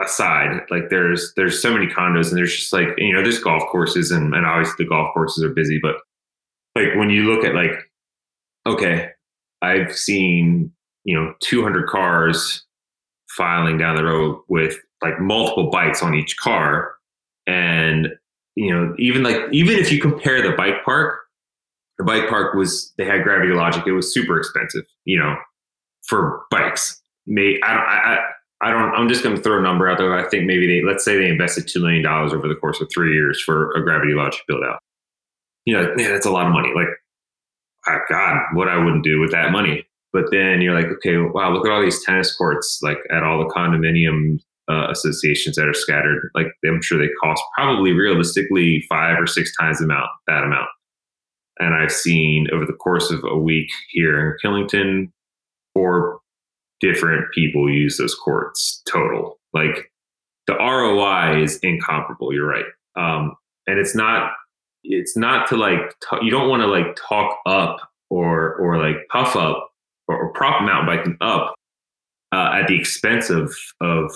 aside, 0.01 0.61
like 0.71 0.89
there's 0.89 1.33
there's 1.37 1.61
so 1.61 1.73
many 1.73 1.87
condos 1.87 2.29
and 2.29 2.39
there's 2.39 2.57
just 2.57 2.73
like 2.73 2.89
you 2.97 3.13
know 3.13 3.23
there's 3.23 3.39
golf 3.39 3.63
courses 3.71 4.11
and, 4.11 4.35
and 4.35 4.47
obviously 4.47 4.85
the 4.85 4.89
golf 4.89 5.13
courses 5.13 5.45
are 5.45 5.51
busy, 5.53 5.79
but 5.83 5.97
like 6.77 6.95
when 6.97 7.11
you 7.11 7.25
look 7.25 7.45
at 7.45 7.55
like 7.55 7.73
okay, 8.67 9.11
I've 9.61 9.95
seen 9.95 10.73
you 11.05 11.15
know 11.15 11.35
200 11.41 11.89
cars 11.89 12.64
filing 13.37 13.79
down 13.79 13.97
the 13.97 14.05
road 14.05 14.41
with 14.49 14.77
like 15.03 15.21
multiple 15.21 15.71
bikes 15.71 16.03
on 16.03 16.15
each 16.15 16.37
car, 16.39 16.95
and 17.47 18.09
you 18.55 18.73
know 18.73 18.95
even 18.99 19.23
like 19.23 19.41
even 19.53 19.77
if 19.77 19.93
you 19.93 20.01
compare 20.01 20.43
the 20.43 20.57
bike 20.57 20.85
park, 20.85 21.21
the 21.99 22.05
bike 22.05 22.29
park 22.29 22.55
was 22.55 22.93
they 22.99 23.05
had 23.05 23.23
Gravity 23.23 23.53
Logic, 23.53 23.83
it 23.87 23.93
was 23.93 24.13
super 24.13 24.39
expensive, 24.39 24.85
you 25.05 25.19
know, 25.19 25.37
for 26.07 26.43
bikes. 26.51 27.01
May 27.27 27.59
I, 27.63 27.75
I 27.75 28.19
I 28.61 28.71
don't. 28.71 28.95
I'm 28.95 29.09
just 29.09 29.23
going 29.23 29.37
to 29.37 29.43
throw 29.43 29.59
a 29.59 29.63
number 29.63 29.89
out 29.89 29.99
there. 29.99 30.17
I 30.17 30.29
think 30.29 30.47
maybe 30.47 30.67
they 30.67 30.87
let's 30.87 31.05
say 31.05 31.17
they 31.17 31.29
invested 31.29 31.69
two 31.69 31.81
million 31.81 32.03
dollars 32.03 32.33
over 32.33 32.49
the 32.49 32.55
course 32.55 32.81
of 32.81 32.89
three 32.93 33.13
years 33.13 33.43
for 33.43 33.71
a 33.73 33.83
gravity 33.83 34.15
logic 34.15 34.41
build 34.49 34.65
out. 34.65 34.79
You 35.67 35.75
know, 35.75 35.95
man, 35.97 36.11
that's 36.11 36.27
a 36.27 36.31
lot 36.31 36.47
of 36.47 36.53
money. 36.53 36.73
Like, 36.75 36.89
God, 38.09 38.41
what 38.55 38.69
I 38.69 38.79
wouldn't 38.79 39.05
do 39.05 39.21
with 39.21 39.33
that 39.33 39.53
money. 39.53 39.87
But 40.15 40.31
then 40.31 40.63
you're 40.63 40.81
like, 40.81 40.87
okay, 40.87 41.17
wow, 41.19 41.53
look 41.53 41.67
at 41.67 41.73
all 41.73 41.83
these 41.83 42.03
tennis 42.05 42.35
courts, 42.35 42.79
like 42.83 42.99
at 43.11 43.25
all 43.25 43.41
the 43.41 43.53
condominium 43.53 44.39
uh, 44.71 44.87
associations 44.89 45.57
that 45.57 45.67
are 45.67 45.75
scattered. 45.75 46.31
Like, 46.37 46.47
I'm 46.65 46.81
sure 46.81 46.99
they 46.99 47.13
cost 47.21 47.43
probably 47.59 47.93
realistically 47.93 48.85
five 48.89 49.19
or 49.19 49.27
six 49.27 49.55
times 49.57 49.83
amount 49.83 50.09
that 50.29 50.45
amount. 50.45 50.69
And 51.59 51.75
I've 51.75 51.91
seen 51.93 52.47
over 52.53 52.65
the 52.65 52.75
course 52.75 53.11
of 53.11 53.25
a 53.25 53.37
week 53.37 53.69
here 53.91 54.31
in 54.31 54.37
Killington, 54.43 55.13
four 55.75 56.21
different 56.81 57.33
people 57.35 57.69
use 57.69 57.99
those 57.99 58.15
courts 58.15 58.83
total. 58.89 59.41
Like 59.53 59.91
the 60.47 60.55
ROI 60.55 61.43
is 61.43 61.59
incomparable. 61.59 62.33
You're 62.33 62.47
right. 62.47 62.65
Um, 62.97 63.35
and 63.67 63.81
it's 63.81 63.97
not, 63.97 64.31
it's 64.85 65.17
not 65.17 65.49
to 65.49 65.57
like, 65.57 65.81
t- 66.09 66.19
you 66.23 66.31
don't 66.31 66.49
want 66.49 66.63
to 66.63 66.69
like 66.69 66.97
talk 66.97 67.39
up 67.47 67.79
or, 68.11 68.55
or 68.57 68.79
like 68.79 68.97
puff 69.11 69.35
up 69.35 69.71
or, 70.09 70.17
or 70.17 70.33
prop 70.33 70.63
mountain 70.63 70.87
biking 70.87 71.17
up 71.21 71.55
uh, 72.33 72.51
at 72.55 72.67
the 72.67 72.79
expense 72.79 73.31
of, 73.31 73.55
of, 73.81 74.13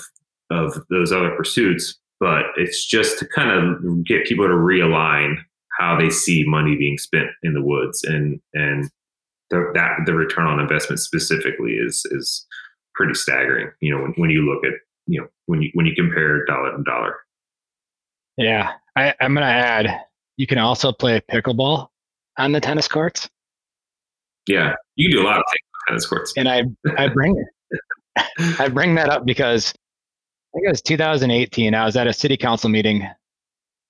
of 0.51 0.82
those 0.91 1.12
other 1.12 1.34
pursuits. 1.36 1.99
But 2.20 2.47
it's 2.57 2.84
just 2.86 3.18
to 3.20 3.26
kind 3.26 3.51
of 3.51 4.05
get 4.05 4.26
people 4.26 4.47
to 4.47 4.55
realign 4.55 5.36
how 5.78 5.99
they 5.99 6.11
see 6.11 6.45
money 6.47 6.76
being 6.76 6.99
spent 6.99 7.28
in 7.45 7.55
the 7.55 7.62
woods 7.62 8.03
and, 8.03 8.41
and 8.55 8.91
the, 9.51 9.70
that 9.74 9.99
the 10.07 10.14
return 10.14 10.47
on 10.47 10.61
investment 10.61 11.01
specifically 11.01 11.72
is 11.72 12.05
is 12.11 12.47
pretty 12.95 13.14
staggering. 13.14 13.70
You 13.80 13.95
know, 13.95 14.03
when, 14.03 14.12
when 14.16 14.30
you 14.30 14.43
look 14.43 14.64
at 14.64 14.78
you 15.07 15.20
know 15.20 15.28
when 15.47 15.62
you 15.62 15.70
when 15.74 15.86
you 15.86 15.95
compare 15.95 16.45
dollar 16.45 16.76
to 16.76 16.82
dollar. 16.82 17.16
Yeah, 18.36 18.72
I, 18.97 19.14
I'm 19.20 19.34
going 19.34 19.47
to 19.47 19.53
add. 19.53 20.01
You 20.36 20.47
can 20.47 20.59
also 20.59 20.93
play 20.93 21.20
pickleball 21.20 21.89
on 22.36 22.53
the 22.53 22.61
tennis 22.61 22.86
courts. 22.86 23.28
Yeah, 24.47 24.74
you 24.95 25.09
can 25.09 25.18
do 25.18 25.22
a 25.22 25.26
lot 25.26 25.39
of 25.39 25.45
things 25.51 25.68
tennis 25.89 26.07
courts. 26.07 26.32
And 26.36 26.49
I 26.49 26.64
I 26.97 27.09
bring 27.09 27.45
I 28.59 28.68
bring 28.68 28.95
that 28.97 29.09
up 29.09 29.24
because 29.26 29.70
I 29.70 30.59
think 30.59 30.66
it 30.66 30.70
was 30.70 30.82
2018. 30.82 31.74
I 31.74 31.84
was 31.84 31.97
at 31.97 32.07
a 32.07 32.12
city 32.12 32.36
council 32.36 32.70
meeting 32.70 33.09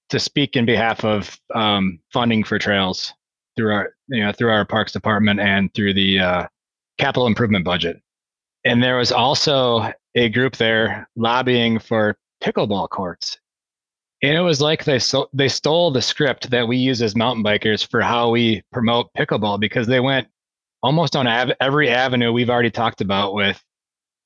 to 0.09 0.19
speak 0.19 0.57
in 0.57 0.65
behalf 0.65 1.05
of 1.05 1.39
um, 1.55 1.99
funding 2.13 2.43
for 2.43 2.59
trails 2.59 3.13
through 3.57 3.73
our 3.73 3.91
you 4.09 4.25
know 4.25 4.33
through 4.33 4.51
our 4.51 4.65
parks 4.65 4.93
department 4.93 5.41
and 5.41 5.73
through 5.75 5.95
the 5.95 6.19
uh, 6.19 6.47
capital 6.99 7.27
improvement 7.27 7.65
budget. 7.65 8.01
And 8.65 8.83
there 8.83 8.97
was 8.97 9.13
also 9.13 9.93
a 10.15 10.29
group 10.29 10.57
there 10.57 11.09
lobbying 11.17 11.79
for 11.79 12.17
pickleball 12.43 12.89
courts. 12.91 13.39
And 14.23 14.37
it 14.37 14.41
was 14.41 14.61
like 14.61 14.85
they 14.85 14.99
so, 14.99 15.29
they 15.33 15.49
stole 15.49 15.93
the 15.93 16.03
script 16.03 16.51
that 16.51 16.67
we 16.67 16.77
use 16.77 17.01
as 17.03 17.15
mountain 17.15 17.45
bikers 17.45 17.89
for 17.89 18.01
how 18.01 18.31
we 18.31 18.63
promote 18.73 19.11
pickleball 19.17 19.61
because 19.61 19.87
they 19.87 20.01
went 20.01 20.27
almost 20.83 21.17
on 21.17 21.27
av- 21.27 21.53
every 21.61 21.89
avenue 21.89 22.33
we've 22.33 22.51
already 22.51 22.71
talked 22.71 23.01
about 23.01 23.35
with 23.35 23.63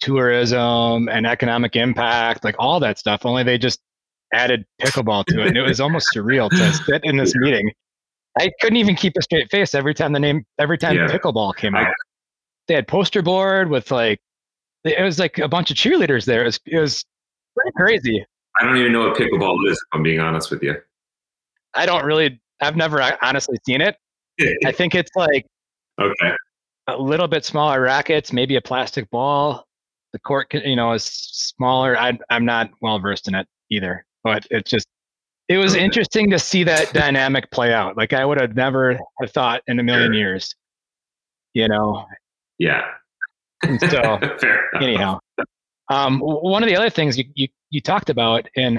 tourism 0.01 1.09
and 1.09 1.27
economic 1.27 1.77
impact, 1.77 2.45
like 2.45 2.57
all 2.59 2.81
that 2.81 2.99
stuff. 2.99 3.25
Only 3.25 3.43
they 3.43 3.59
just 3.59 3.81
added 4.35 4.65
pickleball 4.81 5.25
to 5.27 5.43
it, 5.43 5.49
and 5.49 5.57
it 5.57 5.63
was 5.63 5.81
almost 5.81 6.09
surreal 6.15 6.51
to 6.51 6.73
sit 6.85 7.03
in 7.05 7.17
this 7.17 7.35
meeting 7.35 7.71
I 8.39 8.51
couldn't 8.61 8.77
even 8.77 8.95
keep 8.95 9.15
a 9.19 9.23
straight 9.23 9.51
face 9.51 9.75
every 9.75 9.95
time 9.95 10.13
the 10.13 10.21
name 10.21 10.45
every 10.59 10.79
time 10.79 10.97
yeah. 10.97 11.07
pickleball 11.07 11.55
came 11.57 11.75
out. 11.75 11.93
They 12.69 12.75
had 12.75 12.89
poster 12.89 13.23
board 13.23 13.69
with 13.69 13.91
like 13.91 14.21
it 14.85 15.03
was 15.03 15.19
like 15.19 15.39
a 15.39 15.49
bunch 15.49 15.71
of 15.71 15.77
cheerleaders 15.77 16.25
there. 16.25 16.43
It 16.43 16.47
was, 16.47 16.61
it 16.67 16.79
was 16.79 17.05
pretty 17.57 17.73
crazy. 17.77 18.25
I 18.59 18.65
don't 18.65 18.77
even 18.77 18.93
know 18.93 19.09
what 19.09 19.17
pickleball 19.17 19.59
is. 19.67 19.73
If 19.73 19.79
I'm 19.93 20.03
being 20.03 20.21
honest 20.21 20.51
with 20.51 20.63
you. 20.63 20.77
I 21.75 21.87
don't 21.87 22.05
really. 22.05 22.41
I've 22.61 22.77
never 22.77 23.03
honestly 23.23 23.59
seen 23.67 23.81
it. 23.81 23.97
I 24.65 24.73
think 24.73 24.95
it's 24.95 25.11
like 25.15 25.47
okay, 26.01 26.32
a 26.88 26.97
little 26.97 27.28
bit 27.28 27.45
smaller 27.45 27.80
rackets, 27.80 28.32
maybe 28.32 28.57
a 28.57 28.61
plastic 28.61 29.09
ball. 29.11 29.66
The 30.12 30.18
court, 30.18 30.53
you 30.53 30.76
know, 30.76 30.93
is 30.93 31.05
smaller. 31.05 31.99
I, 31.99 32.18
I'm 32.28 32.45
not 32.45 32.70
well 32.80 32.99
versed 32.99 33.28
in 33.28 33.34
it 33.34 33.47
either, 33.70 34.05
but 34.22 34.47
it's 34.51 34.70
just 34.70 34.86
it 35.49 35.59
was 35.59 35.74
interesting 35.74 36.30
to 36.30 36.38
see 36.38 36.64
that 36.64 36.93
dynamic 36.93 37.51
play 37.51 37.72
out. 37.72 37.97
Like 37.97 38.12
I 38.12 38.24
would 38.24 38.40
have 38.40 38.55
never 38.55 38.99
have 39.20 39.30
thought 39.32 39.62
in 39.66 39.78
a 39.78 39.82
million 39.82 40.12
years. 40.12 40.55
You 41.55 41.68
know. 41.68 42.07
Yeah. 42.59 42.82
so 43.90 44.18
anyhow, 44.80 45.18
um, 45.90 46.20
one 46.20 46.62
of 46.62 46.68
the 46.68 46.76
other 46.76 46.90
things 46.90 47.18
you, 47.18 47.24
you 47.34 47.49
you 47.70 47.80
talked 47.80 48.11
about, 48.11 48.49
and 48.57 48.78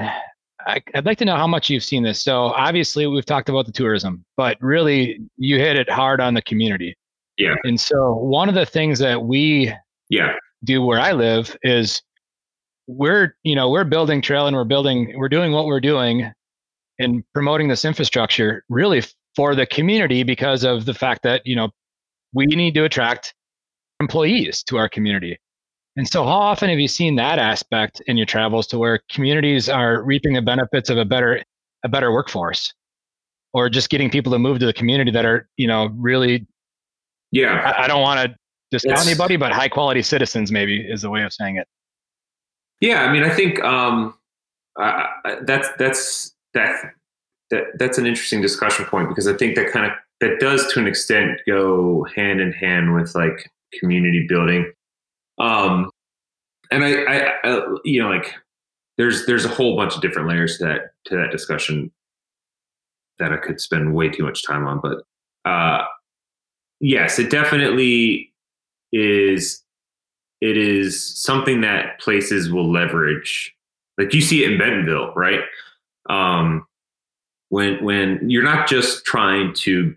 I, 0.66 0.82
would 0.96 1.06
like 1.06 1.18
to 1.20 1.26
know 1.26 1.36
how 1.36 1.48
much 1.48 1.70
you've 1.70 1.84
seen 1.84 2.04
this. 2.04 2.20
So 2.20 2.46
obviously 2.46 3.08
we've 3.08 3.26
talked 3.26 3.50
about 3.50 3.66
the 3.66 3.72
tourism, 3.72 4.24
but 4.38 4.58
really 4.62 5.20
you 5.38 5.58
hit 5.58 5.76
it 5.76 5.90
hard 5.90 6.22
on 6.22 6.34
the 6.34 6.42
community. 6.42 6.96
Yeah. 7.38 7.56
And 7.64 7.80
so 7.80 8.14
one 8.14 8.50
of 8.50 8.56
the 8.56 8.66
things 8.66 9.00
that 9.00 9.24
we 9.24 9.74
yeah 10.10 10.34
do 10.64 10.82
where 10.82 11.00
I 11.00 11.12
live 11.14 11.56
is 11.64 12.02
we're 12.88 13.36
you 13.44 13.56
know 13.56 13.70
we're 13.70 13.84
building 13.84 14.22
trail 14.22 14.48
and 14.48 14.56
we're 14.56 14.64
building 14.64 15.14
we're 15.18 15.30
doing 15.30 15.52
what 15.52 15.66
we're 15.66 15.80
doing 15.80 16.32
in 17.00 17.24
promoting 17.34 17.68
this 17.68 17.86
infrastructure 17.86 18.64
really 18.70 19.04
for 19.36 19.56
the 19.56 19.66
community 19.66 20.24
because 20.24 20.64
of 20.64 20.86
the 20.86 20.94
fact 20.94 21.24
that 21.24 21.42
you 21.46 21.56
know 21.56 21.70
we 22.34 22.46
need 22.46 22.74
to 22.74 22.84
attract 22.84 23.34
employees 24.00 24.64
to 24.64 24.78
our 24.78 24.90
community 24.90 25.38
and 25.96 26.08
so 26.08 26.24
how 26.24 26.40
often 26.40 26.70
have 26.70 26.80
you 26.80 26.88
seen 26.88 27.16
that 27.16 27.40
aspect 27.40 28.02
in 28.08 28.18
your 28.18 28.26
travels 28.26 28.68
to 28.68 28.78
where 28.78 29.00
communities 29.10 29.70
are 29.70 30.04
reaping 30.04 30.34
the 30.34 30.42
benefits 30.42 30.90
of 30.90 30.98
a 30.98 31.06
better 31.06 31.42
a 31.84 31.90
better 31.90 32.12
workforce 32.12 32.74
or 33.54 33.70
just 33.70 33.90
getting 33.90 34.10
people 34.10 34.32
to 34.32 34.40
move 34.40 34.60
to 34.60 34.66
the 34.66 34.74
community 34.74 35.12
that 35.12 35.26
are 35.26 35.48
you 35.56 35.68
know 35.68 35.90
really 35.96 36.46
yeah 37.34 37.74
i, 37.78 37.84
I 37.84 37.88
don't 37.88 38.02
want 38.02 38.20
to 38.20 38.36
discount 38.72 39.00
it's, 39.00 39.08
anybody 39.08 39.36
but 39.36 39.52
high 39.52 39.68
quality 39.68 40.02
citizens 40.02 40.52
maybe 40.52 40.80
is 40.80 41.02
the 41.02 41.10
way 41.10 41.24
of 41.24 41.34
saying 41.34 41.58
it 41.58 41.68
yeah, 42.84 43.04
I 43.04 43.14
mean, 43.14 43.24
I 43.24 43.30
think 43.30 43.64
um, 43.64 44.14
uh, 44.78 45.06
that's 45.44 45.70
that's 45.80 46.36
that 46.54 46.92
that 47.50 47.64
that's 47.80 47.98
an 47.98 48.06
interesting 48.06 48.42
discussion 48.42 48.84
point 48.84 49.08
because 49.08 49.26
I 49.26 49.32
think 49.32 49.56
that 49.56 49.72
kind 49.72 49.86
of 49.86 49.94
that 50.20 50.42
does 50.42 50.68
to 50.74 50.82
an 50.82 50.88
extent 50.88 51.40
go 51.48 52.06
hand 52.14 52.42
in 52.42 52.52
hand 52.52 52.94
with 52.94 53.16
like 53.16 53.50
community 53.80 54.26
building. 54.28 54.70
Um, 55.40 55.92
and 56.72 56.84
I, 56.84 57.04
I, 57.04 57.34
I, 57.46 57.76
you 57.86 58.04
know, 58.04 58.10
like 58.10 58.36
there's 58.98 59.26
there's 59.28 59.46
a 59.46 59.50
whole 59.50 59.78
bunch 59.78 59.96
of 59.96 60.02
different 60.02 60.28
layers 60.28 60.58
to 60.58 60.66
that 60.66 60.82
to 61.06 61.16
that 61.16 61.32
discussion 61.32 61.90
that 63.18 63.32
I 63.32 63.38
could 63.38 63.62
spend 63.62 63.96
way 63.96 64.10
too 64.10 64.24
much 64.24 64.46
time 64.46 64.68
on, 64.68 64.82
but 64.82 65.04
uh, 65.50 65.86
yes, 66.84 67.18
it 67.18 67.32
definitely 67.32 68.32
is 68.92 69.64
it 70.42 70.58
is 70.58 71.04
something 71.04 71.62
that 71.62 72.00
places 72.00 72.52
will 72.52 72.70
leverage. 72.72 73.56
Like 73.98 74.14
you 74.14 74.22
see 74.22 74.44
it 74.44 74.52
in 74.52 74.60
Bentonville, 74.60 75.14
right? 75.16 75.40
Um, 76.10 76.68
when 77.50 77.84
when 77.84 78.30
you're 78.30 78.44
not 78.44 78.68
just 78.68 79.06
trying 79.06 79.54
to 79.56 79.96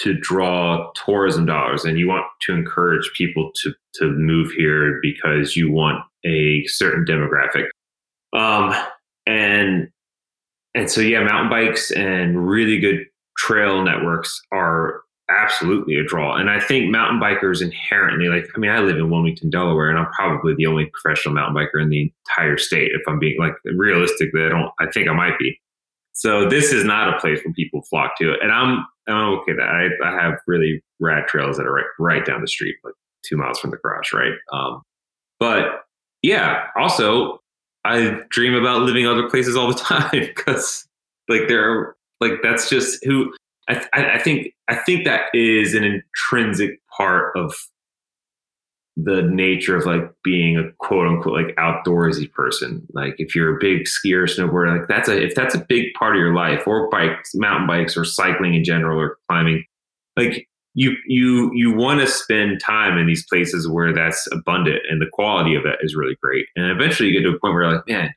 to 0.00 0.12
draw 0.12 0.92
tourism 0.94 1.46
dollars 1.46 1.86
and 1.86 1.98
you 1.98 2.06
want 2.06 2.26
to 2.42 2.52
encourage 2.52 3.10
people 3.16 3.50
to 3.62 3.72
to 3.94 4.10
move 4.10 4.50
here 4.50 4.98
because 5.00 5.56
you 5.56 5.72
want 5.72 6.04
a 6.26 6.64
certain 6.66 7.06
demographic. 7.06 7.68
Um, 8.34 8.74
and 9.26 9.88
and 10.74 10.90
so 10.90 11.00
yeah, 11.00 11.24
mountain 11.24 11.48
bikes 11.48 11.90
and 11.92 12.46
really 12.46 12.78
good 12.78 13.06
trail 13.38 13.82
networks 13.82 14.42
are 14.52 15.00
absolutely 15.28 15.96
a 15.96 16.04
draw. 16.04 16.36
And 16.36 16.50
I 16.50 16.60
think 16.60 16.90
mountain 16.90 17.20
bikers 17.20 17.60
inherently, 17.60 18.28
like, 18.28 18.48
I 18.54 18.58
mean, 18.58 18.70
I 18.70 18.78
live 18.80 18.96
in 18.96 19.10
Wilmington, 19.10 19.50
Delaware, 19.50 19.90
and 19.90 19.98
I'm 19.98 20.10
probably 20.12 20.54
the 20.54 20.66
only 20.66 20.86
professional 20.86 21.34
mountain 21.34 21.56
biker 21.56 21.82
in 21.82 21.88
the 21.88 22.12
entire 22.28 22.58
state. 22.58 22.92
If 22.92 23.02
I'm 23.08 23.18
being 23.18 23.38
like 23.38 23.54
realistically, 23.64 24.44
I 24.44 24.48
don't, 24.48 24.70
I 24.78 24.86
think 24.92 25.08
I 25.08 25.12
might 25.12 25.38
be. 25.38 25.58
So 26.12 26.48
this 26.48 26.72
is 26.72 26.84
not 26.84 27.14
a 27.14 27.20
place 27.20 27.40
where 27.44 27.52
people 27.54 27.82
flock 27.82 28.16
to. 28.18 28.34
And 28.40 28.52
I'm, 28.52 28.86
I'm 29.08 29.34
okay 29.40 29.52
that 29.52 29.68
I, 29.68 29.88
I 30.08 30.22
have 30.22 30.38
really 30.46 30.82
rad 31.00 31.26
trails 31.26 31.56
that 31.56 31.66
are 31.66 31.74
right, 31.74 31.84
right 31.98 32.24
down 32.24 32.40
the 32.40 32.48
street, 32.48 32.76
like 32.84 32.94
two 33.24 33.36
miles 33.36 33.58
from 33.58 33.70
the 33.70 33.76
garage. 33.76 34.12
Right. 34.12 34.32
Um, 34.52 34.82
but 35.38 35.84
yeah, 36.22 36.66
also 36.76 37.40
I 37.84 38.20
dream 38.30 38.54
about 38.54 38.82
living 38.82 39.06
other 39.06 39.28
places 39.28 39.56
all 39.56 39.68
the 39.68 39.74
time 39.78 40.10
because 40.12 40.86
like 41.28 41.48
there 41.48 41.70
are 41.70 41.96
like 42.20 42.32
that's 42.42 42.70
just 42.70 43.04
who 43.04 43.32
I, 43.68 43.86
I 43.94 44.18
think 44.18 44.54
I 44.68 44.76
think 44.76 45.04
that 45.04 45.22
is 45.34 45.74
an 45.74 45.84
intrinsic 45.84 46.80
part 46.96 47.36
of 47.36 47.54
the 48.96 49.22
nature 49.22 49.76
of 49.76 49.84
like 49.84 50.10
being 50.24 50.56
a 50.56 50.72
quote 50.78 51.06
unquote 51.06 51.34
like 51.34 51.54
outdoorsy 51.56 52.30
person. 52.32 52.86
Like 52.94 53.16
if 53.18 53.34
you're 53.34 53.56
a 53.56 53.60
big 53.60 53.82
skier, 53.82 54.24
snowboarder, 54.24 54.78
like 54.78 54.88
that's 54.88 55.08
a 55.08 55.22
if 55.22 55.34
that's 55.34 55.54
a 55.54 55.64
big 55.68 55.92
part 55.98 56.16
of 56.16 56.20
your 56.20 56.34
life, 56.34 56.66
or 56.66 56.88
bikes, 56.88 57.34
mountain 57.34 57.66
bikes, 57.66 57.96
or 57.96 58.04
cycling 58.04 58.54
in 58.54 58.64
general, 58.64 58.98
or 58.98 59.18
climbing, 59.28 59.64
like 60.16 60.48
you 60.74 60.94
you 61.06 61.50
you 61.54 61.72
want 61.72 62.00
to 62.00 62.06
spend 62.06 62.60
time 62.60 62.96
in 62.98 63.06
these 63.06 63.26
places 63.26 63.68
where 63.68 63.92
that's 63.92 64.26
abundant 64.32 64.80
and 64.88 65.00
the 65.00 65.10
quality 65.12 65.54
of 65.54 65.62
that 65.64 65.78
is 65.80 65.94
really 65.94 66.16
great. 66.22 66.46
And 66.56 66.70
eventually 66.70 67.10
you 67.10 67.20
get 67.20 67.28
to 67.28 67.34
a 67.34 67.38
point 67.38 67.54
where 67.54 67.70
like, 67.70 67.88
man, 67.88 68.14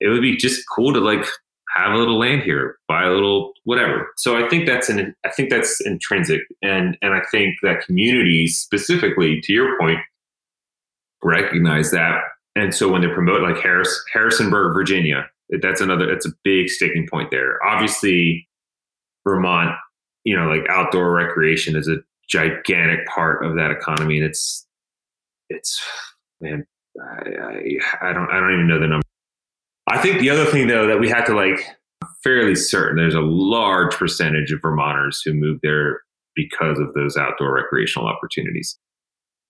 it 0.00 0.08
would 0.08 0.22
be 0.22 0.36
just 0.36 0.64
cool 0.74 0.92
to 0.92 1.00
like 1.00 1.26
have 1.74 1.92
a 1.92 1.96
little 1.96 2.18
land 2.18 2.42
here, 2.42 2.76
buy 2.88 3.04
a 3.04 3.10
little 3.10 3.52
whatever. 3.64 4.08
So 4.16 4.36
I 4.36 4.48
think 4.48 4.66
that's 4.66 4.88
an 4.88 5.14
I 5.24 5.30
think 5.30 5.50
that's 5.50 5.80
intrinsic, 5.84 6.42
and 6.62 6.96
and 7.02 7.14
I 7.14 7.22
think 7.30 7.56
that 7.62 7.84
communities 7.86 8.58
specifically, 8.58 9.40
to 9.42 9.52
your 9.52 9.78
point, 9.78 9.98
recognize 11.22 11.90
that. 11.90 12.20
And 12.54 12.74
so 12.74 12.90
when 12.90 13.00
they 13.00 13.08
promote 13.08 13.42
like 13.42 13.62
Harris 13.62 14.02
Harrisonburg, 14.12 14.74
Virginia, 14.74 15.28
that's 15.60 15.80
another 15.80 16.06
that's 16.06 16.26
a 16.26 16.32
big 16.44 16.68
sticking 16.68 17.06
point 17.10 17.30
there. 17.30 17.58
Obviously, 17.64 18.48
Vermont, 19.24 19.74
you 20.24 20.36
know, 20.36 20.46
like 20.46 20.68
outdoor 20.68 21.12
recreation 21.12 21.76
is 21.76 21.88
a 21.88 21.96
gigantic 22.28 23.06
part 23.06 23.44
of 23.44 23.56
that 23.56 23.70
economy, 23.70 24.18
and 24.18 24.26
it's 24.26 24.66
it's 25.48 25.82
man, 26.40 26.66
I, 27.00 27.30
I, 27.30 28.10
I 28.10 28.12
don't 28.12 28.30
I 28.30 28.40
don't 28.40 28.52
even 28.52 28.68
know 28.68 28.78
the 28.78 28.88
number 28.88 29.01
I 29.88 29.98
think 30.00 30.20
the 30.20 30.30
other 30.30 30.44
thing 30.46 30.68
though 30.68 30.86
that 30.86 31.00
we 31.00 31.08
had 31.08 31.24
to 31.26 31.34
like 31.34 31.66
fairly 32.22 32.54
certain 32.54 32.96
there's 32.96 33.14
a 33.14 33.20
large 33.20 33.94
percentage 33.94 34.52
of 34.52 34.60
Vermonters 34.62 35.22
who 35.24 35.34
move 35.34 35.58
there 35.62 36.00
because 36.34 36.78
of 36.78 36.94
those 36.94 37.16
outdoor 37.16 37.54
recreational 37.54 38.08
opportunities. 38.08 38.78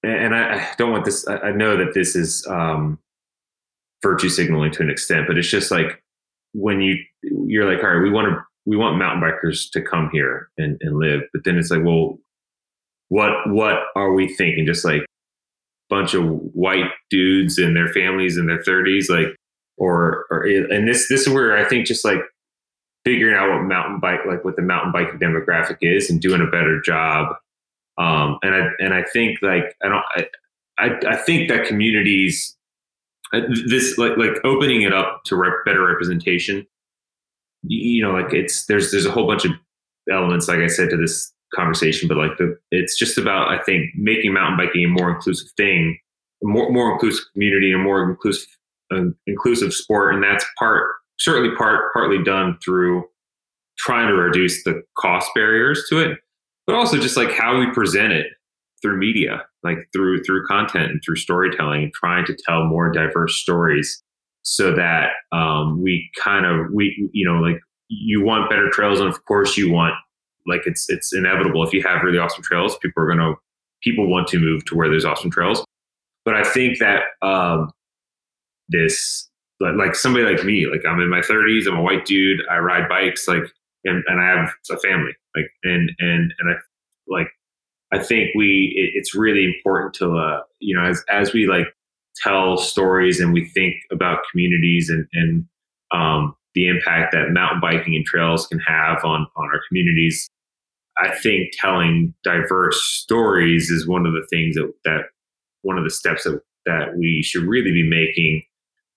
And 0.02 0.34
I, 0.34 0.68
don't 0.78 0.90
want 0.90 1.04
this. 1.04 1.26
I 1.28 1.52
know 1.52 1.76
that 1.76 1.94
this 1.94 2.16
is 2.16 2.44
um, 2.48 2.98
virtue 4.02 4.28
signaling 4.28 4.72
to 4.72 4.82
an 4.82 4.90
extent, 4.90 5.26
but 5.28 5.38
it's 5.38 5.48
just 5.48 5.70
like 5.70 6.02
when 6.54 6.80
you 6.80 6.96
you're 7.22 7.72
like, 7.72 7.84
all 7.84 7.90
right, 7.90 8.02
we 8.02 8.10
want 8.10 8.28
to 8.28 8.42
we 8.66 8.76
want 8.76 8.98
mountain 8.98 9.22
bikers 9.22 9.70
to 9.72 9.82
come 9.82 10.10
here 10.12 10.48
and, 10.58 10.76
and 10.80 10.98
live, 10.98 11.22
but 11.32 11.44
then 11.44 11.56
it's 11.56 11.70
like, 11.70 11.84
well, 11.84 12.18
what 13.08 13.48
what 13.48 13.78
are 13.94 14.12
we 14.12 14.34
thinking? 14.34 14.66
Just 14.66 14.84
like 14.84 15.06
bunch 15.88 16.14
of 16.14 16.24
white 16.24 16.90
dudes 17.10 17.58
and 17.58 17.76
their 17.76 17.88
families 17.88 18.38
in 18.38 18.46
their 18.46 18.62
30s, 18.62 19.10
like 19.10 19.36
or 19.82 20.26
or 20.30 20.46
and 20.46 20.86
this 20.86 21.08
this 21.08 21.22
is 21.22 21.28
where 21.28 21.56
I 21.56 21.68
think 21.68 21.86
just 21.86 22.04
like 22.04 22.20
figuring 23.04 23.34
out 23.34 23.50
what 23.50 23.62
mountain 23.62 23.98
bike 23.98 24.20
like 24.26 24.44
what 24.44 24.54
the 24.54 24.62
mountain 24.62 24.92
bike 24.92 25.08
demographic 25.18 25.78
is 25.80 26.08
and 26.08 26.20
doing 26.20 26.40
a 26.40 26.46
better 26.50 26.80
job. 26.80 27.34
Um, 27.98 28.38
and 28.42 28.54
I 28.54 28.68
and 28.78 28.94
I 28.94 29.02
think 29.02 29.40
like 29.42 29.76
I 29.82 29.88
don't 29.88 30.04
I 30.14 30.26
I, 30.78 31.14
I 31.14 31.16
think 31.16 31.48
that 31.48 31.66
communities 31.66 32.56
uh, 33.32 33.40
this 33.66 33.98
like 33.98 34.16
like 34.16 34.38
opening 34.44 34.82
it 34.82 34.92
up 34.92 35.24
to 35.24 35.36
rep, 35.36 35.52
better 35.66 35.84
representation. 35.84 36.64
You 37.64 38.04
know, 38.04 38.12
like 38.12 38.32
it's 38.32 38.66
there's 38.66 38.92
there's 38.92 39.06
a 39.06 39.10
whole 39.10 39.26
bunch 39.26 39.44
of 39.44 39.50
elements, 40.10 40.46
like 40.46 40.60
I 40.60 40.68
said, 40.68 40.90
to 40.90 40.96
this 40.96 41.32
conversation, 41.54 42.08
but 42.08 42.16
like 42.16 42.38
the 42.38 42.56
it's 42.70 42.96
just 42.96 43.18
about 43.18 43.48
I 43.48 43.60
think 43.64 43.86
making 43.96 44.32
mountain 44.32 44.64
biking 44.64 44.84
a 44.84 44.88
more 44.88 45.10
inclusive 45.10 45.50
thing, 45.56 45.98
more 46.42 46.70
more 46.70 46.92
inclusive 46.92 47.24
community, 47.32 47.72
a 47.72 47.78
more 47.78 48.08
inclusive 48.08 48.48
an 48.92 49.14
inclusive 49.26 49.72
sport, 49.72 50.14
and 50.14 50.22
that's 50.22 50.46
part 50.58 50.88
certainly 51.18 51.54
part 51.56 51.92
partly 51.92 52.22
done 52.22 52.58
through 52.64 53.04
trying 53.78 54.08
to 54.08 54.14
reduce 54.14 54.62
the 54.64 54.82
cost 54.98 55.30
barriers 55.34 55.84
to 55.88 55.98
it, 55.98 56.18
but 56.66 56.74
also 56.74 56.98
just 56.98 57.16
like 57.16 57.30
how 57.32 57.58
we 57.58 57.70
present 57.72 58.12
it 58.12 58.26
through 58.80 58.98
media, 58.98 59.42
like 59.62 59.78
through 59.92 60.22
through 60.24 60.44
content 60.46 60.90
and 60.90 61.00
through 61.04 61.16
storytelling, 61.16 61.84
and 61.84 61.92
trying 61.92 62.24
to 62.26 62.36
tell 62.46 62.64
more 62.64 62.90
diverse 62.90 63.36
stories, 63.36 64.02
so 64.42 64.74
that 64.74 65.10
um, 65.32 65.80
we 65.82 66.10
kind 66.18 66.46
of 66.46 66.66
we 66.72 67.08
you 67.12 67.26
know 67.26 67.40
like 67.40 67.60
you 67.88 68.22
want 68.22 68.50
better 68.50 68.70
trails, 68.70 69.00
and 69.00 69.08
of 69.08 69.24
course 69.24 69.56
you 69.56 69.70
want 69.70 69.94
like 70.46 70.62
it's 70.66 70.88
it's 70.88 71.14
inevitable 71.14 71.62
if 71.62 71.72
you 71.72 71.82
have 71.82 72.02
really 72.02 72.18
awesome 72.18 72.42
trails, 72.42 72.76
people 72.78 73.02
are 73.02 73.08
gonna 73.08 73.34
people 73.82 74.08
want 74.08 74.28
to 74.28 74.38
move 74.38 74.64
to 74.66 74.74
where 74.74 74.88
there's 74.88 75.04
awesome 75.04 75.30
trails. 75.30 75.64
But 76.24 76.34
I 76.34 76.44
think 76.44 76.78
that 76.78 77.02
um, 77.20 77.70
this 78.72 79.28
like 79.60 79.94
somebody 79.94 80.24
like 80.24 80.44
me 80.44 80.66
like 80.70 80.82
i'm 80.88 81.00
in 81.00 81.08
my 81.08 81.20
30s 81.20 81.68
i'm 81.68 81.78
a 81.78 81.82
white 81.82 82.04
dude 82.04 82.40
i 82.50 82.58
ride 82.58 82.88
bikes 82.88 83.28
like 83.28 83.44
and, 83.84 84.02
and 84.06 84.20
i 84.20 84.24
have 84.24 84.50
a 84.70 84.78
family 84.78 85.12
like 85.36 85.46
and 85.64 85.90
and 85.98 86.32
and 86.38 86.50
i 86.50 86.54
like 87.08 87.28
i 87.92 87.98
think 87.98 88.30
we 88.34 88.72
it, 88.76 88.90
it's 88.94 89.14
really 89.14 89.44
important 89.44 89.94
to 89.94 90.16
uh 90.16 90.40
you 90.60 90.76
know 90.76 90.84
as 90.84 91.02
as 91.08 91.32
we 91.32 91.46
like 91.46 91.66
tell 92.16 92.56
stories 92.56 93.20
and 93.20 93.32
we 93.32 93.44
think 93.54 93.74
about 93.90 94.18
communities 94.30 94.90
and 94.90 95.06
and 95.12 95.44
um 95.92 96.34
the 96.54 96.68
impact 96.68 97.12
that 97.12 97.30
mountain 97.30 97.60
biking 97.60 97.94
and 97.94 98.04
trails 98.04 98.46
can 98.46 98.58
have 98.58 99.04
on 99.04 99.26
on 99.36 99.48
our 99.52 99.60
communities 99.68 100.28
i 100.98 101.14
think 101.22 101.50
telling 101.58 102.12
diverse 102.24 102.82
stories 102.82 103.70
is 103.70 103.86
one 103.86 104.06
of 104.06 104.12
the 104.12 104.26
things 104.30 104.54
that 104.56 104.72
that 104.84 105.02
one 105.62 105.78
of 105.78 105.84
the 105.84 105.90
steps 105.90 106.24
that 106.24 106.40
that 106.66 106.96
we 106.96 107.22
should 107.22 107.42
really 107.42 107.72
be 107.72 107.88
making 107.88 108.42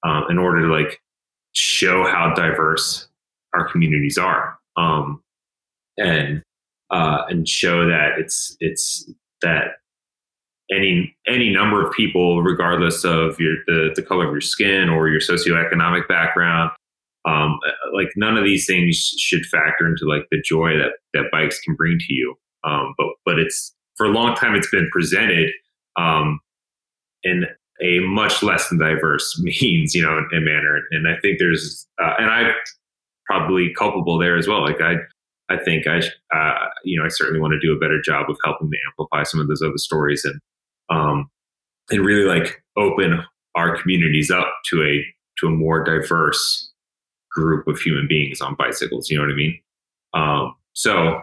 um, 0.06 0.26
in 0.30 0.38
order 0.38 0.68
to 0.68 0.74
like 0.74 1.02
show 1.54 2.04
how 2.04 2.34
diverse 2.36 3.08
our 3.54 3.68
communities 3.70 4.18
are 4.18 4.58
um, 4.78 5.22
and 5.98 6.44
uh, 6.92 7.24
and 7.30 7.48
show 7.48 7.88
that 7.88 8.20
it's 8.20 8.56
it's 8.60 9.10
that 9.42 9.78
any 10.72 11.16
any 11.28 11.52
number 11.52 11.86
of 11.86 11.94
people, 11.94 12.42
regardless 12.42 13.04
of 13.04 13.40
your 13.40 13.56
the, 13.68 13.92
the 13.96 14.02
color 14.02 14.26
of 14.26 14.32
your 14.32 14.42
skin 14.42 14.90
or 14.90 15.10
your 15.10 15.20
socioeconomic 15.20 16.08
background. 16.08 16.72
Um, 17.28 17.58
like 17.92 18.10
none 18.16 18.38
of 18.38 18.44
these 18.44 18.68
things 18.68 18.98
should 19.18 19.46
factor 19.48 19.88
into 19.88 20.06
like 20.06 20.28
the 20.30 20.40
joy 20.46 20.78
that 20.78 20.92
that 21.16 21.32
bikes 21.32 21.60
can 21.60 21.74
bring 21.74 21.98
to 21.98 22.14
you. 22.14 22.36
Um, 22.64 22.94
but 22.98 23.08
but 23.26 23.40
it's 23.40 23.74
for 23.96 24.06
a 24.06 24.10
long 24.10 24.36
time 24.36 24.54
it's 24.54 24.70
been 24.70 24.88
presented 24.92 25.50
um, 25.96 26.40
in 27.24 27.46
a 27.82 28.00
much 28.00 28.42
less 28.42 28.70
than 28.70 28.80
diverse 28.80 29.40
means, 29.44 29.94
you 29.96 30.02
know, 30.02 30.18
and 30.32 30.46
manner. 30.46 30.80
And 30.92 31.08
I 31.08 31.20
think 31.22 31.40
there's, 31.40 31.88
uh, 32.02 32.14
and 32.18 32.30
I'm 32.30 32.54
probably 33.26 33.74
culpable 33.74 34.18
there 34.18 34.38
as 34.38 34.48
well. 34.48 34.62
Like 34.62 34.82
I, 34.82 34.96
I 35.50 35.58
think 35.64 35.86
I, 35.88 36.00
uh, 36.36 36.68
you 36.84 37.00
know, 37.00 37.06
I 37.06 37.10
certainly 37.10 37.40
want 37.40 37.54
to 37.54 37.60
do 37.60 37.76
a 37.76 37.80
better 37.80 38.02
job 38.02 38.30
of 38.30 38.38
helping 38.44 38.70
to 38.72 38.78
amplify 38.90 39.24
some 39.24 39.40
of 39.40 39.48
those 39.48 39.62
other 39.62 39.78
stories 39.78 40.26
and, 40.26 40.40
um, 40.90 41.30
and 41.90 42.06
really 42.06 42.26
like 42.26 42.64
open 42.78 43.24
our 43.56 43.80
communities 43.80 44.32
up 44.32 44.48
to 44.70 44.84
a 44.84 45.04
to 45.40 45.48
a 45.48 45.52
more 45.52 45.84
diverse 45.84 46.72
group 47.32 47.68
of 47.68 47.78
human 47.80 48.08
beings 48.08 48.42
on 48.42 48.56
bicycles. 48.56 49.10
You 49.10 49.18
know 49.18 49.24
what 49.24 49.34
I 49.34 49.36
mean? 49.36 49.60
Um, 50.14 50.56
so, 50.74 51.22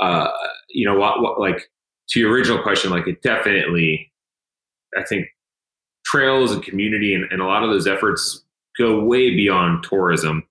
uh, 0.00 0.28
you 0.68 0.86
know, 0.86 0.98
what, 0.98 1.22
what, 1.22 1.40
like 1.40 1.70
to 2.10 2.20
your 2.20 2.30
original 2.30 2.62
question, 2.62 2.90
like 2.90 3.06
it 3.06 3.22
definitely, 3.22 4.12
I 4.96 5.02
think 5.02 5.26
trails 6.14 6.52
and 6.52 6.62
community 6.62 7.14
and, 7.14 7.24
and 7.30 7.42
a 7.42 7.46
lot 7.46 7.62
of 7.62 7.70
those 7.70 7.86
efforts 7.86 8.44
go 8.78 9.00
way 9.04 9.34
beyond 9.34 9.84
tourism, 9.84 10.42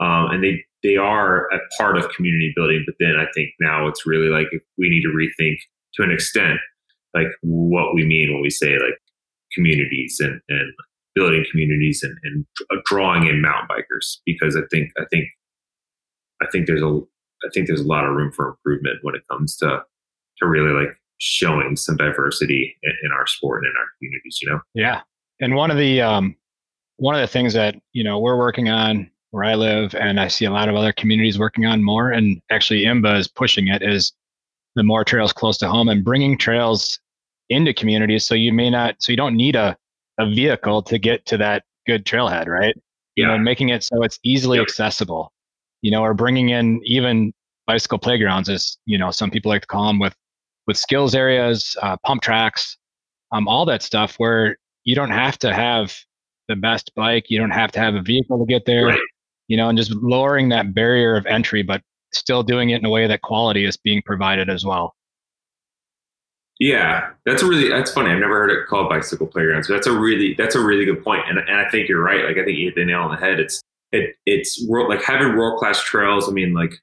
um, 0.00 0.30
and 0.30 0.42
they 0.42 0.64
they 0.82 0.96
are 0.96 1.46
a 1.52 1.58
part 1.76 1.98
of 1.98 2.08
community 2.10 2.52
building. 2.56 2.84
But 2.86 2.94
then 3.00 3.16
I 3.18 3.26
think 3.34 3.50
now 3.60 3.86
it's 3.88 4.06
really 4.06 4.28
like 4.28 4.46
we 4.78 4.88
need 4.88 5.02
to 5.02 5.08
rethink 5.08 5.56
to 5.94 6.02
an 6.02 6.10
extent 6.10 6.58
like 7.14 7.26
what 7.42 7.94
we 7.94 8.04
mean 8.04 8.32
when 8.32 8.42
we 8.42 8.50
say 8.50 8.74
like 8.74 8.98
communities 9.52 10.18
and, 10.20 10.40
and 10.48 10.72
building 11.14 11.44
communities 11.50 12.02
and, 12.02 12.16
and 12.22 12.46
drawing 12.84 13.26
in 13.26 13.42
mountain 13.42 13.68
bikers 13.68 14.18
because 14.24 14.56
I 14.56 14.62
think 14.70 14.90
I 14.98 15.04
think 15.10 15.24
I 16.42 16.46
think 16.52 16.66
there's 16.66 16.82
a 16.82 17.00
I 17.44 17.48
think 17.52 17.66
there's 17.66 17.80
a 17.80 17.86
lot 17.86 18.04
of 18.04 18.14
room 18.14 18.32
for 18.32 18.48
improvement 18.48 18.98
when 19.02 19.14
it 19.14 19.22
comes 19.30 19.56
to 19.56 19.82
to 20.38 20.46
really 20.46 20.72
like 20.72 20.96
showing 21.20 21.76
some 21.76 21.96
diversity 21.96 22.76
in, 22.82 22.92
in 23.04 23.12
our 23.12 23.26
sport 23.26 23.62
and 23.62 23.70
in 23.70 23.76
our 23.78 23.86
communities. 23.98 24.38
You 24.42 24.50
know. 24.50 24.60
Yeah, 24.74 25.00
and 25.40 25.54
one 25.54 25.70
of 25.70 25.76
the 25.76 26.00
um, 26.00 26.36
one 26.96 27.14
of 27.14 27.20
the 27.20 27.26
things 27.26 27.54
that 27.54 27.76
you 27.92 28.04
know 28.04 28.18
we're 28.18 28.38
working 28.38 28.68
on 28.68 29.10
where 29.30 29.44
I 29.44 29.54
live, 29.54 29.94
and 29.94 30.18
I 30.18 30.28
see 30.28 30.44
a 30.44 30.50
lot 30.50 30.68
of 30.68 30.74
other 30.74 30.92
communities 30.92 31.38
working 31.38 31.64
on 31.64 31.84
more, 31.84 32.10
and 32.10 32.40
actually 32.50 32.84
IMBA 32.84 33.18
is 33.18 33.28
pushing 33.28 33.68
it 33.68 33.82
is 33.82 34.12
the 34.74 34.82
more 34.82 35.04
trails 35.04 35.32
close 35.32 35.58
to 35.58 35.68
home 35.68 35.88
and 35.88 36.04
bringing 36.04 36.36
trails 36.38 36.98
into 37.48 37.74
communities. 37.74 38.24
So 38.24 38.34
you 38.34 38.52
may 38.52 38.70
not, 38.70 38.96
so 39.00 39.12
you 39.12 39.16
don't 39.16 39.36
need 39.36 39.56
a, 39.56 39.76
a 40.18 40.26
vehicle 40.26 40.82
to 40.84 40.98
get 40.98 41.26
to 41.26 41.36
that 41.38 41.64
good 41.86 42.04
trailhead, 42.04 42.46
right? 42.46 42.74
Yeah. 43.16 43.24
You 43.24 43.26
know, 43.26 43.38
making 43.38 43.70
it 43.70 43.82
so 43.82 44.02
it's 44.02 44.18
easily 44.22 44.58
yep. 44.58 44.64
accessible, 44.64 45.32
you 45.82 45.90
know, 45.90 46.02
or 46.02 46.14
bringing 46.14 46.50
in 46.50 46.80
even 46.84 47.32
bicycle 47.66 47.98
playgrounds 47.98 48.48
as, 48.48 48.78
you 48.86 48.96
know, 48.98 49.10
some 49.10 49.30
people 49.30 49.50
like 49.50 49.62
to 49.62 49.66
call 49.66 49.86
them 49.86 49.98
with, 49.98 50.14
with 50.66 50.76
skills 50.76 51.14
areas, 51.14 51.76
uh, 51.82 51.96
pump 52.04 52.22
tracks, 52.22 52.76
um, 53.32 53.48
all 53.48 53.64
that 53.66 53.82
stuff 53.82 54.14
where 54.18 54.56
you 54.84 54.94
don't 54.94 55.10
have 55.10 55.38
to 55.38 55.52
have 55.52 55.94
the 56.48 56.56
best 56.56 56.92
bike. 56.94 57.26
You 57.28 57.38
don't 57.38 57.50
have 57.50 57.72
to 57.72 57.80
have 57.80 57.94
a 57.94 58.02
vehicle 58.02 58.38
to 58.38 58.46
get 58.46 58.66
there, 58.66 58.86
right. 58.86 59.00
you 59.48 59.56
know, 59.56 59.68
and 59.68 59.78
just 59.78 59.92
lowering 59.92 60.48
that 60.50 60.74
barrier 60.74 61.16
of 61.16 61.26
entry, 61.26 61.62
but 61.62 61.82
still 62.12 62.42
doing 62.42 62.70
it 62.70 62.80
in 62.80 62.84
a 62.84 62.90
way 62.90 63.06
that 63.06 63.22
quality 63.22 63.64
is 63.64 63.76
being 63.76 64.02
provided 64.04 64.48
as 64.48 64.64
well. 64.64 64.94
Yeah, 66.58 67.10
that's 67.24 67.40
a 67.42 67.46
really 67.46 67.70
that's 67.70 67.90
funny. 67.90 68.10
I've 68.10 68.18
never 68.18 68.34
heard 68.34 68.50
it 68.50 68.66
called 68.68 68.90
bicycle 68.90 69.26
playgrounds. 69.26 69.68
But 69.68 69.74
that's 69.74 69.86
a 69.86 69.98
really 69.98 70.34
that's 70.36 70.54
a 70.54 70.60
really 70.60 70.84
good 70.84 71.02
point, 71.02 71.22
and 71.26 71.38
and 71.38 71.56
I 71.56 71.68
think 71.70 71.88
you're 71.88 72.02
right. 72.02 72.24
Like 72.24 72.36
I 72.36 72.44
think 72.44 72.58
you 72.58 72.66
hit 72.66 72.74
the 72.74 72.84
nail 72.84 73.00
on 73.00 73.10
the 73.10 73.16
head. 73.16 73.40
It's 73.40 73.62
it 73.92 74.16
it's 74.26 74.62
world 74.68 74.90
like 74.90 75.02
having 75.02 75.36
world 75.36 75.58
class 75.58 75.82
trails. 75.82 76.28
I 76.28 76.32
mean, 76.32 76.52
like 76.52 76.74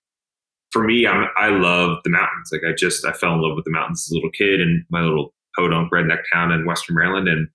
for 0.71 0.83
me, 0.83 1.07
I'm 1.07 1.27
I 1.37 1.49
love 1.49 1.99
the 2.03 2.09
mountains. 2.09 2.49
Like 2.51 2.61
I 2.67 2.73
just 2.73 3.05
I 3.05 3.11
fell 3.11 3.33
in 3.33 3.41
love 3.41 3.55
with 3.55 3.65
the 3.65 3.71
mountains 3.71 4.07
as 4.07 4.11
a 4.11 4.15
little 4.15 4.31
kid 4.31 4.59
in 4.59 4.85
my 4.89 5.01
little 5.01 5.33
podunk 5.55 5.91
redneck 5.91 6.21
town 6.31 6.51
in 6.51 6.65
Western 6.65 6.95
Maryland, 6.95 7.27
and 7.27 7.47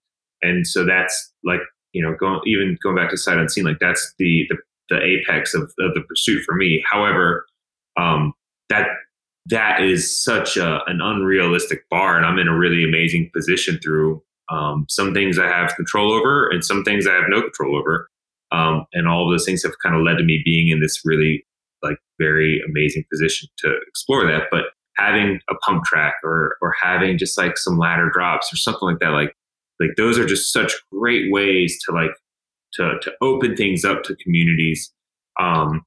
and 0.42 0.66
so 0.66 0.84
that's 0.84 1.32
like 1.44 1.60
you 1.92 2.02
know 2.02 2.14
going 2.18 2.40
even 2.46 2.78
going 2.82 2.96
back 2.96 3.10
to 3.10 3.16
sight 3.16 3.38
unseen. 3.38 3.64
Like 3.64 3.78
that's 3.80 4.14
the 4.18 4.46
the, 4.48 4.56
the 4.90 5.02
apex 5.02 5.54
of, 5.54 5.62
of 5.78 5.94
the 5.94 6.02
pursuit 6.08 6.42
for 6.44 6.54
me. 6.54 6.82
However, 6.90 7.46
um, 7.98 8.32
that 8.68 8.88
that 9.46 9.82
is 9.82 10.22
such 10.22 10.56
a, 10.56 10.82
an 10.86 11.00
unrealistic 11.00 11.88
bar, 11.90 12.16
and 12.16 12.24
I'm 12.24 12.38
in 12.38 12.48
a 12.48 12.56
really 12.56 12.84
amazing 12.84 13.30
position 13.34 13.78
through 13.82 14.22
um, 14.50 14.86
some 14.88 15.12
things 15.14 15.38
I 15.38 15.46
have 15.46 15.74
control 15.76 16.12
over, 16.12 16.48
and 16.48 16.64
some 16.64 16.84
things 16.84 17.06
I 17.06 17.14
have 17.14 17.28
no 17.28 17.42
control 17.42 17.76
over. 17.76 18.08
Um, 18.52 18.84
and 18.92 19.08
all 19.08 19.26
of 19.26 19.32
those 19.32 19.46
things 19.46 19.62
have 19.62 19.72
kind 19.82 19.96
of 19.96 20.02
led 20.02 20.18
to 20.18 20.24
me 20.24 20.42
being 20.44 20.68
in 20.68 20.80
this 20.80 21.00
really 21.06 21.44
like 21.82 21.98
very 22.18 22.60
amazing 22.68 23.04
position 23.12 23.48
to 23.58 23.74
explore 23.88 24.26
that. 24.26 24.44
But 24.50 24.64
having 24.96 25.40
a 25.48 25.54
pump 25.56 25.84
track 25.84 26.14
or 26.22 26.56
or 26.60 26.74
having 26.80 27.18
just 27.18 27.36
like 27.38 27.56
some 27.56 27.78
ladder 27.78 28.10
drops 28.12 28.52
or 28.52 28.56
something 28.56 28.88
like 28.88 28.98
that, 29.00 29.10
like 29.10 29.34
like 29.80 29.90
those 29.96 30.18
are 30.18 30.26
just 30.26 30.52
such 30.52 30.72
great 30.92 31.32
ways 31.32 31.78
to 31.84 31.92
like 31.92 32.12
to 32.74 32.94
to 33.02 33.12
open 33.20 33.56
things 33.56 33.84
up 33.84 34.02
to 34.04 34.16
communities. 34.16 34.92
Um, 35.40 35.84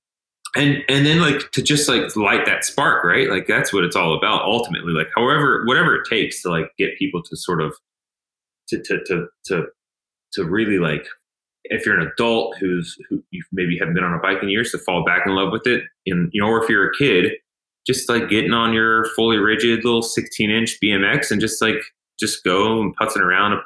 and 0.56 0.84
and 0.88 1.06
then 1.06 1.20
like 1.20 1.52
to 1.52 1.62
just 1.62 1.90
like 1.90 2.16
light 2.16 2.46
that 2.46 2.64
spark 2.64 3.04
right 3.04 3.30
like 3.30 3.46
that's 3.46 3.74
what 3.74 3.84
it's 3.84 3.96
all 3.96 4.18
about 4.18 4.44
ultimately 4.44 4.94
like 4.94 5.10
however 5.16 5.64
whatever 5.66 5.96
it 5.96 6.08
takes 6.10 6.42
to 6.42 6.50
like 6.50 6.72
get 6.78 6.98
people 6.98 7.22
to 7.22 7.36
sort 7.36 7.62
of 7.62 7.76
to 8.70 8.82
to 8.82 9.04
to 9.06 9.28
to, 9.46 9.66
to 10.34 10.46
really 10.46 10.80
like 10.80 11.06
if 11.70 11.86
you're 11.86 12.00
an 12.00 12.08
adult 12.08 12.56
who's 12.60 12.98
who 13.10 13.24
you 13.32 13.44
maybe 13.52 13.78
haven't 13.78 13.94
been 13.94 14.04
on 14.04 14.14
a 14.14 14.20
bike 14.20 14.42
in 14.42 14.50
years 14.50 14.72
to 14.72 14.78
fall 14.78 15.04
back 15.04 15.26
in 15.26 15.36
love 15.36 15.52
with 15.52 15.66
it 15.66 15.84
and 16.06 16.30
you 16.34 16.42
know 16.42 16.48
or 16.48 16.64
if 16.64 16.70
you're 16.70 16.90
a 16.90 16.96
kid 16.98 17.32
just 17.88 18.10
like 18.10 18.30
getting 18.30 18.54
on 18.54 18.74
your 18.74 19.06
fully 19.16 19.38
rigid 19.38 19.84
little 19.84 20.02
16 20.02 20.50
inch 20.50 20.78
bmx 20.84 21.32
and 21.32 21.42
just 21.42 21.62
like 21.62 21.82
just 22.20 22.44
go 22.44 22.82
and 22.82 22.96
putzing 22.98 23.22
around 23.22 23.54
a, 23.54 23.58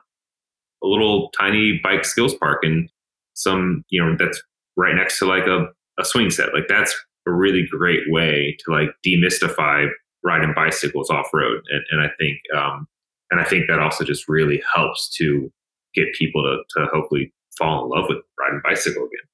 a 0.83 0.87
little 0.87 1.29
tiny 1.31 1.79
bike 1.83 2.05
skills 2.05 2.33
park 2.35 2.59
and 2.63 2.89
some 3.33 3.83
you 3.89 4.03
know 4.03 4.15
that's 4.17 4.41
right 4.75 4.95
next 4.95 5.19
to 5.19 5.25
like 5.25 5.45
a 5.45 5.67
a 5.99 6.05
swing 6.05 6.31
set. 6.31 6.53
Like 6.53 6.67
that's 6.67 6.95
a 7.27 7.31
really 7.31 7.67
great 7.69 8.03
way 8.07 8.57
to 8.59 8.71
like 8.71 8.89
demystify 9.05 9.87
riding 10.23 10.53
bicycles 10.55 11.09
off 11.09 11.27
road. 11.33 11.61
And, 11.69 11.83
and 11.91 12.01
I 12.01 12.09
think, 12.19 12.39
um, 12.55 12.87
and 13.31 13.39
I 13.39 13.43
think 13.43 13.67
that 13.67 13.79
also 13.79 14.03
just 14.03 14.27
really 14.27 14.61
helps 14.73 15.09
to 15.17 15.51
get 15.93 16.13
people 16.13 16.41
to, 16.43 16.63
to 16.79 16.87
hopefully 16.91 17.31
fall 17.59 17.83
in 17.83 17.89
love 17.89 18.05
with 18.09 18.17
riding 18.39 18.61
bicycle 18.63 19.03
again. 19.03 19.27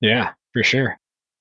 Yeah, 0.00 0.32
for 0.52 0.62
sure. 0.62 0.96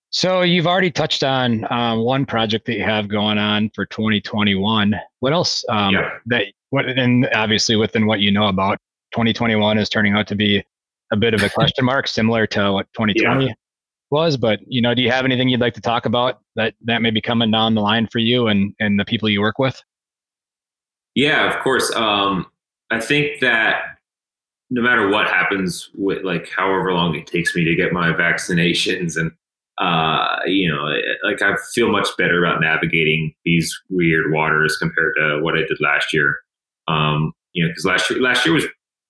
So 0.09 0.41
you've 0.41 0.68
already 0.68 0.91
touched 0.91 1.24
on 1.24 1.65
um, 1.72 1.99
one 1.99 2.26
project 2.26 2.65
that 2.65 2.76
you 2.76 2.84
have 2.84 3.07
going 3.07 3.38
on 3.38 3.70
for 3.74 3.86
2021. 3.86 4.95
What 5.20 5.34
else? 5.34 5.63
Um, 5.70 5.93
yeah. 5.93 6.09
That 6.26 6.45
what 6.72 6.89
and 6.89 7.30
obviously 7.34 7.76
within 7.76 8.07
what 8.07 8.20
you 8.20 8.32
know 8.32 8.47
about 8.47 8.80
2021 9.13 9.78
is 9.78 9.88
turning 9.88 10.13
out 10.13 10.28
to 10.28 10.36
be 10.36 10.63
a 11.11 11.18
bit 11.18 11.34
of 11.34 11.43
a 11.43 11.49
question 11.53 11.86
mark, 11.86 12.07
similar 12.07 12.47
to 12.47 12.74
what 12.74 12.88
2020 12.93 13.45
yeah 13.45 13.53
was. 14.09 14.38
But 14.38 14.59
you 14.68 14.82
know, 14.82 14.93
do 14.93 15.01
you 15.01 15.11
have 15.11 15.26
anything 15.26 15.49
you'd 15.49 15.59
like 15.59 15.74
to 15.76 15.82
talk 15.82 16.05
about 16.05 16.39
that 16.55 16.74
that 16.86 17.01
may 17.01 17.11
be 17.11 17.22
coming 17.22 17.51
down 17.51 17.76
the 17.76 17.82
line 17.82 18.07
for 18.07 18.20
you 18.20 18.47
and 18.47 18.74
and 18.80 18.99
the 18.99 19.05
people 19.05 19.30
you 19.30 19.41
work 19.41 19.59
with? 19.59 19.82
Yeah, 21.15 21.53
of 21.53 21.61
course. 21.63 21.91
Um, 21.95 22.47
I 22.91 22.99
think 22.99 23.39
that 23.41 23.96
no 24.70 24.82
matter 24.82 25.09
what 25.09 25.28
happens 25.28 25.89
with 25.95 26.24
like 26.24 26.49
however 26.55 26.93
long 26.93 27.15
it 27.15 27.28
takes 27.28 27.55
me 27.55 27.63
to 27.63 27.76
get 27.76 27.93
my 27.93 28.11
vaccinations 28.11 29.15
and 29.15 29.32
uh, 29.80 30.39
you 30.47 30.68
know, 30.74 30.84
like 31.24 31.39
I 31.43 31.55
feel 31.76 31.91
much 31.91 32.07
better 32.18 32.43
about 32.43 32.61
navigating 32.61 33.36
these 33.45 33.80
weird 33.91 34.32
waters 34.32 34.76
compared 34.78 35.13
to 35.20 35.39
what 35.43 35.53
I 35.53 35.59
did 35.59 35.78
last 35.80 36.11
year. 36.11 36.36
Um, 36.88 37.32
you 37.53 37.63
know, 37.63 37.70
because 37.70 37.86
last 37.86 38.09
year 38.09 38.20
last 38.20 38.43
year 38.43 38.55
was 38.55 38.65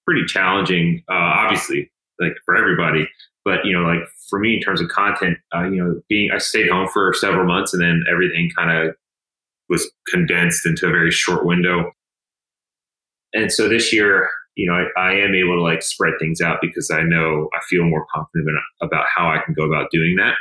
pretty 0.06 0.26
challenging, 0.26 1.04
uh, 1.10 1.14
obviously, 1.16 1.90
like 2.20 2.34
for 2.46 2.58
everybody 2.58 3.08
but 3.48 3.64
you 3.64 3.72
know 3.72 3.88
like 3.88 4.06
for 4.30 4.40
me 4.40 4.56
in 4.56 4.62
terms 4.62 4.82
of 4.82 4.90
content 4.90 5.38
uh, 5.56 5.64
you 5.64 5.82
know 5.82 6.00
being 6.10 6.30
i 6.32 6.38
stayed 6.38 6.70
home 6.70 6.88
for 6.92 7.14
several 7.14 7.48
months 7.48 7.74
and 7.74 7.82
then 7.82 8.04
everything 8.12 8.52
kind 8.56 8.70
of 8.70 8.94
was 9.70 9.90
condensed 10.10 10.66
into 10.66 10.86
a 10.86 10.92
very 10.92 11.12
short 11.12 11.46
window 11.46 11.92
and 13.34 13.52
so 13.52 13.70
this 13.70 13.94
year 13.94 14.30
you 14.58 14.70
know 14.70 14.86
I, 14.98 15.12
I, 15.12 15.14
am 15.14 15.34
able 15.34 15.56
to 15.56 15.62
like 15.62 15.82
spread 15.82 16.14
things 16.20 16.42
out 16.42 16.60
because 16.62 16.92
i 16.92 17.02
know 17.02 17.48
i 17.56 17.60
feel 17.70 17.86
more 17.86 18.06
confident 18.14 18.50
about 18.82 19.06
how 19.14 19.30
i 19.30 19.40
can 19.44 19.54
go 19.54 19.64
about 19.64 19.90
doing 19.92 20.18
that 20.18 20.36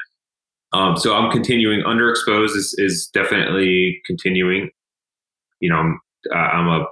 um, 0.73 0.97
so 0.97 1.15
i'm 1.15 1.31
continuing 1.31 1.83
underexposed 1.83 2.57
is, 2.57 2.75
is 2.79 3.09
definitely 3.13 4.01
continuing 4.07 4.71
you 5.61 5.71
know 5.71 5.77
i'm, 5.77 6.01
uh, 6.33 6.37
I'm 6.37 6.69
a 6.69 6.87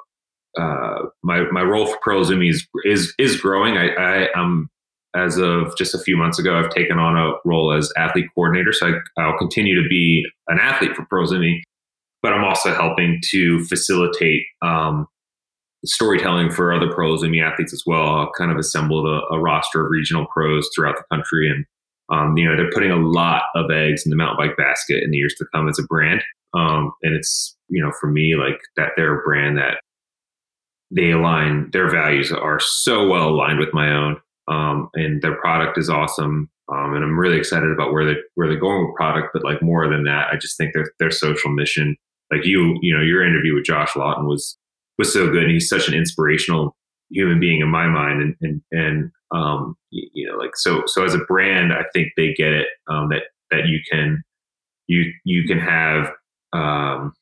uh, 0.57 1.07
my 1.23 1.51
my 1.51 1.63
role 1.63 1.87
for 1.87 1.99
Izumi 2.13 2.51
is 2.51 2.67
is 2.85 3.13
is 3.19 3.41
growing. 3.41 3.77
I, 3.77 3.89
I 3.89 4.29
am 4.37 4.71
as 5.15 5.39
of 5.39 5.77
just 5.77 5.95
a 5.95 5.99
few 5.99 6.17
months 6.17 6.39
ago, 6.39 6.59
I've 6.59 6.71
taken 6.71 6.99
on 6.99 7.17
a 7.17 7.35
role 7.45 7.73
as 7.73 7.93
athlete 7.97 8.27
coordinator. 8.35 8.73
So 8.73 9.01
I, 9.17 9.27
will 9.27 9.39
continue 9.39 9.81
to 9.81 9.89
be 9.89 10.27
an 10.49 10.59
athlete 10.61 10.93
for 10.97 11.05
Izumi, 11.05 11.61
but 12.23 12.33
I'm 12.33 12.45
also 12.45 12.75
helping 12.75 13.21
to 13.31 13.65
facilitate 13.67 14.45
um, 14.61 15.07
storytelling 15.85 16.51
for 16.51 16.73
other 16.73 16.93
pros 16.93 17.23
and 17.23 17.33
me 17.33 17.41
athletes 17.41 17.73
as 17.73 17.83
well. 17.87 18.17
I've 18.17 18.33
kind 18.37 18.51
of 18.51 18.57
assembled 18.57 19.07
a, 19.07 19.35
a, 19.35 19.41
roster 19.41 19.85
of 19.85 19.91
regional 19.91 20.27
pros 20.33 20.69
throughout 20.75 20.97
the 20.97 21.17
country, 21.17 21.51
and 21.51 21.65
um, 22.11 22.37
you 22.37 22.49
know 22.49 22.57
they're 22.57 22.71
putting 22.71 22.91
a 22.91 22.97
lot 22.97 23.43
of 23.55 23.71
eggs 23.71 24.05
in 24.05 24.11
the 24.11 24.17
mountain 24.17 24.37
bike 24.37 24.57
basket 24.57 25.03
in 25.03 25.11
the 25.11 25.17
years 25.17 25.35
to 25.39 25.47
come 25.55 25.69
as 25.69 25.79
a 25.79 25.85
brand. 25.85 26.23
Um, 26.55 26.93
and 27.03 27.15
it's 27.15 27.57
you 27.69 27.83
know 27.83 27.93
for 28.01 28.11
me 28.11 28.35
like 28.37 28.61
that 28.77 28.91
they're 28.97 29.21
a 29.21 29.25
brand 29.25 29.59
that 29.59 29.79
they 30.91 31.11
align 31.11 31.71
their 31.73 31.91
values 31.91 32.31
are 32.31 32.61
so 32.61 33.09
well 33.09 33.29
aligned 33.29 33.59
with 33.59 33.75
my 33.75 33.91
own, 33.91 34.17
um, 34.49 34.89
and 34.95 35.23
their 35.23 35.37
product 35.37 35.79
is 35.79 35.91
awesome. 35.91 36.51
Um, 36.73 36.95
and 36.95 37.05
I'm 37.05 37.19
really 37.19 37.37
excited 37.37 37.71
about 37.71 37.93
where 37.93 38.07
they 38.07 38.19
where 38.37 38.49
they're 38.49 38.59
going 38.59 38.87
with 38.87 38.97
product. 38.97 39.29
But 39.35 39.45
like 39.45 39.63
more 39.63 39.89
than 39.89 40.05
that, 40.05 40.29
I 40.33 40.37
just 40.37 40.57
think 40.57 40.73
their 40.73 40.91
their 40.99 41.11
social 41.11 41.51
mission, 41.51 41.97
like 42.33 42.45
you, 42.45 42.79
you 42.81 42.97
know, 42.97 43.03
your 43.03 43.27
interview 43.27 43.55
with 43.55 43.65
Josh 43.65 43.95
Lawton 43.97 44.27
was 44.27 44.57
was 44.99 45.13
so 45.13 45.31
good. 45.31 45.45
And 45.45 45.53
he's 45.53 45.69
such 45.69 45.89
an 45.89 45.95
inspirational 45.95 46.77
human 47.11 47.41
being 47.41 47.61
in 47.61 47.69
my 47.69 47.87
mind. 47.87 48.23
And, 48.23 48.37
and, 48.41 48.63
and, 48.73 49.11
um, 49.31 49.77
you, 49.91 50.27
know, 50.27 50.37
like, 50.37 50.57
so, 50.57 50.83
so 50.87 51.05
as 51.05 51.15
a 51.15 51.19
brand, 51.19 51.73
I 51.73 51.85
think 51.93 52.09
they 52.17 52.35
get 52.35 52.53
it, 52.53 52.69
um, 52.89 53.09
that, 53.09 53.23
that 53.51 53.67
you 53.67 53.81
can, 53.91 54.23
you, 54.87 55.13
you 55.25 55.47
can 55.47 55.59
have, 55.59 56.11
um, 56.53 57.13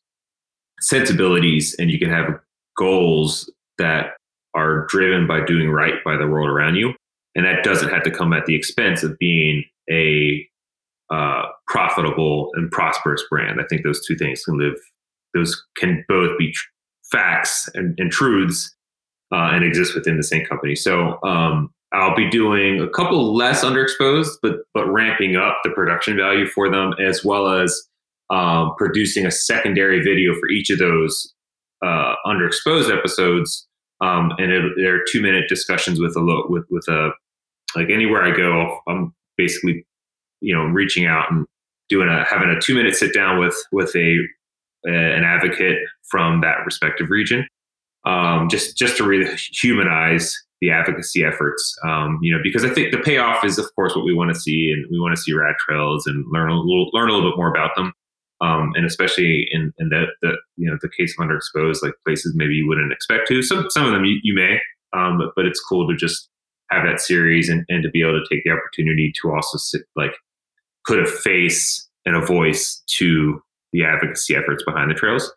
sensibilities 0.80 1.76
and 1.78 1.90
you 1.90 1.98
can 1.98 2.10
have 2.10 2.40
goals 2.76 3.50
that 3.78 4.14
are 4.54 4.86
driven 4.86 5.26
by 5.26 5.44
doing 5.44 5.70
right 5.70 6.02
by 6.04 6.16
the 6.16 6.26
world 6.26 6.48
around 6.48 6.74
you. 6.74 6.92
And 7.34 7.46
that 7.46 7.64
doesn't 7.64 7.88
have 7.88 8.02
to 8.02 8.10
come 8.10 8.32
at 8.32 8.46
the 8.46 8.54
expense 8.54 9.02
of 9.02 9.16
being 9.18 9.64
a 9.90 10.46
uh, 11.10 11.44
profitable 11.66 12.50
and 12.54 12.70
prosperous 12.70 13.22
brand. 13.30 13.60
I 13.60 13.64
think 13.68 13.84
those 13.84 14.04
two 14.06 14.16
things 14.16 14.44
can 14.44 14.58
live, 14.58 14.74
those 15.34 15.62
can 15.76 16.04
both 16.08 16.36
be 16.38 16.52
facts 17.12 17.68
and, 17.74 17.94
and 17.98 18.10
truths 18.10 18.74
uh, 19.32 19.50
and 19.52 19.64
exist 19.64 19.94
within 19.94 20.16
the 20.16 20.22
same 20.22 20.44
company. 20.44 20.74
So 20.74 21.22
um, 21.22 21.72
I'll 21.92 22.16
be 22.16 22.28
doing 22.28 22.80
a 22.80 22.88
couple 22.88 23.34
less 23.34 23.62
underexposed, 23.62 24.38
but 24.42 24.60
but 24.74 24.86
ramping 24.86 25.36
up 25.36 25.58
the 25.62 25.70
production 25.70 26.16
value 26.16 26.46
for 26.46 26.70
them, 26.70 26.94
as 26.98 27.24
well 27.24 27.48
as 27.48 27.82
um, 28.30 28.74
producing 28.78 29.26
a 29.26 29.30
secondary 29.30 30.02
video 30.02 30.34
for 30.34 30.48
each 30.48 30.70
of 30.70 30.78
those 30.78 31.34
uh, 31.84 32.14
underexposed 32.26 32.96
episodes. 32.96 33.68
Um, 34.00 34.32
and 34.38 34.50
it, 34.50 34.72
they're 34.76 35.04
two 35.10 35.20
minute 35.22 35.44
discussions 35.48 36.00
with 36.00 36.16
a 36.16 36.42
with 36.48 36.64
with 36.70 36.88
a 36.88 37.10
like 37.76 37.90
anywhere 37.90 38.22
I 38.24 38.36
go, 38.36 38.80
I'm 38.88 39.14
basically 39.36 39.86
you 40.40 40.54
know 40.54 40.64
reaching 40.64 41.06
out 41.06 41.30
and 41.30 41.46
doing 41.88 42.08
a 42.08 42.24
having 42.24 42.48
a 42.48 42.60
two 42.60 42.74
minute 42.74 42.96
sit 42.96 43.14
down 43.14 43.38
with 43.38 43.56
with 43.70 43.94
a 43.94 44.18
an 44.84 45.24
advocate 45.24 45.78
from 46.08 46.40
that 46.40 46.58
respective 46.64 47.10
region, 47.10 47.46
um, 48.04 48.48
just 48.48 48.76
just 48.76 48.96
to 48.96 49.04
really 49.04 49.30
humanize 49.52 50.36
the 50.60 50.70
advocacy 50.70 51.24
efforts. 51.24 51.76
Um, 51.84 52.18
you 52.22 52.32
know, 52.32 52.40
because 52.42 52.64
I 52.64 52.70
think 52.70 52.92
the 52.92 52.98
payoff 52.98 53.44
is, 53.44 53.58
of 53.58 53.66
course, 53.74 53.94
what 53.96 54.04
we 54.04 54.14
want 54.14 54.32
to 54.32 54.40
see, 54.40 54.72
and 54.72 54.86
we 54.90 55.00
want 55.00 55.14
to 55.16 55.20
see 55.20 55.32
rad 55.32 55.56
trails 55.58 56.06
and 56.06 56.24
learn 56.30 56.50
a 56.50 56.54
little 56.54 56.88
learn 56.92 57.10
a 57.10 57.12
little 57.12 57.30
bit 57.30 57.36
more 57.36 57.50
about 57.50 57.74
them. 57.76 57.92
Um, 58.40 58.72
and 58.74 58.84
especially 58.84 59.46
in, 59.52 59.72
in 59.78 59.90
the, 59.90 60.06
the 60.20 60.36
you 60.56 60.68
know 60.68 60.76
the 60.80 60.88
case 60.88 61.14
of 61.18 61.26
underexposed, 61.26 61.82
like 61.82 61.94
places 62.04 62.32
maybe 62.34 62.54
you 62.54 62.66
wouldn't 62.66 62.92
expect 62.92 63.28
to. 63.28 63.42
Some 63.42 63.70
some 63.70 63.86
of 63.86 63.92
them 63.92 64.04
you, 64.04 64.18
you 64.22 64.34
may, 64.34 64.58
um, 64.92 65.18
but, 65.18 65.32
but 65.36 65.46
it's 65.46 65.60
cool 65.60 65.88
to 65.88 65.96
just 65.96 66.28
have 66.70 66.84
that 66.84 67.00
series 67.00 67.48
and, 67.48 67.64
and 67.68 67.82
to 67.82 67.90
be 67.90 68.02
able 68.02 68.20
to 68.20 68.34
take 68.34 68.44
the 68.44 68.50
opportunity 68.50 69.12
to 69.20 69.30
also 69.30 69.58
sit 69.58 69.82
like 69.94 70.14
put 70.86 70.98
a 70.98 71.06
face 71.06 71.88
and 72.06 72.16
a 72.16 72.20
voice 72.20 72.82
to 72.86 73.40
the 73.72 73.84
advocacy 73.84 74.34
efforts 74.34 74.64
behind 74.64 74.90
the 74.90 74.94
trails. 74.94 75.32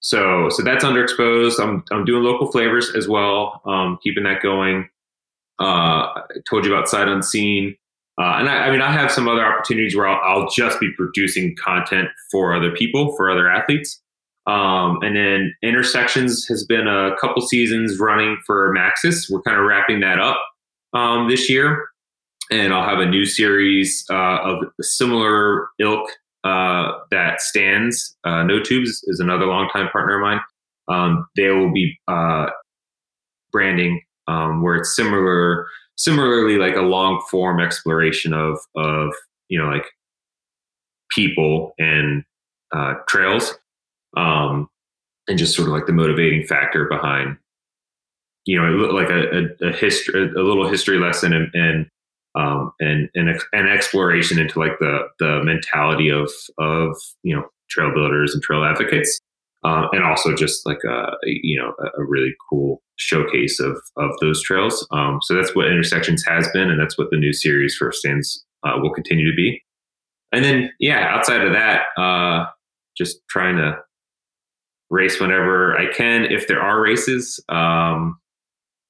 So, 0.00 0.48
so 0.50 0.62
that's 0.62 0.84
underexposed. 0.84 1.60
I'm, 1.60 1.82
I'm 1.90 2.04
doing 2.04 2.22
local 2.22 2.50
flavors 2.50 2.94
as 2.94 3.08
well, 3.08 3.60
um, 3.66 3.98
keeping 4.02 4.24
that 4.24 4.42
going. 4.42 4.88
Uh, 5.58 6.12
I 6.12 6.22
told 6.48 6.64
you 6.64 6.74
about 6.74 6.88
Sight 6.88 7.08
Unseen. 7.08 7.76
Uh, 8.18 8.36
and 8.38 8.48
I, 8.48 8.66
I, 8.66 8.70
mean, 8.70 8.80
I 8.80 8.92
have 8.92 9.10
some 9.10 9.28
other 9.28 9.44
opportunities 9.44 9.94
where 9.94 10.06
I'll, 10.06 10.42
I'll, 10.42 10.48
just 10.48 10.80
be 10.80 10.90
producing 10.96 11.54
content 11.56 12.08
for 12.30 12.54
other 12.54 12.70
people, 12.70 13.14
for 13.16 13.30
other 13.30 13.50
athletes. 13.50 14.00
Um, 14.46 14.98
and 15.02 15.16
then 15.16 15.54
Intersections 15.62 16.46
has 16.46 16.64
been 16.64 16.86
a 16.86 17.16
couple 17.20 17.42
seasons 17.42 17.98
running 17.98 18.38
for 18.46 18.72
Maxxis. 18.74 19.30
We're 19.30 19.42
kind 19.42 19.58
of 19.58 19.66
wrapping 19.66 20.00
that 20.00 20.18
up 20.18 20.38
um, 20.94 21.28
this 21.28 21.50
year. 21.50 21.88
And 22.50 22.72
I'll 22.72 22.88
have 22.88 23.00
a 23.00 23.06
new 23.06 23.26
series 23.26 24.04
uh, 24.08 24.38
of 24.42 24.64
similar 24.80 25.68
ilk 25.80 26.08
uh, 26.46 26.92
that 27.10 27.40
Stan's. 27.40 28.16
Uh, 28.24 28.44
NoTubes 28.44 29.00
is 29.04 29.18
another 29.20 29.46
longtime 29.46 29.88
partner 29.88 30.16
of 30.16 30.22
mine. 30.22 30.40
Um, 30.88 31.26
they 31.34 31.48
will 31.48 31.72
be 31.72 31.98
uh, 32.06 32.46
branding 33.50 34.00
um, 34.28 34.62
where 34.62 34.76
it's 34.76 34.94
similar, 34.94 35.66
similarly 35.96 36.56
like 36.56 36.76
a 36.76 36.82
long 36.82 37.20
form 37.30 37.60
exploration 37.60 38.32
of 38.32 38.60
of 38.76 39.12
you 39.48 39.58
know 39.58 39.68
like 39.68 39.86
people 41.10 41.74
and 41.78 42.22
uh, 42.72 42.94
trails, 43.08 43.58
um, 44.16 44.68
and 45.26 45.38
just 45.38 45.56
sort 45.56 45.66
of 45.66 45.74
like 45.74 45.86
the 45.86 45.92
motivating 45.92 46.46
factor 46.46 46.84
behind 46.84 47.36
you 48.44 48.60
know 48.60 48.68
like 48.92 49.10
a, 49.10 49.48
a, 49.62 49.68
a 49.68 49.72
history, 49.72 50.30
a 50.30 50.42
little 50.42 50.68
history 50.68 51.00
lesson 51.00 51.32
and, 51.32 51.50
and 51.54 51.90
um, 52.36 52.72
and 52.80 53.08
and 53.14 53.28
an 53.52 53.66
exploration 53.66 54.38
into 54.38 54.58
like 54.58 54.78
the 54.78 55.00
the 55.18 55.42
mentality 55.42 56.10
of 56.10 56.30
of 56.58 56.96
you 57.22 57.34
know 57.34 57.44
trail 57.70 57.92
builders 57.92 58.34
and 58.34 58.42
trail 58.42 58.64
advocates, 58.64 59.18
uh, 59.64 59.88
and 59.92 60.04
also 60.04 60.34
just 60.34 60.66
like 60.66 60.82
a 60.84 61.12
you 61.24 61.58
know 61.58 61.72
a 61.98 62.04
really 62.04 62.34
cool 62.48 62.82
showcase 62.96 63.58
of 63.58 63.80
of 63.96 64.10
those 64.20 64.42
trails. 64.42 64.86
Um, 64.92 65.18
so 65.22 65.34
that's 65.34 65.54
what 65.56 65.66
Intersections 65.66 66.24
has 66.26 66.48
been, 66.52 66.70
and 66.70 66.80
that's 66.80 66.98
what 66.98 67.10
the 67.10 67.16
new 67.16 67.32
series 67.32 67.74
for 67.74 67.90
Stan's 67.92 68.44
uh, 68.64 68.78
will 68.80 68.92
continue 68.92 69.28
to 69.30 69.36
be. 69.36 69.62
And 70.32 70.44
then 70.44 70.70
yeah, 70.78 71.08
outside 71.14 71.42
of 71.42 71.52
that, 71.52 71.86
uh, 71.96 72.46
just 72.96 73.18
trying 73.30 73.56
to 73.56 73.78
race 74.90 75.18
whenever 75.20 75.76
I 75.76 75.92
can 75.92 76.24
if 76.24 76.48
there 76.48 76.60
are 76.60 76.80
races. 76.80 77.42
Um, 77.48 78.18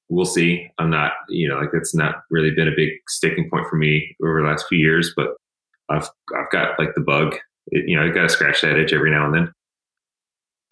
we'll 0.09 0.24
see. 0.24 0.70
I'm 0.78 0.90
not, 0.90 1.12
you 1.28 1.48
know, 1.48 1.59
like 1.59 1.70
it's 1.72 1.94
not 1.94 2.22
really 2.30 2.50
been 2.50 2.68
a 2.68 2.76
big 2.76 2.90
sticking 3.09 3.50
point 3.50 3.68
for 3.68 3.76
me 3.76 4.16
over 4.22 4.40
the 4.40 4.48
last 4.48 4.66
few 4.68 4.78
years, 4.78 5.12
but 5.16 5.28
I've 5.88 6.09
I've 6.36 6.50
got 6.50 6.78
like 6.78 6.94
the 6.94 7.00
bug. 7.00 7.36
It, 7.68 7.88
you 7.88 7.96
know, 7.96 8.04
I 8.04 8.11
got 8.11 8.22
to 8.22 8.28
scratch 8.28 8.61
that 8.61 8.78
itch 8.78 8.92
every 8.92 9.11
now 9.11 9.26
and 9.26 9.34
then. 9.34 9.52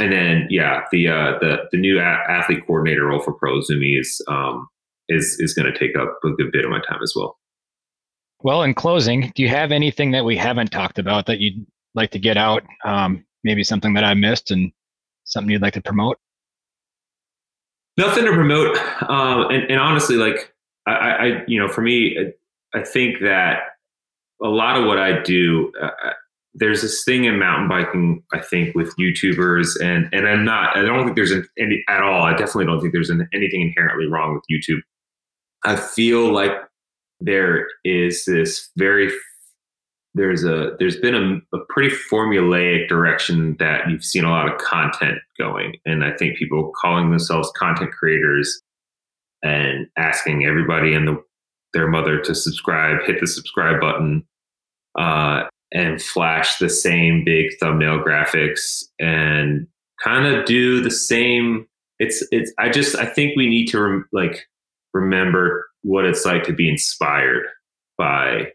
And 0.00 0.12
then, 0.12 0.46
yeah, 0.50 0.82
the 0.90 1.08
uh, 1.08 1.38
the 1.40 1.68
the 1.70 1.78
new 1.78 1.98
a- 1.98 2.02
athlete 2.02 2.66
coordinator 2.66 3.06
role 3.06 3.22
for 3.22 3.34
PEARL 3.34 3.60
iZUMi 3.60 4.00
is 4.00 4.20
um, 4.28 4.68
is 5.08 5.36
is 5.38 5.54
going 5.54 5.72
to 5.72 5.78
take 5.78 5.96
up 5.96 6.18
a 6.24 6.30
good 6.30 6.50
bit 6.52 6.64
of 6.64 6.70
my 6.70 6.80
time 6.80 7.00
as 7.02 7.12
well. 7.16 7.38
Well, 8.42 8.62
in 8.62 8.74
closing, 8.74 9.32
do 9.34 9.42
you 9.42 9.48
have 9.48 9.72
anything 9.72 10.10
that 10.10 10.24
we 10.24 10.36
haven't 10.36 10.70
talked 10.70 10.98
about 10.98 11.26
that 11.26 11.38
you'd 11.38 11.64
like 11.94 12.10
to 12.10 12.18
get 12.18 12.36
out? 12.36 12.62
Um, 12.84 13.24
maybe 13.42 13.64
something 13.64 13.94
that 13.94 14.04
I 14.04 14.14
missed 14.14 14.50
and 14.50 14.72
something 15.24 15.50
you'd 15.50 15.62
like 15.62 15.74
to 15.74 15.80
promote? 15.80 16.18
Nothing 17.96 18.24
to 18.24 18.32
promote. 18.32 18.76
Um, 19.08 19.50
and, 19.50 19.70
and, 19.70 19.78
honestly, 19.78 20.16
like 20.16 20.52
I, 20.86 20.92
I, 20.92 21.44
you 21.46 21.60
know, 21.60 21.68
for 21.68 21.82
me, 21.82 22.32
I 22.74 22.82
think 22.82 23.20
that 23.20 23.60
a 24.42 24.48
lot 24.48 24.76
of 24.76 24.86
what 24.86 24.98
I 24.98 25.22
do, 25.22 25.72
uh, 25.80 25.86
uh, 25.86 26.12
there's 26.54 26.82
this 26.82 27.04
thing 27.04 27.24
in 27.24 27.38
mountain 27.38 27.68
biking, 27.68 28.22
I 28.32 28.40
think, 28.40 28.74
with 28.74 28.94
YouTubers, 28.96 29.80
and 29.82 30.08
and 30.12 30.28
I'm 30.28 30.44
not, 30.44 30.76
I 30.76 30.82
don't 30.82 31.04
think 31.04 31.16
there's 31.16 31.32
any 31.58 31.82
at 31.88 32.02
all. 32.02 32.22
I 32.22 32.32
definitely 32.32 32.66
don't 32.66 32.80
think 32.80 32.92
there's 32.92 33.10
an, 33.10 33.28
anything 33.32 33.60
inherently 33.60 34.06
wrong 34.06 34.34
with 34.34 34.44
YouTube. 34.50 34.80
I 35.64 35.76
feel 35.76 36.32
like 36.32 36.52
there 37.20 37.66
is 37.84 38.24
this 38.24 38.70
very 38.76 39.10
there's 40.14 40.44
a 40.44 40.76
there's 40.78 40.96
been 40.96 41.14
a, 41.14 41.56
a, 41.56 41.60
pretty 41.68 41.94
formulaic 42.10 42.88
direction 42.88 43.56
that 43.58 43.88
you've 43.90 44.04
seen 44.04 44.24
a 44.24 44.30
lot 44.30 44.50
of 44.50 44.58
content 44.58 45.18
going. 45.38 45.76
And 45.84 46.04
i 46.04 46.12
think 46.16 46.36
people 46.36 46.72
calling 46.80 47.10
themselves 47.10 47.50
content 47.56 47.92
creators 47.92 48.60
and 49.42 49.86
asking 49.98 50.46
everybody 50.46 50.94
and 50.94 51.06
the, 51.06 51.22
their 51.74 51.88
mother 51.88 52.20
to 52.20 52.34
subscribe 52.34 53.02
hit 53.04 53.20
the 53.20 53.26
subscribe 53.26 53.80
button 53.80 54.24
uh, 54.98 55.44
and 55.72 56.00
flash 56.00 56.58
the 56.58 56.70
same 56.70 57.24
big 57.24 57.50
thumbnail 57.58 57.98
graphics 57.98 58.84
and 59.00 59.66
kind 60.02 60.26
of 60.26 60.44
do 60.44 60.80
the 60.80 60.90
same. 60.90 61.66
It's 61.98 62.26
it's 62.30 62.52
i 62.58 62.68
just 62.68 62.96
i 62.96 63.06
think 63.06 63.36
we 63.36 63.48
need 63.48 63.66
to 63.68 63.80
rem, 63.80 64.08
like 64.12 64.46
remember 64.92 65.68
what 65.82 66.04
it's 66.04 66.24
like 66.24 66.44
to 66.44 66.52
be 66.52 66.68
inspired 66.68 67.44
by 67.98 68.52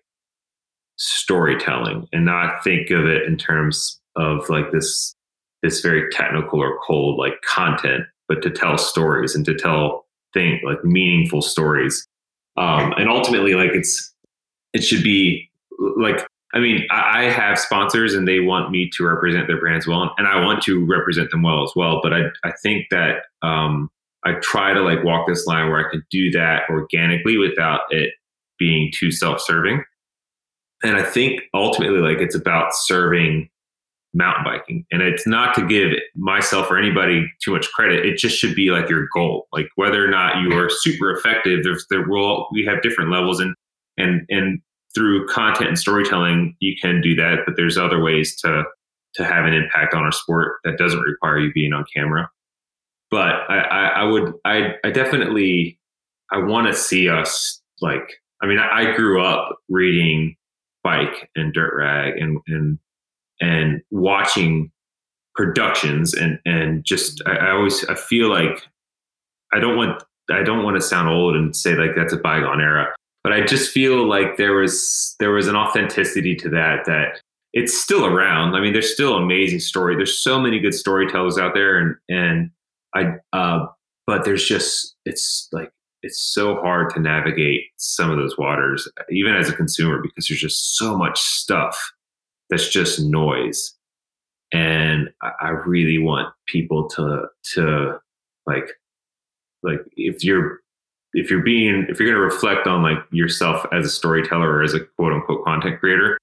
storytelling 0.99 2.07
and 2.11 2.25
not 2.25 2.63
think 2.63 2.91
of 2.91 3.05
it 3.05 3.23
in 3.23 3.37
terms 3.37 3.99
of 4.15 4.47
like 4.49 4.71
this 4.71 5.15
this 5.63 5.81
very 5.81 6.09
technical 6.11 6.61
or 6.61 6.77
cold 6.85 7.17
like 7.17 7.41
content 7.41 8.03
but 8.27 8.41
to 8.41 8.49
tell 8.49 8.77
stories 8.77 9.33
and 9.33 9.45
to 9.45 9.55
tell 9.55 10.05
think 10.33 10.61
like 10.63 10.83
meaningful 10.83 11.41
stories 11.41 12.05
um 12.57 12.93
and 12.97 13.09
ultimately 13.09 13.53
like 13.53 13.71
it's 13.71 14.13
it 14.73 14.81
should 14.81 15.03
be 15.03 15.49
like 15.97 16.25
I 16.53 16.59
mean, 16.59 16.85
I, 16.89 17.25
I 17.25 17.29
have 17.29 17.59
sponsors 17.59 18.15
and 18.15 18.27
they 18.27 18.39
want 18.39 18.71
me 18.71 18.89
to 18.93 19.05
represent 19.05 19.47
their 19.47 19.59
brands 19.59 19.85
well, 19.85 20.11
and 20.17 20.27
I 20.27 20.43
want 20.43 20.63
to 20.63 20.83
represent 20.83 21.29
them 21.29 21.43
well 21.43 21.63
as 21.63 21.71
well. 21.75 21.99
But 22.01 22.13
I, 22.13 22.21
I 22.43 22.51
think 22.63 22.87
that 22.89 23.17
um, 23.43 23.89
I 24.25 24.33
try 24.41 24.73
to 24.73 24.81
like 24.81 25.03
walk 25.03 25.27
this 25.27 25.45
line 25.45 25.69
where 25.69 25.87
I 25.87 25.91
can 25.91 26.03
do 26.09 26.31
that 26.31 26.63
organically 26.69 27.37
without 27.37 27.81
it 27.91 28.13
being 28.57 28.91
too 28.93 29.11
self-serving. 29.11 29.83
And 30.83 30.97
I 30.97 31.03
think 31.03 31.41
ultimately, 31.53 31.99
like 31.99 32.19
it's 32.19 32.35
about 32.35 32.73
serving 32.73 33.49
mountain 34.13 34.43
biking, 34.43 34.85
and 34.91 35.01
it's 35.01 35.27
not 35.27 35.53
to 35.55 35.67
give 35.67 35.91
myself 36.15 36.71
or 36.71 36.77
anybody 36.77 37.31
too 37.43 37.51
much 37.51 37.69
credit. 37.71 38.05
It 38.05 38.17
just 38.17 38.37
should 38.37 38.55
be 38.55 38.71
like 38.71 38.89
your 38.89 39.07
goal, 39.13 39.47
like 39.51 39.67
whether 39.75 40.03
or 40.03 40.09
not 40.09 40.41
you 40.41 40.57
are 40.57 40.69
super 40.69 41.11
effective. 41.11 41.63
There's 41.63 41.85
there 41.89 42.07
will 42.07 42.47
we 42.51 42.65
have 42.65 42.81
different 42.81 43.11
levels, 43.11 43.39
and 43.39 43.55
and 43.97 44.25
and 44.29 44.61
through 44.95 45.27
content 45.27 45.69
and 45.69 45.79
storytelling, 45.79 46.55
you 46.59 46.75
can 46.81 47.01
do 47.01 47.15
that. 47.15 47.39
But 47.45 47.55
there's 47.57 47.77
other 47.77 48.01
ways 48.01 48.35
to 48.41 48.63
to 49.15 49.25
have 49.25 49.45
an 49.45 49.53
impact 49.53 49.93
on 49.93 50.03
our 50.03 50.11
sport 50.11 50.57
that 50.63 50.77
doesn't 50.77 50.99
require 50.99 51.39
you 51.39 51.51
being 51.53 51.73
on 51.73 51.83
camera. 51.95 52.29
But 53.11 53.35
I, 53.49 53.59
I, 53.59 53.85
I 53.87 54.03
would 54.03 54.33
I 54.45 54.75
I 54.83 54.91
definitely 54.91 55.79
I 56.31 56.37
want 56.37 56.67
to 56.67 56.73
see 56.73 57.09
us 57.09 57.61
like 57.81 58.21
I 58.41 58.47
mean 58.47 58.59
I, 58.59 58.91
I 58.91 58.95
grew 58.95 59.21
up 59.21 59.57
reading 59.67 60.35
bike 60.83 61.29
and 61.35 61.53
Dirt 61.53 61.73
Rag 61.75 62.17
and 62.17 62.39
and 62.47 62.79
and 63.41 63.81
watching 63.91 64.71
productions 65.35 66.13
and 66.13 66.39
and 66.45 66.83
just 66.83 67.21
I, 67.25 67.35
I, 67.35 67.51
always 67.51 67.85
I 67.85 67.95
feel 67.95 68.29
like 68.29 68.67
I 69.53 69.59
don't 69.59 69.77
want 69.77 70.03
I 70.29 70.43
don't 70.43 70.63
want 70.63 70.75
to 70.75 70.81
sound 70.81 71.09
old 71.09 71.35
and 71.35 71.55
say 71.55 71.75
like 71.75 71.95
that's 71.95 72.13
a 72.13 72.17
bygone 72.17 72.61
era, 72.61 72.93
but 73.23 73.33
I 73.33 73.41
just 73.41 73.71
feel 73.71 74.07
like 74.07 74.37
there 74.37 74.53
was 74.53 75.15
there 75.19 75.31
was 75.31 75.47
an 75.47 75.55
authenticity 75.55 76.35
to 76.35 76.49
that 76.49 76.85
that 76.85 77.21
it's 77.53 77.79
still 77.79 78.05
around. 78.05 78.55
I 78.55 78.61
mean, 78.61 78.73
there's 78.73 78.93
still 78.93 79.15
amazing 79.15 79.59
story. 79.59 79.95
There's 79.95 80.17
so 80.17 80.39
many 80.39 80.59
good 80.59 80.73
storytellers 80.73 81.37
out 81.37 81.53
there, 81.53 81.79
and 81.79 81.95
and 82.09 82.51
I 82.93 83.15
uh, 83.33 83.67
but 84.05 84.25
there's 84.25 84.45
just 84.45 84.95
it's 85.05 85.47
like 85.51 85.71
it's 86.01 86.19
so 86.19 86.55
hard 86.55 86.89
to 86.91 86.99
navigate 86.99 87.63
some 87.77 88.09
of 88.09 88.17
those 88.17 88.37
waters, 88.37 88.87
even 89.11 89.35
as 89.35 89.49
a 89.49 89.55
consumer, 89.55 90.01
because 90.01 90.27
there's 90.27 90.39
just 90.39 90.77
so 90.77 90.97
much 90.97 91.19
stuff 91.19 91.91
that's 92.49 92.69
just 92.69 92.99
noise. 92.99 93.75
And 94.51 95.09
I, 95.21 95.49
really 95.49 95.99
want 95.99 96.33
people 96.47 96.89
to 96.89 97.27
to 97.53 97.99
like 98.47 98.71
like 99.61 99.81
if 99.95 100.23
you're 100.23 100.59
if 101.13 101.29
you're 101.29 101.43
being 101.43 101.85
if 101.89 101.99
you're 101.99 102.09
going 102.09 102.19
to 102.19 102.35
reflect 102.35 102.67
on 102.67 102.81
like 102.81 102.97
yourself 103.11 103.65
as 103.71 103.85
a 103.85 103.89
storyteller 103.89 104.49
or 104.49 104.63
as 104.63 104.73
a 104.73 104.79
quote 104.79 105.13
unquote 105.13 105.43
content 105.43 105.79
creator 105.79 106.17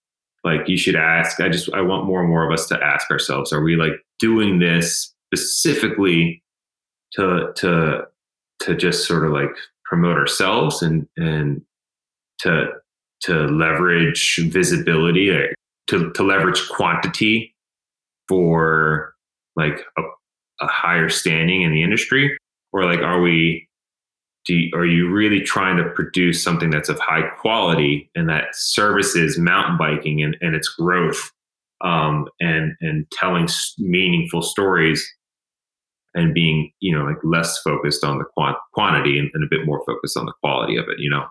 like 0.44 0.68
you 0.68 0.76
should 0.76 0.94
ask 0.94 1.40
i 1.40 1.48
just 1.48 1.72
i 1.72 1.80
want 1.80 2.06
more 2.06 2.20
and 2.20 2.28
more 2.28 2.44
of 2.44 2.52
us 2.52 2.66
to 2.66 2.80
ask 2.82 3.10
ourselves 3.10 3.52
are 3.52 3.62
we 3.62 3.76
like 3.76 3.94
doing 4.18 4.58
this 4.58 5.12
specifically 5.32 6.42
to 7.12 7.52
to 7.56 8.06
to 8.66 8.76
just 8.76 9.06
sort 9.06 9.24
of 9.24 9.32
like 9.32 9.50
promote 9.84 10.16
ourselves 10.16 10.82
and 10.82 11.08
and 11.16 11.62
to 12.40 12.66
to 13.22 13.46
leverage 13.46 14.40
visibility 14.50 15.30
to 15.88 16.12
to 16.12 16.22
leverage 16.22 16.68
quantity 16.68 17.54
for 18.28 19.14
like 19.54 19.80
a, 19.96 20.02
a 20.60 20.66
higher 20.66 21.08
standing 21.08 21.62
in 21.62 21.72
the 21.72 21.82
industry? 21.82 22.36
Or 22.72 22.84
like 22.84 23.00
are 23.00 23.20
we 23.20 23.68
do 24.46 24.54
you, 24.54 24.70
are 24.74 24.86
you 24.86 25.10
really 25.10 25.40
trying 25.40 25.76
to 25.76 25.90
produce 25.90 26.42
something 26.42 26.70
that's 26.70 26.88
of 26.88 26.98
high 26.98 27.28
quality 27.40 28.10
and 28.14 28.28
that 28.28 28.54
services 28.54 29.38
mountain 29.38 29.76
biking 29.76 30.22
and, 30.22 30.36
and 30.40 30.54
its 30.54 30.68
growth 30.68 31.30
um, 31.82 32.28
and 32.40 32.74
and 32.80 33.06
telling 33.12 33.48
meaningful 33.78 34.42
stories 34.42 35.06
and 36.16 36.34
being 36.34 36.72
you 36.80 36.96
know 36.96 37.04
like 37.04 37.18
less 37.22 37.58
focused 37.60 38.02
on 38.02 38.18
the 38.18 38.24
quant- 38.36 38.56
quantity 38.72 39.18
and, 39.18 39.30
and, 39.34 39.44
a 39.44 39.48
bit 39.48 39.64
more 39.64 39.82
focused 39.86 40.16
on 40.16 40.26
the 40.26 40.32
quality 40.42 40.76
of 40.76 40.86
it 40.88 40.98
you 40.98 41.10
know? 41.10 41.24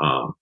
Um, 0.00 0.34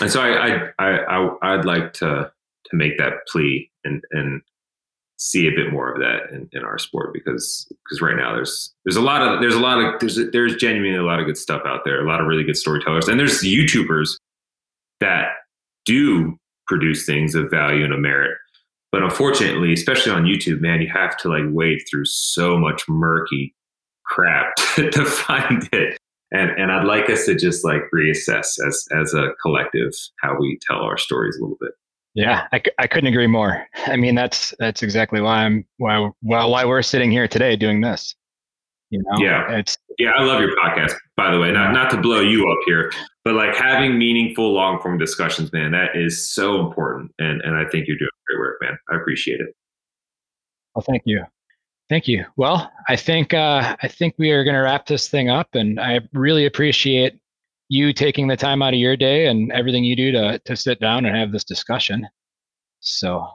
and 0.00 0.10
so 0.10 0.22
I, 0.22 0.46
I 0.46 0.70
I 0.78 1.26
I 1.42 1.56
would 1.56 1.66
like 1.66 1.92
to 1.94 2.32
to 2.66 2.76
make 2.76 2.96
that 2.98 3.26
plea 3.30 3.70
and 3.84 4.02
and 4.12 4.40
see 5.16 5.46
a 5.46 5.50
bit 5.50 5.72
more 5.72 5.92
of 5.92 6.00
that 6.00 6.34
in, 6.34 6.48
in 6.52 6.64
our 6.64 6.78
sport 6.78 7.12
because 7.12 7.66
because 7.84 8.00
right 8.00 8.16
now 8.16 8.34
there's 8.34 8.74
there's 8.84 8.96
a 8.96 9.00
lot 9.00 9.22
of 9.22 9.40
there's 9.40 9.54
a 9.54 9.60
lot 9.60 9.78
of 9.78 10.00
there's 10.00 10.18
there's 10.32 10.56
genuinely 10.56 10.98
a 10.98 11.04
lot 11.04 11.20
of 11.20 11.26
good 11.26 11.38
stuff 11.38 11.62
out 11.64 11.82
there 11.84 12.04
a 12.04 12.08
lot 12.08 12.20
of 12.20 12.26
really 12.26 12.42
good 12.42 12.56
storytellers 12.56 13.06
and 13.08 13.18
there's 13.20 13.42
YouTubers 13.42 14.18
that 15.00 15.28
do 15.84 16.36
produce 16.66 17.06
things 17.06 17.34
of 17.34 17.50
value 17.50 17.84
and 17.84 17.92
of 17.92 18.00
merit 18.00 18.36
but 18.94 19.02
unfortunately, 19.02 19.72
especially 19.72 20.12
on 20.12 20.22
YouTube, 20.22 20.60
man, 20.60 20.80
you 20.80 20.88
have 20.88 21.16
to 21.16 21.28
like 21.28 21.42
wade 21.48 21.82
through 21.90 22.04
so 22.04 22.56
much 22.56 22.88
murky 22.88 23.52
crap 24.06 24.54
to 24.76 25.04
find 25.04 25.68
it. 25.72 25.98
And 26.30 26.52
and 26.52 26.70
I'd 26.70 26.86
like 26.86 27.10
us 27.10 27.26
to 27.26 27.34
just 27.34 27.64
like 27.64 27.80
reassess 27.92 28.54
as 28.64 28.86
as 28.96 29.12
a 29.12 29.30
collective 29.42 29.90
how 30.20 30.36
we 30.38 30.60
tell 30.62 30.78
our 30.82 30.96
stories 30.96 31.36
a 31.36 31.42
little 31.42 31.56
bit. 31.60 31.72
Yeah, 32.14 32.46
I, 32.52 32.62
I 32.78 32.86
couldn't 32.86 33.08
agree 33.08 33.26
more. 33.26 33.66
I 33.86 33.96
mean, 33.96 34.14
that's 34.14 34.54
that's 34.60 34.84
exactly 34.84 35.20
why 35.20 35.38
I'm 35.38 35.66
why 35.78 36.10
well 36.22 36.52
why 36.52 36.64
we're 36.64 36.82
sitting 36.82 37.10
here 37.10 37.26
today 37.26 37.56
doing 37.56 37.80
this. 37.80 38.14
You 38.90 39.02
know, 39.02 39.24
yeah, 39.24 39.50
it's 39.50 39.76
yeah. 39.98 40.10
I 40.10 40.22
love 40.22 40.40
your 40.40 40.54
podcast, 40.56 40.94
by 41.16 41.32
the 41.32 41.38
way. 41.40 41.50
Not 41.50 41.72
not 41.72 41.90
to 41.90 41.96
blow 41.96 42.20
you 42.20 42.48
up 42.50 42.58
here, 42.66 42.92
but 43.24 43.34
like 43.34 43.56
having 43.56 43.98
meaningful, 43.98 44.52
long 44.52 44.80
form 44.80 44.98
discussions, 44.98 45.52
man, 45.52 45.72
that 45.72 45.96
is 45.96 46.30
so 46.30 46.60
important. 46.64 47.10
And 47.18 47.40
and 47.42 47.56
I 47.56 47.68
think 47.68 47.88
you're 47.88 47.98
doing 47.98 48.10
great 48.26 48.38
work, 48.38 48.58
man. 48.60 48.78
I 48.90 48.96
appreciate 48.96 49.40
it. 49.40 49.54
Well, 50.74 50.82
thank 50.82 51.02
you. 51.06 51.24
Thank 51.88 52.08
you. 52.08 52.24
Well, 52.36 52.70
I 52.88 52.96
think 52.96 53.34
uh, 53.34 53.76
I 53.82 53.88
think 53.88 54.14
we 54.18 54.30
are 54.30 54.44
going 54.44 54.54
to 54.54 54.60
wrap 54.60 54.86
this 54.86 55.08
thing 55.08 55.28
up, 55.28 55.54
and 55.54 55.80
I 55.80 56.00
really 56.12 56.46
appreciate 56.46 57.18
you 57.68 57.92
taking 57.92 58.28
the 58.28 58.36
time 58.36 58.62
out 58.62 58.74
of 58.74 58.80
your 58.80 58.96
day 58.96 59.26
and 59.26 59.50
everything 59.52 59.84
you 59.84 59.96
do 59.96 60.12
to 60.12 60.38
to 60.38 60.56
sit 60.56 60.78
down 60.80 61.04
and 61.04 61.16
have 61.16 61.32
this 61.32 61.44
discussion. 61.44 62.06
So. 62.80 63.26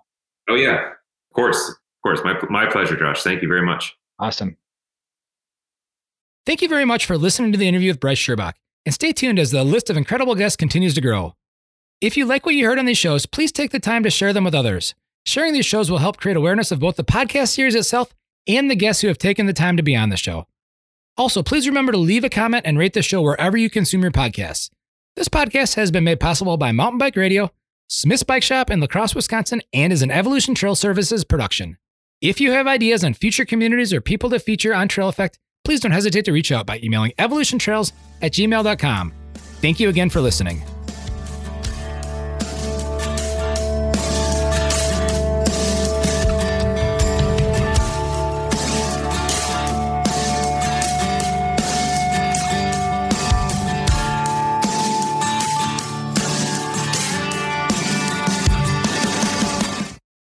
Oh 0.49 0.55
yeah, 0.55 0.77
of 0.87 1.35
course, 1.35 1.69
of 1.69 2.01
course. 2.01 2.21
My 2.23 2.39
my 2.49 2.71
pleasure, 2.71 2.97
Josh. 2.97 3.23
Thank 3.23 3.41
you 3.41 3.47
very 3.47 3.65
much. 3.65 3.95
Awesome. 4.19 4.57
Thank 6.49 6.63
you 6.63 6.67
very 6.67 6.83
much 6.83 7.05
for 7.05 7.15
listening 7.15 7.51
to 7.51 7.59
the 7.59 7.67
interview 7.67 7.91
with 7.91 7.99
Brice 7.99 8.17
Shirbach, 8.17 8.53
and 8.83 8.95
stay 8.95 9.11
tuned 9.11 9.37
as 9.37 9.51
the 9.51 9.63
list 9.63 9.91
of 9.91 9.97
incredible 9.97 10.33
guests 10.33 10.55
continues 10.55 10.95
to 10.95 11.01
grow. 11.01 11.35
If 12.01 12.17
you 12.17 12.25
like 12.25 12.43
what 12.43 12.55
you 12.55 12.65
heard 12.65 12.79
on 12.79 12.85
these 12.85 12.97
shows, 12.97 13.27
please 13.27 13.51
take 13.51 13.69
the 13.69 13.79
time 13.79 14.01
to 14.01 14.09
share 14.09 14.33
them 14.33 14.45
with 14.45 14.55
others. 14.55 14.95
Sharing 15.27 15.53
these 15.53 15.67
shows 15.67 15.91
will 15.91 15.99
help 15.99 16.17
create 16.17 16.35
awareness 16.35 16.71
of 16.71 16.79
both 16.79 16.95
the 16.95 17.03
podcast 17.03 17.49
series 17.49 17.75
itself 17.75 18.15
and 18.47 18.67
the 18.67 18.75
guests 18.75 19.03
who 19.03 19.09
have 19.09 19.19
taken 19.19 19.45
the 19.45 19.53
time 19.53 19.77
to 19.77 19.83
be 19.83 19.95
on 19.95 20.09
the 20.09 20.17
show. 20.17 20.47
Also, 21.17 21.43
please 21.43 21.67
remember 21.67 21.91
to 21.91 21.99
leave 21.99 22.23
a 22.23 22.29
comment 22.29 22.65
and 22.65 22.79
rate 22.79 22.93
the 22.93 23.03
show 23.03 23.21
wherever 23.21 23.55
you 23.55 23.69
consume 23.69 24.01
your 24.01 24.09
podcasts. 24.09 24.71
This 25.15 25.29
podcast 25.29 25.75
has 25.75 25.91
been 25.91 26.03
made 26.03 26.19
possible 26.19 26.57
by 26.57 26.71
Mountain 26.71 26.97
Bike 26.97 27.15
Radio, 27.15 27.51
Smith's 27.89 28.23
Bike 28.23 28.41
Shop 28.41 28.71
in 28.71 28.79
La 28.79 28.87
Crosse, 28.87 29.13
Wisconsin, 29.13 29.61
and 29.71 29.93
is 29.93 30.01
an 30.01 30.09
Evolution 30.09 30.55
Trail 30.55 30.73
Services 30.73 31.23
production. 31.23 31.77
If 32.21 32.41
you 32.41 32.53
have 32.53 32.65
ideas 32.65 33.03
on 33.03 33.13
future 33.13 33.45
communities 33.45 33.93
or 33.93 34.01
people 34.01 34.31
to 34.31 34.39
feature 34.39 34.73
on 34.73 34.87
Trail 34.87 35.09
Effect, 35.09 35.37
please 35.63 35.79
don't 35.79 35.91
hesitate 35.91 36.25
to 36.25 36.31
reach 36.31 36.51
out 36.51 36.65
by 36.65 36.79
emailing 36.83 37.11
evolutiontrails 37.17 37.91
at 38.21 38.31
gmail.com. 38.33 39.13
Thank 39.61 39.79
you 39.79 39.89
again 39.89 40.09
for 40.09 40.21
listening. 40.21 40.63